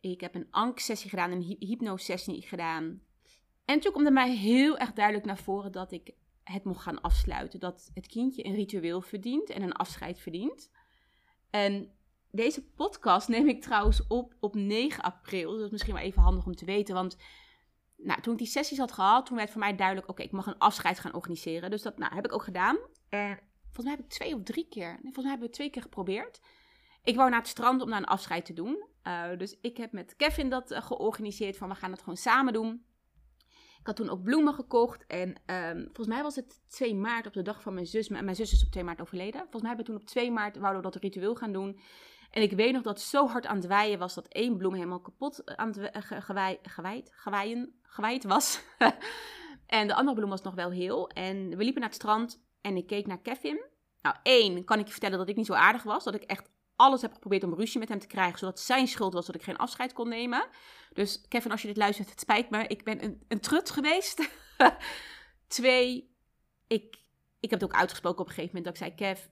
Ik 0.00 0.20
heb 0.20 0.34
een 0.34 0.50
ANK-sessie 0.50 1.10
gedaan, 1.10 1.30
een 1.30 1.56
hypnosessie 1.58 2.42
gedaan. 2.42 3.00
En 3.64 3.80
toen 3.80 3.92
kwam 3.92 4.06
er 4.06 4.12
mij 4.12 4.36
heel 4.36 4.78
erg 4.78 4.92
duidelijk 4.92 5.26
naar 5.26 5.38
voren 5.38 5.72
dat 5.72 5.92
ik 5.92 6.14
het 6.44 6.64
mocht 6.64 6.82
gaan 6.82 7.00
afsluiten. 7.00 7.60
Dat 7.60 7.90
het 7.94 8.06
kindje 8.06 8.46
een 8.46 8.54
ritueel 8.54 9.00
verdient 9.00 9.50
en 9.50 9.62
een 9.62 9.72
afscheid 9.72 10.18
verdient. 10.18 10.70
En 11.50 11.90
deze 12.30 12.64
podcast 12.64 13.28
neem 13.28 13.48
ik 13.48 13.62
trouwens 13.62 14.06
op 14.06 14.34
op 14.40 14.54
9 14.54 15.02
april. 15.02 15.48
Dus 15.50 15.56
dat 15.56 15.66
is 15.66 15.72
misschien 15.72 15.94
wel 15.94 16.02
even 16.02 16.22
handig 16.22 16.46
om 16.46 16.54
te 16.54 16.64
weten. 16.64 16.94
Want 16.94 17.16
nou, 17.96 18.20
toen 18.20 18.32
ik 18.32 18.38
die 18.38 18.48
sessies 18.48 18.78
had 18.78 18.92
gehad, 18.92 19.26
toen 19.26 19.36
werd 19.36 19.50
voor 19.50 19.60
mij 19.60 19.76
duidelijk: 19.76 20.08
oké, 20.08 20.22
ik 20.22 20.32
mag 20.32 20.46
een 20.46 20.58
afscheid 20.58 20.98
gaan 20.98 21.14
organiseren. 21.14 21.70
Dus 21.70 21.82
dat 21.82 21.98
nou, 21.98 22.14
heb 22.14 22.24
ik 22.24 22.32
ook 22.32 22.42
gedaan. 22.42 22.78
En 23.08 23.38
Volgens 23.74 23.94
mij 23.94 23.94
heb 23.96 24.04
ik 24.04 24.18
twee 24.18 24.34
of 24.34 24.42
drie 24.42 24.68
keer. 24.68 24.88
Nee, 24.88 25.12
volgens 25.12 25.22
mij 25.22 25.30
hebben 25.30 25.48
we 25.48 25.54
twee 25.54 25.70
keer 25.70 25.82
geprobeerd. 25.82 26.40
Ik 27.02 27.16
wou 27.16 27.30
naar 27.30 27.38
het 27.38 27.48
strand 27.48 27.82
om 27.82 27.90
daar 27.90 27.98
een 27.98 28.04
afscheid 28.04 28.44
te 28.44 28.52
doen. 28.52 28.84
Uh, 29.06 29.24
dus 29.38 29.58
ik 29.60 29.76
heb 29.76 29.92
met 29.92 30.16
Kevin 30.16 30.48
dat 30.48 30.72
uh, 30.72 30.82
georganiseerd 30.82 31.56
van 31.56 31.68
we 31.68 31.74
gaan 31.74 31.90
het 31.90 32.00
gewoon 32.00 32.16
samen 32.16 32.52
doen. 32.52 32.84
Ik 33.84 33.90
had 33.90 33.98
toen 33.98 34.10
ook 34.10 34.22
bloemen 34.22 34.54
gekocht. 34.54 35.06
En 35.06 35.34
ehm, 35.46 35.82
volgens 35.82 36.06
mij 36.06 36.22
was 36.22 36.36
het 36.36 36.60
2 36.68 36.94
maart 36.94 37.26
op 37.26 37.32
de 37.32 37.42
dag 37.42 37.62
van 37.62 37.74
mijn 37.74 37.86
zus. 37.86 38.08
Mijn 38.08 38.34
zus 38.34 38.52
is 38.52 38.64
op 38.64 38.70
2 38.70 38.84
maart 38.84 39.00
overleden. 39.00 39.40
Volgens 39.40 39.62
mij 39.62 39.70
hebben 39.70 39.86
we 39.86 39.92
toen 39.92 40.00
op 40.00 40.06
2 40.06 40.30
maart 40.30 40.56
wouden 40.56 40.82
we 40.82 40.90
dat 40.90 41.02
ritueel 41.02 41.34
gaan 41.34 41.52
doen. 41.52 41.80
En 42.30 42.42
ik 42.42 42.52
weet 42.52 42.72
nog 42.72 42.82
dat 42.82 42.98
het 42.98 43.06
zo 43.08 43.26
hard 43.26 43.46
aan 43.46 43.56
het 43.56 43.66
waaien 43.66 43.98
was 43.98 44.14
dat 44.14 44.28
één 44.28 44.56
bloem 44.56 44.74
helemaal 44.74 45.00
kapot 45.00 45.56
aan 45.56 45.68
het 45.68 46.04
gewijd, 46.04 47.08
gewaaien, 47.12 47.80
gewijd 47.82 48.24
was. 48.24 48.60
en 49.66 49.86
de 49.86 49.94
andere 49.94 50.16
bloem 50.16 50.30
was 50.30 50.42
nog 50.42 50.54
wel 50.54 50.70
heel. 50.70 51.08
En 51.08 51.48
we 51.48 51.64
liepen 51.64 51.80
naar 51.80 51.90
het 51.90 51.98
strand 52.00 52.44
en 52.60 52.76
ik 52.76 52.86
keek 52.86 53.06
naar 53.06 53.20
Kevin. 53.20 53.64
Nou, 54.02 54.16
één 54.22 54.64
kan 54.64 54.78
ik 54.78 54.86
je 54.86 54.92
vertellen 54.92 55.18
dat 55.18 55.28
ik 55.28 55.36
niet 55.36 55.46
zo 55.46 55.52
aardig 55.52 55.82
was. 55.82 56.04
Dat 56.04 56.14
ik 56.14 56.22
echt 56.22 56.50
alles 56.76 57.02
heb 57.02 57.12
geprobeerd 57.12 57.44
om 57.44 57.54
ruzie 57.54 57.78
met 57.78 57.88
hem 57.88 57.98
te 57.98 58.06
krijgen, 58.06 58.38
zodat 58.38 58.60
zijn 58.60 58.88
schuld 58.88 59.12
was 59.12 59.26
dat 59.26 59.34
ik 59.34 59.42
geen 59.42 59.56
afscheid 59.56 59.92
kon 59.92 60.08
nemen. 60.08 60.46
Dus 60.92 61.24
Kevin, 61.28 61.50
als 61.50 61.60
je 61.60 61.68
dit 61.68 61.76
luistert, 61.76 62.10
het 62.10 62.20
spijt 62.20 62.50
me. 62.50 62.66
Ik 62.66 62.84
ben 62.84 63.04
een, 63.04 63.22
een 63.28 63.40
trut 63.40 63.70
geweest. 63.70 64.28
Twee, 65.46 66.14
ik, 66.66 66.96
ik 67.40 67.50
heb 67.50 67.60
het 67.60 67.64
ook 67.64 67.76
uitgesproken 67.76 68.20
op 68.20 68.26
een 68.26 68.34
gegeven 68.34 68.56
moment 68.56 68.76
dat 68.76 68.88
ik 68.88 68.96
zei, 68.96 69.14
Kev, 69.14 69.26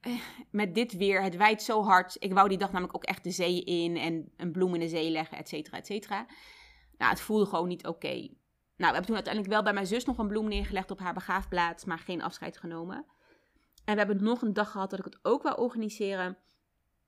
eh, 0.00 0.20
met 0.50 0.74
dit 0.74 0.96
weer, 0.96 1.22
het 1.22 1.36
wijdt 1.36 1.62
zo 1.62 1.82
hard. 1.82 2.16
Ik 2.18 2.32
wou 2.32 2.48
die 2.48 2.58
dag 2.58 2.72
namelijk 2.72 2.96
ook 2.96 3.04
echt 3.04 3.24
de 3.24 3.30
zee 3.30 3.64
in 3.64 3.96
en 3.96 4.32
een 4.36 4.52
bloem 4.52 4.74
in 4.74 4.80
de 4.80 4.88
zee 4.88 5.10
leggen, 5.10 5.38
et 5.38 5.48
cetera, 5.48 5.76
et 5.76 5.86
cetera. 5.86 6.26
Nou, 6.98 7.10
het 7.10 7.20
voelde 7.20 7.46
gewoon 7.46 7.68
niet 7.68 7.86
oké. 7.86 8.28
Nou, 8.76 8.90
we 8.92 8.98
hebben 8.98 9.04
toen 9.04 9.14
uiteindelijk 9.14 9.54
wel 9.54 9.62
bij 9.62 9.72
mijn 9.72 9.86
zus 9.86 10.04
nog 10.04 10.18
een 10.18 10.28
bloem 10.28 10.48
neergelegd 10.48 10.90
op 10.90 10.98
haar 10.98 11.14
begraafplaats, 11.14 11.84
maar 11.84 11.98
geen 11.98 12.22
afscheid 12.22 12.58
genomen. 12.58 13.06
En 13.84 13.92
we 13.92 13.98
hebben 13.98 14.22
nog 14.22 14.42
een 14.42 14.52
dag 14.52 14.70
gehad 14.70 14.90
dat 14.90 14.98
ik 14.98 15.04
het 15.04 15.18
ook 15.22 15.42
wou 15.42 15.58
organiseren. 15.58 16.38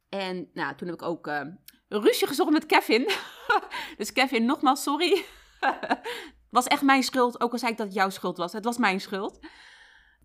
En 0.09 0.51
nou, 0.53 0.77
toen 0.77 0.89
heb 0.89 0.97
ik 0.97 1.03
ook 1.03 1.27
uh, 1.27 1.41
ruzie 1.89 2.27
gezocht 2.27 2.51
met 2.51 2.67
Kevin. 2.67 3.11
dus 3.99 4.13
Kevin, 4.13 4.45
nogmaals 4.45 4.83
sorry. 4.83 5.25
was 6.51 6.67
echt 6.67 6.83
mijn 6.83 7.03
schuld, 7.03 7.41
ook 7.41 7.53
al 7.53 7.59
zei 7.59 7.73
ik 7.73 7.79
dat 7.79 7.87
het 7.87 7.97
jouw 7.97 8.11
schuld 8.11 8.37
was. 8.37 8.53
Het 8.53 8.65
was 8.65 8.79
mijn 8.79 9.01
schuld. 9.01 9.39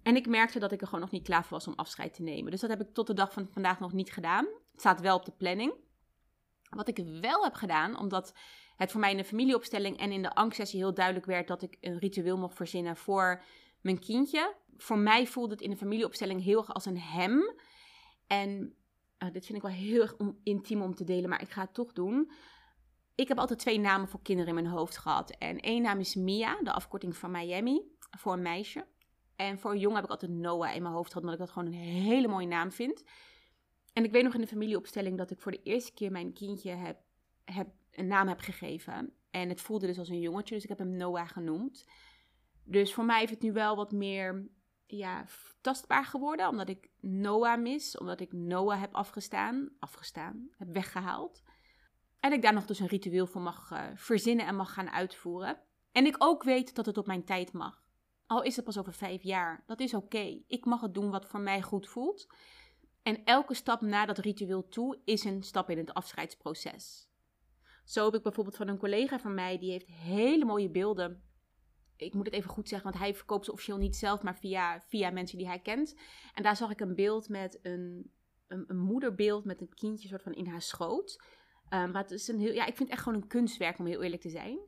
En 0.03 0.15
ik 0.15 0.27
merkte 0.27 0.59
dat 0.59 0.71
ik 0.71 0.81
er 0.81 0.87
gewoon 0.87 1.01
nog 1.01 1.11
niet 1.11 1.23
klaar 1.23 1.41
voor 1.41 1.57
was 1.57 1.67
om 1.67 1.73
afscheid 1.75 2.13
te 2.13 2.21
nemen. 2.21 2.51
Dus 2.51 2.61
dat 2.61 2.69
heb 2.69 2.81
ik 2.81 2.93
tot 2.93 3.07
de 3.07 3.13
dag 3.13 3.33
van 3.33 3.47
vandaag 3.51 3.79
nog 3.79 3.93
niet 3.93 4.13
gedaan. 4.13 4.45
Het 4.71 4.79
staat 4.79 5.01
wel 5.01 5.15
op 5.15 5.25
de 5.25 5.31
planning. 5.31 5.73
Wat 6.69 6.87
ik 6.87 7.05
wel 7.21 7.43
heb 7.43 7.53
gedaan, 7.53 7.99
omdat 7.99 8.33
het 8.75 8.91
voor 8.91 8.99
mij 8.99 9.11
in 9.11 9.17
de 9.17 9.23
familieopstelling 9.23 9.97
en 9.97 10.11
in 10.11 10.21
de 10.21 10.35
angstsessie 10.35 10.79
heel 10.79 10.93
duidelijk 10.93 11.25
werd 11.25 11.47
dat 11.47 11.61
ik 11.61 11.77
een 11.81 11.99
ritueel 11.99 12.37
mocht 12.37 12.55
verzinnen 12.55 12.97
voor 12.97 13.43
mijn 13.81 13.99
kindje. 13.99 14.55
Voor 14.77 14.97
mij 14.97 15.27
voelde 15.27 15.53
het 15.53 15.61
in 15.61 15.69
de 15.69 15.77
familieopstelling 15.77 16.43
heel 16.43 16.57
erg 16.57 16.73
als 16.73 16.85
een 16.85 16.99
hem. 16.99 17.55
En 18.27 18.75
uh, 19.23 19.31
dit 19.31 19.45
vind 19.45 19.57
ik 19.57 19.63
wel 19.63 19.71
heel 19.71 20.01
erg 20.01 20.15
intiem 20.43 20.81
om 20.81 20.95
te 20.95 21.03
delen, 21.03 21.29
maar 21.29 21.41
ik 21.41 21.49
ga 21.49 21.61
het 21.61 21.73
toch 21.73 21.93
doen. 21.93 22.31
Ik 23.15 23.27
heb 23.27 23.37
altijd 23.37 23.59
twee 23.59 23.79
namen 23.79 24.07
voor 24.07 24.21
kinderen 24.21 24.55
in 24.55 24.63
mijn 24.63 24.75
hoofd 24.75 24.97
gehad. 24.97 25.31
En 25.31 25.59
één 25.59 25.81
naam 25.81 25.99
is 25.99 26.15
Mia, 26.15 26.61
de 26.61 26.71
afkorting 26.71 27.17
van 27.17 27.31
Miami, 27.31 27.81
voor 28.17 28.33
een 28.33 28.41
meisje. 28.41 28.85
En 29.35 29.59
voor 29.59 29.71
een 29.71 29.79
jongen 29.79 29.95
heb 29.95 30.05
ik 30.05 30.11
altijd 30.11 30.31
Noah 30.31 30.75
in 30.75 30.81
mijn 30.81 30.93
hoofd 30.93 31.07
gehad, 31.07 31.23
omdat 31.23 31.39
ik 31.39 31.45
dat 31.45 31.55
gewoon 31.55 31.67
een 31.67 31.79
hele 31.79 32.27
mooie 32.27 32.47
naam 32.47 32.71
vind. 32.71 33.03
En 33.93 34.03
ik 34.03 34.11
weet 34.11 34.23
nog 34.23 34.33
in 34.33 34.41
de 34.41 34.47
familieopstelling 34.47 35.17
dat 35.17 35.31
ik 35.31 35.39
voor 35.39 35.51
de 35.51 35.63
eerste 35.63 35.93
keer 35.93 36.11
mijn 36.11 36.33
kindje 36.33 36.71
heb, 36.71 36.97
heb, 37.43 37.67
een 37.91 38.07
naam 38.07 38.27
heb 38.27 38.39
gegeven. 38.39 39.13
En 39.29 39.49
het 39.49 39.61
voelde 39.61 39.87
dus 39.87 39.99
als 39.99 40.09
een 40.09 40.19
jongetje, 40.19 40.55
dus 40.55 40.63
ik 40.63 40.69
heb 40.69 40.77
hem 40.77 40.97
Noah 40.97 41.27
genoemd. 41.27 41.85
Dus 42.63 42.93
voor 42.93 43.05
mij 43.05 43.19
heeft 43.19 43.31
het 43.31 43.41
nu 43.41 43.51
wel 43.51 43.75
wat 43.75 43.91
meer 43.91 44.49
ja, 44.91 45.25
tastbaar 45.61 46.05
geworden, 46.05 46.47
omdat 46.47 46.69
ik 46.69 46.89
Noah 46.99 47.61
mis, 47.61 47.97
omdat 47.97 48.19
ik 48.19 48.31
Noah 48.31 48.79
heb 48.79 48.93
afgestaan, 48.95 49.69
afgestaan, 49.79 50.49
heb 50.57 50.73
weggehaald. 50.73 51.43
En 52.19 52.31
ik 52.31 52.41
daar 52.41 52.53
nog 52.53 52.65
dus 52.65 52.79
een 52.79 52.87
ritueel 52.87 53.27
voor 53.27 53.41
mag 53.41 53.71
uh, 53.71 53.83
verzinnen 53.95 54.45
en 54.45 54.55
mag 54.55 54.73
gaan 54.73 54.89
uitvoeren. 54.89 55.59
En 55.91 56.05
ik 56.05 56.15
ook 56.17 56.43
weet 56.43 56.75
dat 56.75 56.85
het 56.85 56.97
op 56.97 57.07
mijn 57.07 57.23
tijd 57.23 57.53
mag. 57.53 57.83
Al 58.25 58.41
is 58.41 58.55
het 58.55 58.65
pas 58.65 58.77
over 58.77 58.93
vijf 58.93 59.23
jaar, 59.23 59.63
dat 59.65 59.79
is 59.79 59.93
oké. 59.93 60.41
Ik 60.47 60.65
mag 60.65 60.81
het 60.81 60.93
doen 60.93 61.09
wat 61.09 61.25
voor 61.25 61.39
mij 61.39 61.61
goed 61.61 61.87
voelt. 61.87 62.27
En 63.03 63.23
elke 63.23 63.53
stap 63.53 63.81
na 63.81 64.05
dat 64.05 64.17
ritueel 64.17 64.67
toe 64.67 64.99
is 65.05 65.23
een 65.23 65.43
stap 65.43 65.69
in 65.69 65.77
het 65.77 65.93
afscheidsproces. 65.93 67.09
Zo 67.85 68.05
heb 68.05 68.15
ik 68.15 68.23
bijvoorbeeld 68.23 68.55
van 68.55 68.67
een 68.67 68.77
collega 68.77 69.19
van 69.19 69.33
mij, 69.33 69.57
die 69.57 69.71
heeft 69.71 69.87
hele 69.87 70.45
mooie 70.45 70.69
beelden 70.69 71.23
ik 72.01 72.13
moet 72.13 72.25
het 72.25 72.35
even 72.35 72.49
goed 72.49 72.69
zeggen, 72.69 72.89
want 72.89 73.03
hij 73.03 73.15
verkoopt 73.15 73.45
ze 73.45 73.51
officieel 73.51 73.77
niet 73.77 73.95
zelf, 73.95 74.21
maar 74.21 74.37
via, 74.37 74.81
via 74.81 75.09
mensen 75.09 75.37
die 75.37 75.47
hij 75.47 75.59
kent. 75.59 75.95
En 76.33 76.43
daar 76.43 76.55
zag 76.55 76.71
ik 76.71 76.79
een 76.79 76.95
beeld 76.95 77.29
met 77.29 77.59
een, 77.61 78.11
een, 78.47 78.63
een 78.67 78.79
moederbeeld 78.79 79.45
met 79.45 79.61
een 79.61 79.73
kindje 79.73 80.07
soort 80.07 80.23
van 80.23 80.33
in 80.33 80.47
haar 80.47 80.61
schoot. 80.61 81.23
Um, 81.69 81.91
maar 81.91 82.01
het 82.01 82.11
is 82.11 82.27
een 82.27 82.39
heel, 82.39 82.53
ja, 82.53 82.65
ik 82.65 82.75
vind 82.75 82.89
het 82.89 82.89
echt 82.89 83.01
gewoon 83.01 83.21
een 83.21 83.27
kunstwerk 83.27 83.79
om 83.79 83.85
heel 83.85 84.03
eerlijk 84.03 84.21
te 84.21 84.29
zijn. 84.29 84.59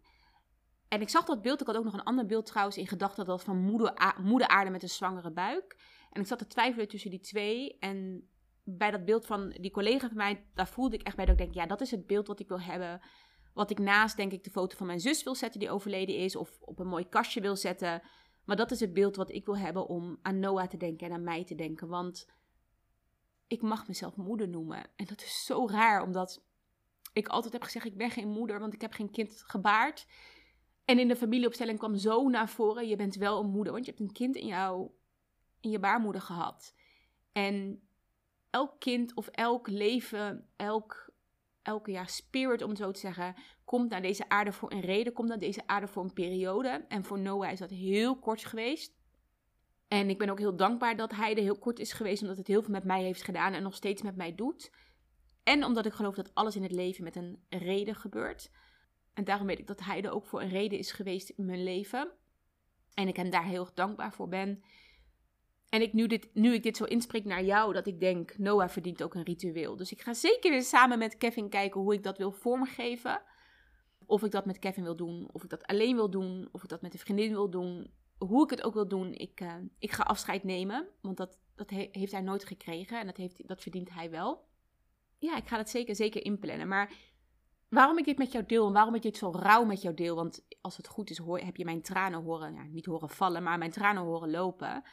En 0.87 1.01
ik 1.01 1.09
zag 1.09 1.25
dat 1.25 1.41
beeld, 1.41 1.61
ik 1.61 1.67
had 1.67 1.75
ook 1.75 1.83
nog 1.83 1.93
een 1.93 2.03
ander 2.03 2.25
beeld 2.25 2.45
trouwens 2.45 2.77
in 2.77 2.87
gedachten, 2.87 3.25
dat 3.25 3.43
van 3.43 3.57
moeder, 3.57 4.15
moeder 4.21 4.47
aarde 4.47 4.71
met 4.71 4.83
een 4.83 4.89
zwangere 4.89 5.31
buik. 5.31 5.79
En 6.11 6.21
ik 6.21 6.27
zat 6.27 6.37
te 6.37 6.47
twijfelen 6.47 6.87
tussen 6.87 7.09
die 7.09 7.19
twee. 7.19 7.77
En 7.79 8.27
bij 8.63 8.91
dat 8.91 9.05
beeld 9.05 9.25
van 9.25 9.49
die 9.49 9.71
collega 9.71 10.07
van 10.07 10.17
mij, 10.17 10.45
daar 10.53 10.67
voelde 10.67 10.95
ik 10.95 11.01
echt 11.01 11.15
bij 11.15 11.25
dat 11.25 11.39
ik 11.39 11.41
denk, 11.41 11.53
ja, 11.53 11.65
dat 11.65 11.81
is 11.81 11.91
het 11.91 12.07
beeld 12.07 12.27
wat 12.27 12.39
ik 12.39 12.47
wil 12.47 12.61
hebben 12.61 13.01
wat 13.53 13.71
ik 13.71 13.79
naast, 13.79 14.15
denk 14.15 14.31
ik, 14.31 14.43
de 14.43 14.49
foto 14.49 14.77
van 14.77 14.87
mijn 14.87 14.99
zus 14.99 15.23
wil 15.23 15.35
zetten 15.35 15.59
die 15.59 15.71
overleden 15.71 16.15
is. 16.15 16.35
Of 16.35 16.61
op 16.61 16.79
een 16.79 16.87
mooi 16.87 17.09
kastje 17.09 17.41
wil 17.41 17.55
zetten. 17.55 18.01
Maar 18.45 18.55
dat 18.55 18.71
is 18.71 18.79
het 18.79 18.93
beeld 18.93 19.15
wat 19.15 19.31
ik 19.31 19.45
wil 19.45 19.57
hebben 19.57 19.87
om 19.87 20.19
aan 20.21 20.39
Noah 20.39 20.67
te 20.67 20.77
denken 20.77 21.07
en 21.07 21.13
aan 21.13 21.23
mij 21.23 21.43
te 21.43 21.55
denken. 21.55 21.87
Want 21.87 22.27
ik 23.47 23.61
mag 23.61 23.87
mezelf 23.87 24.15
moeder 24.15 24.47
noemen. 24.47 24.89
En 24.95 25.05
dat 25.05 25.21
is 25.21 25.45
zo 25.45 25.67
raar, 25.67 26.03
omdat 26.03 26.43
ik 27.13 27.27
altijd 27.27 27.53
heb 27.53 27.63
gezegd: 27.63 27.85
ik 27.85 27.97
ben 27.97 28.11
geen 28.11 28.27
moeder, 28.27 28.59
want 28.59 28.73
ik 28.73 28.81
heb 28.81 28.93
geen 28.93 29.11
kind 29.11 29.43
gebaard. 29.45 30.07
En 30.85 30.99
in 30.99 31.07
de 31.07 31.15
familieopstelling 31.15 31.77
kwam 31.77 31.95
zo 31.95 32.29
naar 32.29 32.49
voren: 32.49 32.87
je 32.87 32.95
bent 32.95 33.15
wel 33.15 33.39
een 33.39 33.49
moeder, 33.49 33.73
want 33.73 33.85
je 33.85 33.91
hebt 33.91 34.03
een 34.03 34.13
kind 34.13 34.35
in, 34.35 34.47
jou, 34.47 34.89
in 35.59 35.69
je 35.69 35.79
baarmoeder 35.79 36.21
gehad. 36.21 36.75
En 37.31 37.87
elk 38.49 38.79
kind 38.79 39.13
of 39.13 39.27
elk 39.27 39.67
leven, 39.67 40.49
elk 40.55 41.02
elke 41.63 41.91
jaar 41.91 42.09
spirit, 42.09 42.61
om 42.61 42.69
het 42.69 42.77
zo 42.77 42.91
te 42.91 42.99
zeggen, 42.99 43.35
komt 43.65 43.89
naar 43.89 44.01
deze 44.01 44.29
aarde 44.29 44.51
voor 44.51 44.71
een 44.71 44.81
reden, 44.81 45.13
komt 45.13 45.27
naar 45.27 45.39
deze 45.39 45.67
aarde 45.67 45.87
voor 45.87 46.03
een 46.03 46.13
periode. 46.13 46.85
En 46.87 47.03
voor 47.03 47.19
Noah 47.19 47.51
is 47.51 47.59
dat 47.59 47.69
heel 47.69 48.19
kort 48.19 48.45
geweest. 48.45 48.93
En 49.87 50.09
ik 50.09 50.17
ben 50.17 50.29
ook 50.29 50.39
heel 50.39 50.55
dankbaar 50.55 50.95
dat 50.95 51.11
hij 51.11 51.35
er 51.35 51.41
heel 51.41 51.57
kort 51.57 51.79
is 51.79 51.93
geweest, 51.93 52.21
omdat 52.21 52.37
het 52.37 52.47
heel 52.47 52.61
veel 52.61 52.71
met 52.71 52.83
mij 52.83 53.03
heeft 53.03 53.23
gedaan 53.23 53.53
en 53.53 53.63
nog 53.63 53.75
steeds 53.75 54.01
met 54.01 54.15
mij 54.15 54.35
doet. 54.35 54.71
En 55.43 55.63
omdat 55.63 55.85
ik 55.85 55.93
geloof 55.93 56.15
dat 56.15 56.35
alles 56.35 56.55
in 56.55 56.63
het 56.63 56.71
leven 56.71 57.03
met 57.03 57.15
een 57.15 57.43
reden 57.49 57.95
gebeurt. 57.95 58.51
En 59.13 59.23
daarom 59.23 59.47
weet 59.47 59.59
ik 59.59 59.67
dat 59.67 59.79
hij 59.79 60.01
er 60.01 60.11
ook 60.11 60.25
voor 60.25 60.41
een 60.41 60.49
reden 60.49 60.79
is 60.79 60.91
geweest 60.91 61.29
in 61.29 61.45
mijn 61.45 61.63
leven. 61.63 62.11
En 62.93 63.07
ik 63.07 63.15
hem 63.15 63.29
daar 63.29 63.45
heel 63.45 63.61
erg 63.61 63.73
dankbaar 63.73 64.13
voor 64.13 64.27
ben. 64.27 64.63
En 65.73 65.81
ik 65.81 65.93
nu, 65.93 66.07
dit, 66.07 66.29
nu 66.33 66.53
ik 66.53 66.63
dit 66.63 66.77
zo 66.77 66.83
inspreek 66.83 67.25
naar 67.25 67.43
jou, 67.43 67.73
dat 67.73 67.87
ik 67.87 67.99
denk, 67.99 68.37
Noah 68.37 68.69
verdient 68.69 69.03
ook 69.03 69.13
een 69.13 69.23
ritueel. 69.23 69.75
Dus 69.75 69.91
ik 69.91 70.01
ga 70.01 70.13
zeker 70.13 70.51
weer 70.51 70.63
samen 70.63 70.97
met 70.97 71.17
Kevin 71.17 71.49
kijken 71.49 71.81
hoe 71.81 71.93
ik 71.93 72.03
dat 72.03 72.17
wil 72.17 72.31
vormgeven. 72.31 73.21
Of 74.05 74.23
ik 74.23 74.31
dat 74.31 74.45
met 74.45 74.59
Kevin 74.59 74.83
wil 74.83 74.95
doen, 74.95 75.29
of 75.31 75.43
ik 75.43 75.49
dat 75.49 75.65
alleen 75.65 75.95
wil 75.95 76.09
doen, 76.09 76.49
of 76.51 76.63
ik 76.63 76.69
dat 76.69 76.81
met 76.81 76.93
een 76.93 76.99
vriendin 76.99 77.31
wil 77.31 77.49
doen. 77.49 77.91
Hoe 78.17 78.43
ik 78.43 78.49
het 78.49 78.63
ook 78.63 78.73
wil 78.73 78.87
doen, 78.87 79.13
ik, 79.13 79.41
uh, 79.41 79.53
ik 79.79 79.91
ga 79.91 80.03
afscheid 80.03 80.43
nemen. 80.43 80.87
Want 81.01 81.17
dat, 81.17 81.39
dat 81.55 81.69
heeft 81.69 82.11
hij 82.11 82.21
nooit 82.21 82.45
gekregen 82.45 82.99
en 82.99 83.05
dat, 83.05 83.17
heeft, 83.17 83.47
dat 83.47 83.61
verdient 83.61 83.93
hij 83.93 84.09
wel. 84.09 84.45
Ja, 85.17 85.37
ik 85.37 85.47
ga 85.47 85.57
dat 85.57 85.69
zeker, 85.69 85.95
zeker 85.95 86.25
inplannen. 86.25 86.67
Maar 86.67 86.91
waarom 87.69 87.97
ik 87.97 88.05
dit 88.05 88.17
met 88.17 88.31
jou 88.31 88.45
deel 88.45 88.67
en 88.67 88.73
waarom 88.73 88.95
ik 88.95 89.01
dit 89.01 89.17
zo 89.17 89.31
rauw 89.31 89.65
met 89.65 89.81
jou 89.81 89.95
deel. 89.95 90.15
Want 90.15 90.45
als 90.61 90.77
het 90.77 90.87
goed 90.87 91.09
is, 91.09 91.17
hoor, 91.17 91.39
heb 91.39 91.55
je 91.55 91.65
mijn 91.65 91.81
tranen 91.81 92.23
horen, 92.23 92.71
niet 92.71 92.85
horen 92.85 93.09
vallen, 93.09 93.43
maar 93.43 93.57
mijn 93.57 93.71
tranen 93.71 94.03
horen 94.03 94.31
lopen 94.31 94.83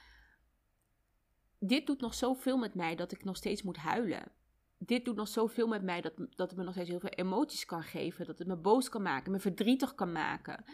dit 1.60 1.86
doet 1.86 2.00
nog 2.00 2.14
zoveel 2.14 2.58
met 2.58 2.74
mij 2.74 2.94
dat 2.96 3.12
ik 3.12 3.24
nog 3.24 3.36
steeds 3.36 3.62
moet 3.62 3.76
huilen. 3.76 4.32
Dit 4.78 5.04
doet 5.04 5.16
nog 5.16 5.28
zoveel 5.28 5.68
met 5.68 5.82
mij 5.82 6.00
dat, 6.00 6.12
dat 6.16 6.50
het 6.50 6.56
me 6.56 6.64
nog 6.64 6.72
steeds 6.72 6.88
heel 6.88 7.00
veel 7.00 7.10
emoties 7.10 7.64
kan 7.64 7.82
geven. 7.82 8.26
Dat 8.26 8.38
het 8.38 8.48
me 8.48 8.56
boos 8.56 8.88
kan 8.88 9.02
maken, 9.02 9.32
me 9.32 9.38
verdrietig 9.38 9.94
kan 9.94 10.12
maken. 10.12 10.64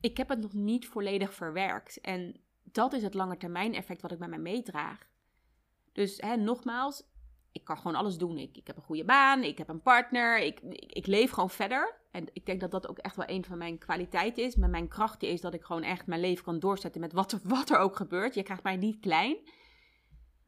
Ik 0.00 0.16
heb 0.16 0.28
het 0.28 0.40
nog 0.40 0.52
niet 0.52 0.86
volledig 0.86 1.34
verwerkt. 1.34 2.00
En 2.00 2.40
dat 2.62 2.92
is 2.92 3.02
het 3.02 3.14
langetermijn 3.14 3.74
effect 3.74 4.02
wat 4.02 4.12
ik 4.12 4.18
bij 4.18 4.28
mij 4.28 4.38
meedraag. 4.38 4.98
Dus 5.92 6.16
hè, 6.16 6.36
nogmaals, 6.36 7.02
ik 7.52 7.64
kan 7.64 7.76
gewoon 7.76 7.96
alles 7.96 8.18
doen. 8.18 8.38
Ik, 8.38 8.56
ik 8.56 8.66
heb 8.66 8.76
een 8.76 8.82
goede 8.82 9.04
baan, 9.04 9.42
ik 9.42 9.58
heb 9.58 9.68
een 9.68 9.82
partner, 9.82 10.38
ik, 10.38 10.60
ik, 10.70 11.06
leef 11.06 11.30
gewoon 11.30 11.50
verder. 11.50 11.94
En 12.10 12.26
ik 12.32 12.46
denk 12.46 12.60
dat 12.60 12.70
dat 12.70 12.88
ook 12.88 12.98
echt 12.98 13.16
wel 13.16 13.28
een 13.28 13.44
van 13.44 13.58
mijn 13.58 13.78
kwaliteiten 13.78 14.44
is. 14.44 14.56
Maar 14.56 14.70
mijn 14.70 14.88
kracht 14.88 15.22
is 15.22 15.40
dat 15.40 15.54
ik 15.54 15.62
gewoon 15.62 15.82
echt 15.82 16.06
mijn 16.06 16.20
leven 16.20 16.44
kan 16.44 16.58
doorzetten 16.58 17.00
met 17.00 17.12
wat 17.12 17.40
wat 17.42 17.70
er 17.70 17.78
ook 17.78 17.96
gebeurt. 17.96 18.34
Je 18.34 18.42
krijgt 18.42 18.62
mij 18.62 18.76
niet 18.76 19.00
klein. 19.00 19.36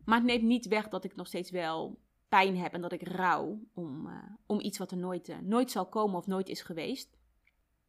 Maar 0.09 0.19
het 0.19 0.27
neemt 0.27 0.43
niet 0.43 0.67
weg 0.67 0.89
dat 0.89 1.05
ik 1.05 1.17
nog 1.17 1.27
steeds 1.27 1.51
wel 1.51 1.99
pijn 2.29 2.57
heb 2.57 2.73
en 2.73 2.81
dat 2.81 2.93
ik 2.93 3.09
rouw 3.09 3.61
om, 3.75 4.07
uh, 4.07 4.25
om 4.47 4.61
iets 4.61 4.79
wat 4.79 4.91
er 4.91 4.97
nooit, 4.97 5.29
uh, 5.29 5.39
nooit 5.39 5.71
zal 5.71 5.87
komen 5.87 6.17
of 6.17 6.27
nooit 6.27 6.49
is 6.49 6.63
geweest. 6.63 7.17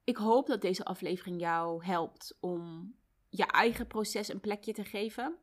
Ik 0.03 0.17
hoop 0.17 0.47
dat 0.47 0.61
deze 0.61 0.85
aflevering 0.85 1.39
jou 1.39 1.85
helpt 1.85 2.37
om 2.39 2.93
je 3.29 3.45
eigen 3.45 3.87
proces 3.87 4.27
een 4.27 4.39
plekje 4.39 4.73
te 4.73 4.83
geven. 4.83 5.37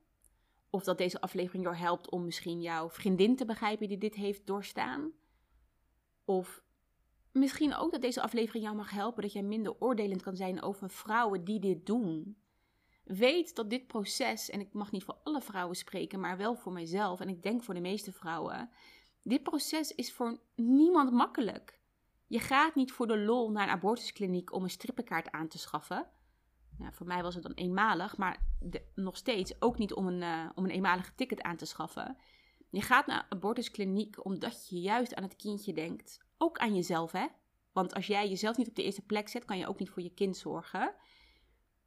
Of 0.71 0.85
dat 0.85 0.99
deze 0.99 1.21
aflevering 1.21 1.65
jou 1.65 1.77
helpt 1.77 2.11
om 2.11 2.25
misschien 2.25 2.61
jouw 2.61 2.91
vriendin 2.91 3.37
te 3.37 3.45
begrijpen 3.45 3.89
die 3.89 3.99
dit 3.99 4.15
heeft 4.15 4.47
doorstaan. 4.47 5.13
Of 6.25 6.63
misschien 7.33 7.75
ook 7.75 7.93
dat 7.93 8.01
deze 8.01 8.23
aflevering 8.23 8.65
jou 8.65 8.77
mag 8.77 8.91
helpen 8.91 9.23
dat 9.23 9.33
jij 9.33 9.43
minder 9.43 9.77
oordelend 9.79 10.23
kan 10.23 10.37
zijn 10.37 10.63
over 10.63 10.91
vrouwen 10.91 11.45
die 11.45 11.61
dit 11.61 11.87
doen. 11.87 12.37
Weet 13.07 13.55
dat 13.55 13.71
dit 13.71 13.87
proces, 13.87 14.51
en 14.51 14.61
ik 14.61 14.73
mag 14.73 14.91
niet 14.91 15.05
voor 15.05 15.19
alle 15.25 15.41
vrouwen 15.41 15.77
spreken, 15.77 16.21
maar 16.21 16.37
wel 16.37 16.57
voor 16.57 16.73
mijzelf 16.73 17.21
en 17.21 17.29
ik 17.29 17.43
denk 17.43 17.63
voor 17.63 17.75
de 17.75 17.81
meeste 17.81 18.13
vrouwen, 18.13 18.71
dit 19.23 19.43
proces 19.43 19.95
is 19.95 20.13
voor 20.13 20.41
niemand 20.55 21.13
makkelijk. 21.13 21.81
Je 22.27 22.39
gaat 22.39 22.75
niet 22.75 22.93
voor 22.93 23.07
de 23.07 23.19
lol 23.19 23.51
naar 23.51 23.63
een 23.63 23.75
abortuskliniek 23.75 24.53
om 24.53 24.63
een 24.63 24.71
strippenkaart 24.71 25.31
aan 25.31 25.49
te 25.49 25.59
schaffen. 25.59 26.07
Nou, 26.79 26.93
voor 26.95 27.07
mij 27.07 27.23
was 27.23 27.35
het 27.35 27.43
dan 27.43 27.53
eenmalig, 27.53 28.17
maar 28.17 28.43
nog 28.95 29.17
steeds 29.17 29.61
ook 29.63 29.79
niet 29.79 29.93
om 29.93 30.07
een, 30.07 30.23
uh, 30.23 30.51
om 30.55 30.65
een 30.65 30.71
eenmalige 30.71 31.15
ticket 31.15 31.43
aan 31.43 31.57
te 31.57 31.67
schaffen. 31.67 32.17
Je 32.71 32.83
gaat 32.83 33.07
naar 33.07 33.19
een 33.19 33.37
abortuskliniek 33.37 34.25
omdat 34.25 34.69
je 34.69 34.81
juist 34.81 35.15
aan 35.15 35.23
het 35.23 35.37
kindje 35.37 35.73
denkt. 35.73 36.25
Ook 36.39 36.59
aan 36.59 36.75
jezelf, 36.75 37.13
hè? 37.13 37.27
Want 37.73 37.95
als 37.95 38.07
jij 38.07 38.29
jezelf 38.29 38.57
niet 38.57 38.69
op 38.69 38.75
de 38.75 38.83
eerste 38.83 39.03
plek 39.03 39.29
zet, 39.29 39.45
kan 39.45 39.59
je 39.59 39.67
ook 39.67 39.79
niet 39.79 39.91
voor 39.91 40.03
je 40.03 40.15
kind 40.15 40.37
zorgen. 40.37 40.95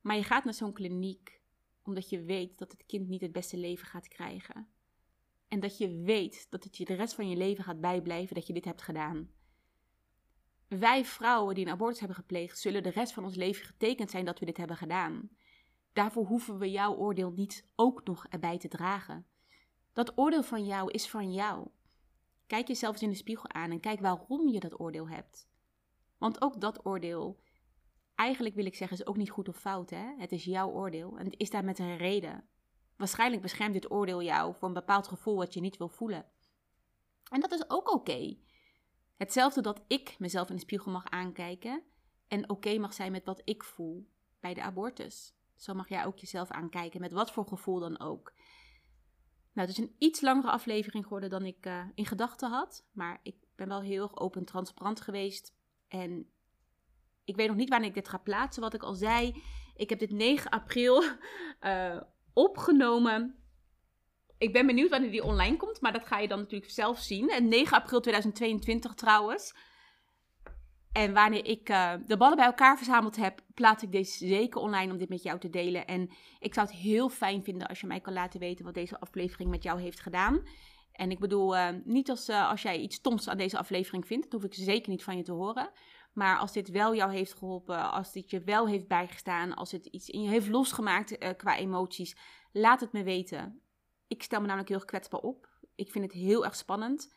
Maar 0.01 0.15
je 0.15 0.23
gaat 0.23 0.43
naar 0.43 0.53
zo'n 0.53 0.73
kliniek 0.73 1.41
omdat 1.83 2.09
je 2.09 2.23
weet 2.23 2.57
dat 2.57 2.71
het 2.71 2.85
kind 2.85 3.07
niet 3.07 3.21
het 3.21 3.31
beste 3.31 3.57
leven 3.57 3.87
gaat 3.87 4.07
krijgen. 4.07 4.67
En 5.47 5.59
dat 5.59 5.77
je 5.77 5.95
weet 5.95 6.47
dat 6.49 6.63
het 6.63 6.77
je 6.77 6.85
de 6.85 6.93
rest 6.93 7.13
van 7.13 7.29
je 7.29 7.37
leven 7.37 7.63
gaat 7.63 7.81
bijblijven 7.81 8.35
dat 8.35 8.47
je 8.47 8.53
dit 8.53 8.65
hebt 8.65 8.81
gedaan. 8.81 9.31
Wij 10.67 11.05
vrouwen 11.05 11.55
die 11.55 11.65
een 11.65 11.71
abortus 11.71 11.99
hebben 11.99 12.17
gepleegd, 12.17 12.59
zullen 12.59 12.83
de 12.83 12.89
rest 12.89 13.13
van 13.13 13.23
ons 13.23 13.35
leven 13.35 13.65
getekend 13.65 14.09
zijn 14.09 14.25
dat 14.25 14.39
we 14.39 14.45
dit 14.45 14.57
hebben 14.57 14.77
gedaan. 14.77 15.29
Daarvoor 15.93 16.25
hoeven 16.25 16.57
we 16.57 16.71
jouw 16.71 16.95
oordeel 16.95 17.31
niet 17.31 17.67
ook 17.75 18.05
nog 18.05 18.25
erbij 18.27 18.57
te 18.57 18.67
dragen. 18.67 19.25
Dat 19.93 20.17
oordeel 20.17 20.43
van 20.43 20.65
jou 20.65 20.91
is 20.91 21.09
van 21.09 21.33
jou. 21.33 21.67
Kijk 22.47 22.67
jezelf 22.67 22.93
eens 22.93 23.01
in 23.01 23.09
de 23.09 23.15
spiegel 23.15 23.49
aan 23.49 23.71
en 23.71 23.79
kijk 23.79 23.99
waarom 23.99 24.47
je 24.47 24.59
dat 24.59 24.79
oordeel 24.79 25.09
hebt. 25.09 25.49
Want 26.17 26.41
ook 26.41 26.61
dat 26.61 26.85
oordeel, 26.85 27.39
eigenlijk 28.19 28.55
wil 28.55 28.65
ik 28.65 28.75
zeggen, 28.75 28.97
is 28.97 29.05
ook 29.05 29.17
niet 29.17 29.29
goed 29.29 29.49
of 29.49 29.57
fout. 29.57 29.89
Hè? 29.89 30.13
Het 30.17 30.31
is 30.31 30.43
jouw 30.43 30.69
oordeel 30.69 31.17
en 31.17 31.25
het 31.25 31.35
is 31.37 31.49
daar 31.49 31.63
met 31.63 31.79
een 31.79 31.97
reden. 31.97 32.47
Waarschijnlijk 32.95 33.41
beschermt 33.41 33.73
dit 33.73 33.91
oordeel 33.91 34.23
jou 34.23 34.55
voor 34.55 34.67
een 34.67 34.73
bepaald 34.73 35.07
gevoel 35.07 35.35
wat 35.35 35.53
je 35.53 35.61
niet 35.61 35.77
wil 35.77 35.89
voelen. 35.89 36.25
En 37.31 37.39
dat 37.39 37.51
is 37.51 37.69
ook 37.69 37.93
oké. 37.93 38.37
Hetzelfde 39.17 39.61
dat 39.61 39.81
ik 39.87 40.15
mezelf 40.19 40.49
in 40.49 40.55
de 40.55 40.61
spiegel 40.61 40.91
mag 40.91 41.09
aankijken 41.09 41.83
en 42.27 42.49
oké 42.49 42.77
mag 42.77 42.93
zijn 42.93 43.11
met 43.11 43.25
wat 43.25 43.41
ik 43.43 43.63
voel 43.63 44.09
bij 44.39 44.53
de 44.53 44.61
abortus. 44.61 45.33
Zo 45.55 45.73
mag 45.73 45.89
jij 45.89 46.05
ook 46.05 46.17
jezelf 46.17 46.49
aankijken 46.49 47.01
met 47.01 47.11
wat 47.11 47.31
voor 47.31 47.47
gevoel 47.47 47.79
dan 47.79 47.99
ook. 47.99 48.33
Nou, 49.53 49.67
het 49.67 49.77
is 49.77 49.83
een 49.83 49.95
iets 49.97 50.21
langere 50.21 50.51
aflevering 50.51 51.03
geworden 51.03 51.29
dan 51.29 51.45
ik 51.45 51.65
uh, 51.65 51.85
in 51.95 52.05
gedachten 52.05 52.49
had. 52.49 52.85
Maar 52.91 53.19
ik 53.23 53.35
ben 53.55 53.67
wel 53.67 53.81
heel 53.81 54.19
open 54.19 54.39
en 54.39 54.45
transparant 54.45 55.01
geweest. 55.01 55.53
En 55.87 56.29
ik 57.29 57.35
weet 57.35 57.47
nog 57.47 57.55
niet 57.55 57.69
wanneer 57.69 57.87
ik 57.87 57.93
dit 57.93 58.09
ga 58.09 58.17
plaatsen. 58.17 58.61
Wat 58.61 58.73
ik 58.73 58.83
al 58.83 58.93
zei, 58.93 59.43
ik 59.75 59.89
heb 59.89 59.99
dit 59.99 60.11
9 60.11 60.51
april 60.51 61.03
uh, 61.61 62.01
opgenomen. 62.33 63.35
Ik 64.37 64.53
ben 64.53 64.65
benieuwd 64.65 64.89
wanneer 64.89 65.11
die 65.11 65.23
online 65.23 65.57
komt, 65.57 65.81
maar 65.81 65.93
dat 65.93 66.07
ga 66.07 66.19
je 66.19 66.27
dan 66.27 66.39
natuurlijk 66.39 66.71
zelf 66.71 66.99
zien. 66.99 67.29
En 67.29 67.47
9 67.47 67.77
april 67.77 67.99
2022 67.99 68.93
trouwens. 68.93 69.55
En 70.91 71.13
wanneer 71.13 71.45
ik 71.45 71.69
uh, 71.69 71.93
de 72.05 72.17
ballen 72.17 72.37
bij 72.37 72.45
elkaar 72.45 72.77
verzameld 72.77 73.15
heb, 73.15 73.41
plaats 73.53 73.83
ik 73.83 73.91
deze 73.91 74.27
zeker 74.27 74.61
online 74.61 74.91
om 74.91 74.97
dit 74.97 75.09
met 75.09 75.23
jou 75.23 75.39
te 75.39 75.49
delen. 75.49 75.87
En 75.87 76.09
ik 76.39 76.53
zou 76.53 76.67
het 76.67 76.75
heel 76.75 77.09
fijn 77.09 77.43
vinden 77.43 77.67
als 77.67 77.79
je 77.79 77.87
mij 77.87 77.99
kan 77.99 78.13
laten 78.13 78.39
weten 78.39 78.65
wat 78.65 78.73
deze 78.73 78.99
aflevering 78.99 79.49
met 79.49 79.63
jou 79.63 79.81
heeft 79.81 79.99
gedaan. 79.99 80.43
En 80.91 81.11
ik 81.11 81.19
bedoel, 81.19 81.55
uh, 81.55 81.69
niet 81.83 82.09
als, 82.09 82.29
als 82.29 82.61
jij 82.61 82.79
iets 82.79 82.95
stoms 82.95 83.29
aan 83.29 83.37
deze 83.37 83.57
aflevering 83.57 84.07
vindt, 84.07 84.23
dat 84.23 84.41
hoef 84.41 84.51
ik 84.51 84.53
zeker 84.53 84.89
niet 84.89 85.03
van 85.03 85.17
je 85.17 85.23
te 85.23 85.31
horen. 85.31 85.71
Maar 86.19 86.37
als 86.37 86.51
dit 86.51 86.69
wel 86.69 86.95
jou 86.95 87.11
heeft 87.11 87.33
geholpen, 87.33 87.91
als 87.91 88.11
dit 88.11 88.29
je 88.29 88.39
wel 88.43 88.67
heeft 88.67 88.87
bijgestaan, 88.87 89.53
als 89.53 89.71
het 89.71 89.85
iets 89.85 90.09
in 90.09 90.21
je 90.21 90.29
heeft 90.29 90.47
losgemaakt 90.47 91.35
qua 91.37 91.57
emoties, 91.57 92.17
laat 92.51 92.79
het 92.79 92.91
me 92.91 93.03
weten. 93.03 93.61
Ik 94.07 94.23
stel 94.23 94.39
me 94.39 94.45
namelijk 94.45 94.69
heel 94.69 94.85
kwetsbaar 94.85 95.19
op. 95.19 95.49
Ik 95.75 95.91
vind 95.91 96.05
het 96.05 96.13
heel 96.13 96.45
erg 96.45 96.55
spannend. 96.55 97.13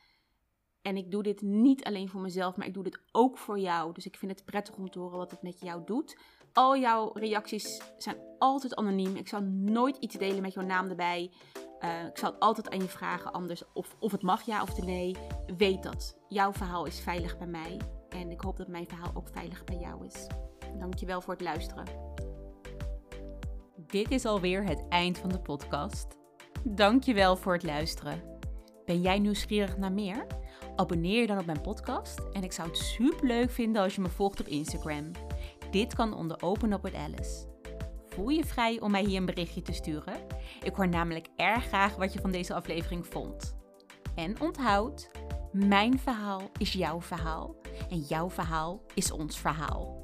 En 0.82 0.96
ik 0.96 1.10
doe 1.10 1.22
dit 1.22 1.42
niet 1.42 1.84
alleen 1.84 2.08
voor 2.08 2.20
mezelf, 2.20 2.56
maar 2.56 2.66
ik 2.66 2.74
doe 2.74 2.82
dit 2.82 3.00
ook 3.12 3.38
voor 3.38 3.58
jou. 3.58 3.92
Dus 3.92 4.06
ik 4.06 4.16
vind 4.16 4.32
het 4.32 4.44
prettig 4.44 4.76
om 4.76 4.90
te 4.90 4.98
horen 4.98 5.18
wat 5.18 5.30
het 5.30 5.42
met 5.42 5.60
jou 5.60 5.82
doet. 5.84 6.18
Al 6.52 6.76
jouw 6.76 7.12
reacties 7.12 7.80
zijn 7.98 8.16
altijd 8.38 8.76
anoniem. 8.76 9.16
Ik 9.16 9.28
zal 9.28 9.40
nooit 9.42 9.96
iets 9.96 10.16
delen 10.16 10.42
met 10.42 10.52
jouw 10.52 10.64
naam 10.64 10.88
erbij. 10.88 11.32
Uh, 11.80 12.04
ik 12.04 12.18
zal 12.18 12.32
altijd 12.32 12.70
aan 12.70 12.80
je 12.80 12.88
vragen 12.88 13.32
anders 13.32 13.72
of, 13.72 13.96
of 13.98 14.12
het 14.12 14.22
mag 14.22 14.42
ja 14.42 14.62
of 14.62 14.82
nee. 14.82 15.16
Weet 15.56 15.82
dat. 15.82 16.18
Jouw 16.28 16.52
verhaal 16.52 16.86
is 16.86 17.00
veilig 17.00 17.38
bij 17.38 17.46
mij. 17.46 18.01
En 18.14 18.30
ik 18.30 18.40
hoop 18.40 18.56
dat 18.56 18.68
mijn 18.68 18.88
verhaal 18.88 19.10
ook 19.14 19.28
veilig 19.28 19.64
bij 19.64 19.78
jou 19.78 20.06
is. 20.06 20.26
Dankjewel 20.78 21.20
voor 21.20 21.32
het 21.32 21.42
luisteren. 21.42 21.84
Dit 23.86 24.10
is 24.10 24.24
alweer 24.24 24.64
het 24.64 24.84
eind 24.88 25.18
van 25.18 25.28
de 25.28 25.40
podcast. 25.40 26.06
Dankjewel 26.64 27.36
voor 27.36 27.52
het 27.52 27.62
luisteren. 27.62 28.22
Ben 28.84 29.00
jij 29.00 29.18
nieuwsgierig 29.18 29.76
naar 29.76 29.92
meer? 29.92 30.26
Abonneer 30.76 31.20
je 31.20 31.26
dan 31.26 31.38
op 31.38 31.46
mijn 31.46 31.60
podcast 31.60 32.20
en 32.32 32.42
ik 32.42 32.52
zou 32.52 32.68
het 32.68 32.76
super 32.76 33.26
leuk 33.26 33.50
vinden 33.50 33.82
als 33.82 33.94
je 33.94 34.00
me 34.00 34.08
volgt 34.08 34.40
op 34.40 34.46
Instagram. 34.46 35.10
Dit 35.70 35.94
kan 35.94 36.14
onder 36.14 36.42
Open 36.42 36.72
Up 36.72 36.82
with 36.82 36.94
Alice. 36.94 37.50
Voel 38.06 38.28
je 38.28 38.44
vrij 38.44 38.80
om 38.80 38.90
mij 38.90 39.04
hier 39.04 39.18
een 39.18 39.26
berichtje 39.26 39.62
te 39.62 39.72
sturen? 39.72 40.14
Ik 40.62 40.74
hoor 40.74 40.88
namelijk 40.88 41.28
erg 41.36 41.64
graag 41.64 41.96
wat 41.96 42.12
je 42.12 42.20
van 42.20 42.30
deze 42.30 42.54
aflevering 42.54 43.06
vond. 43.06 43.56
En 44.14 44.40
onthoud, 44.40 45.10
mijn 45.52 45.98
verhaal 45.98 46.42
is 46.58 46.72
jouw 46.72 47.00
verhaal 47.00 47.61
en 47.90 47.98
jouw 48.00 48.30
verhaal 48.30 48.82
is 48.94 49.10
ons 49.10 49.38
verhaal. 49.38 50.01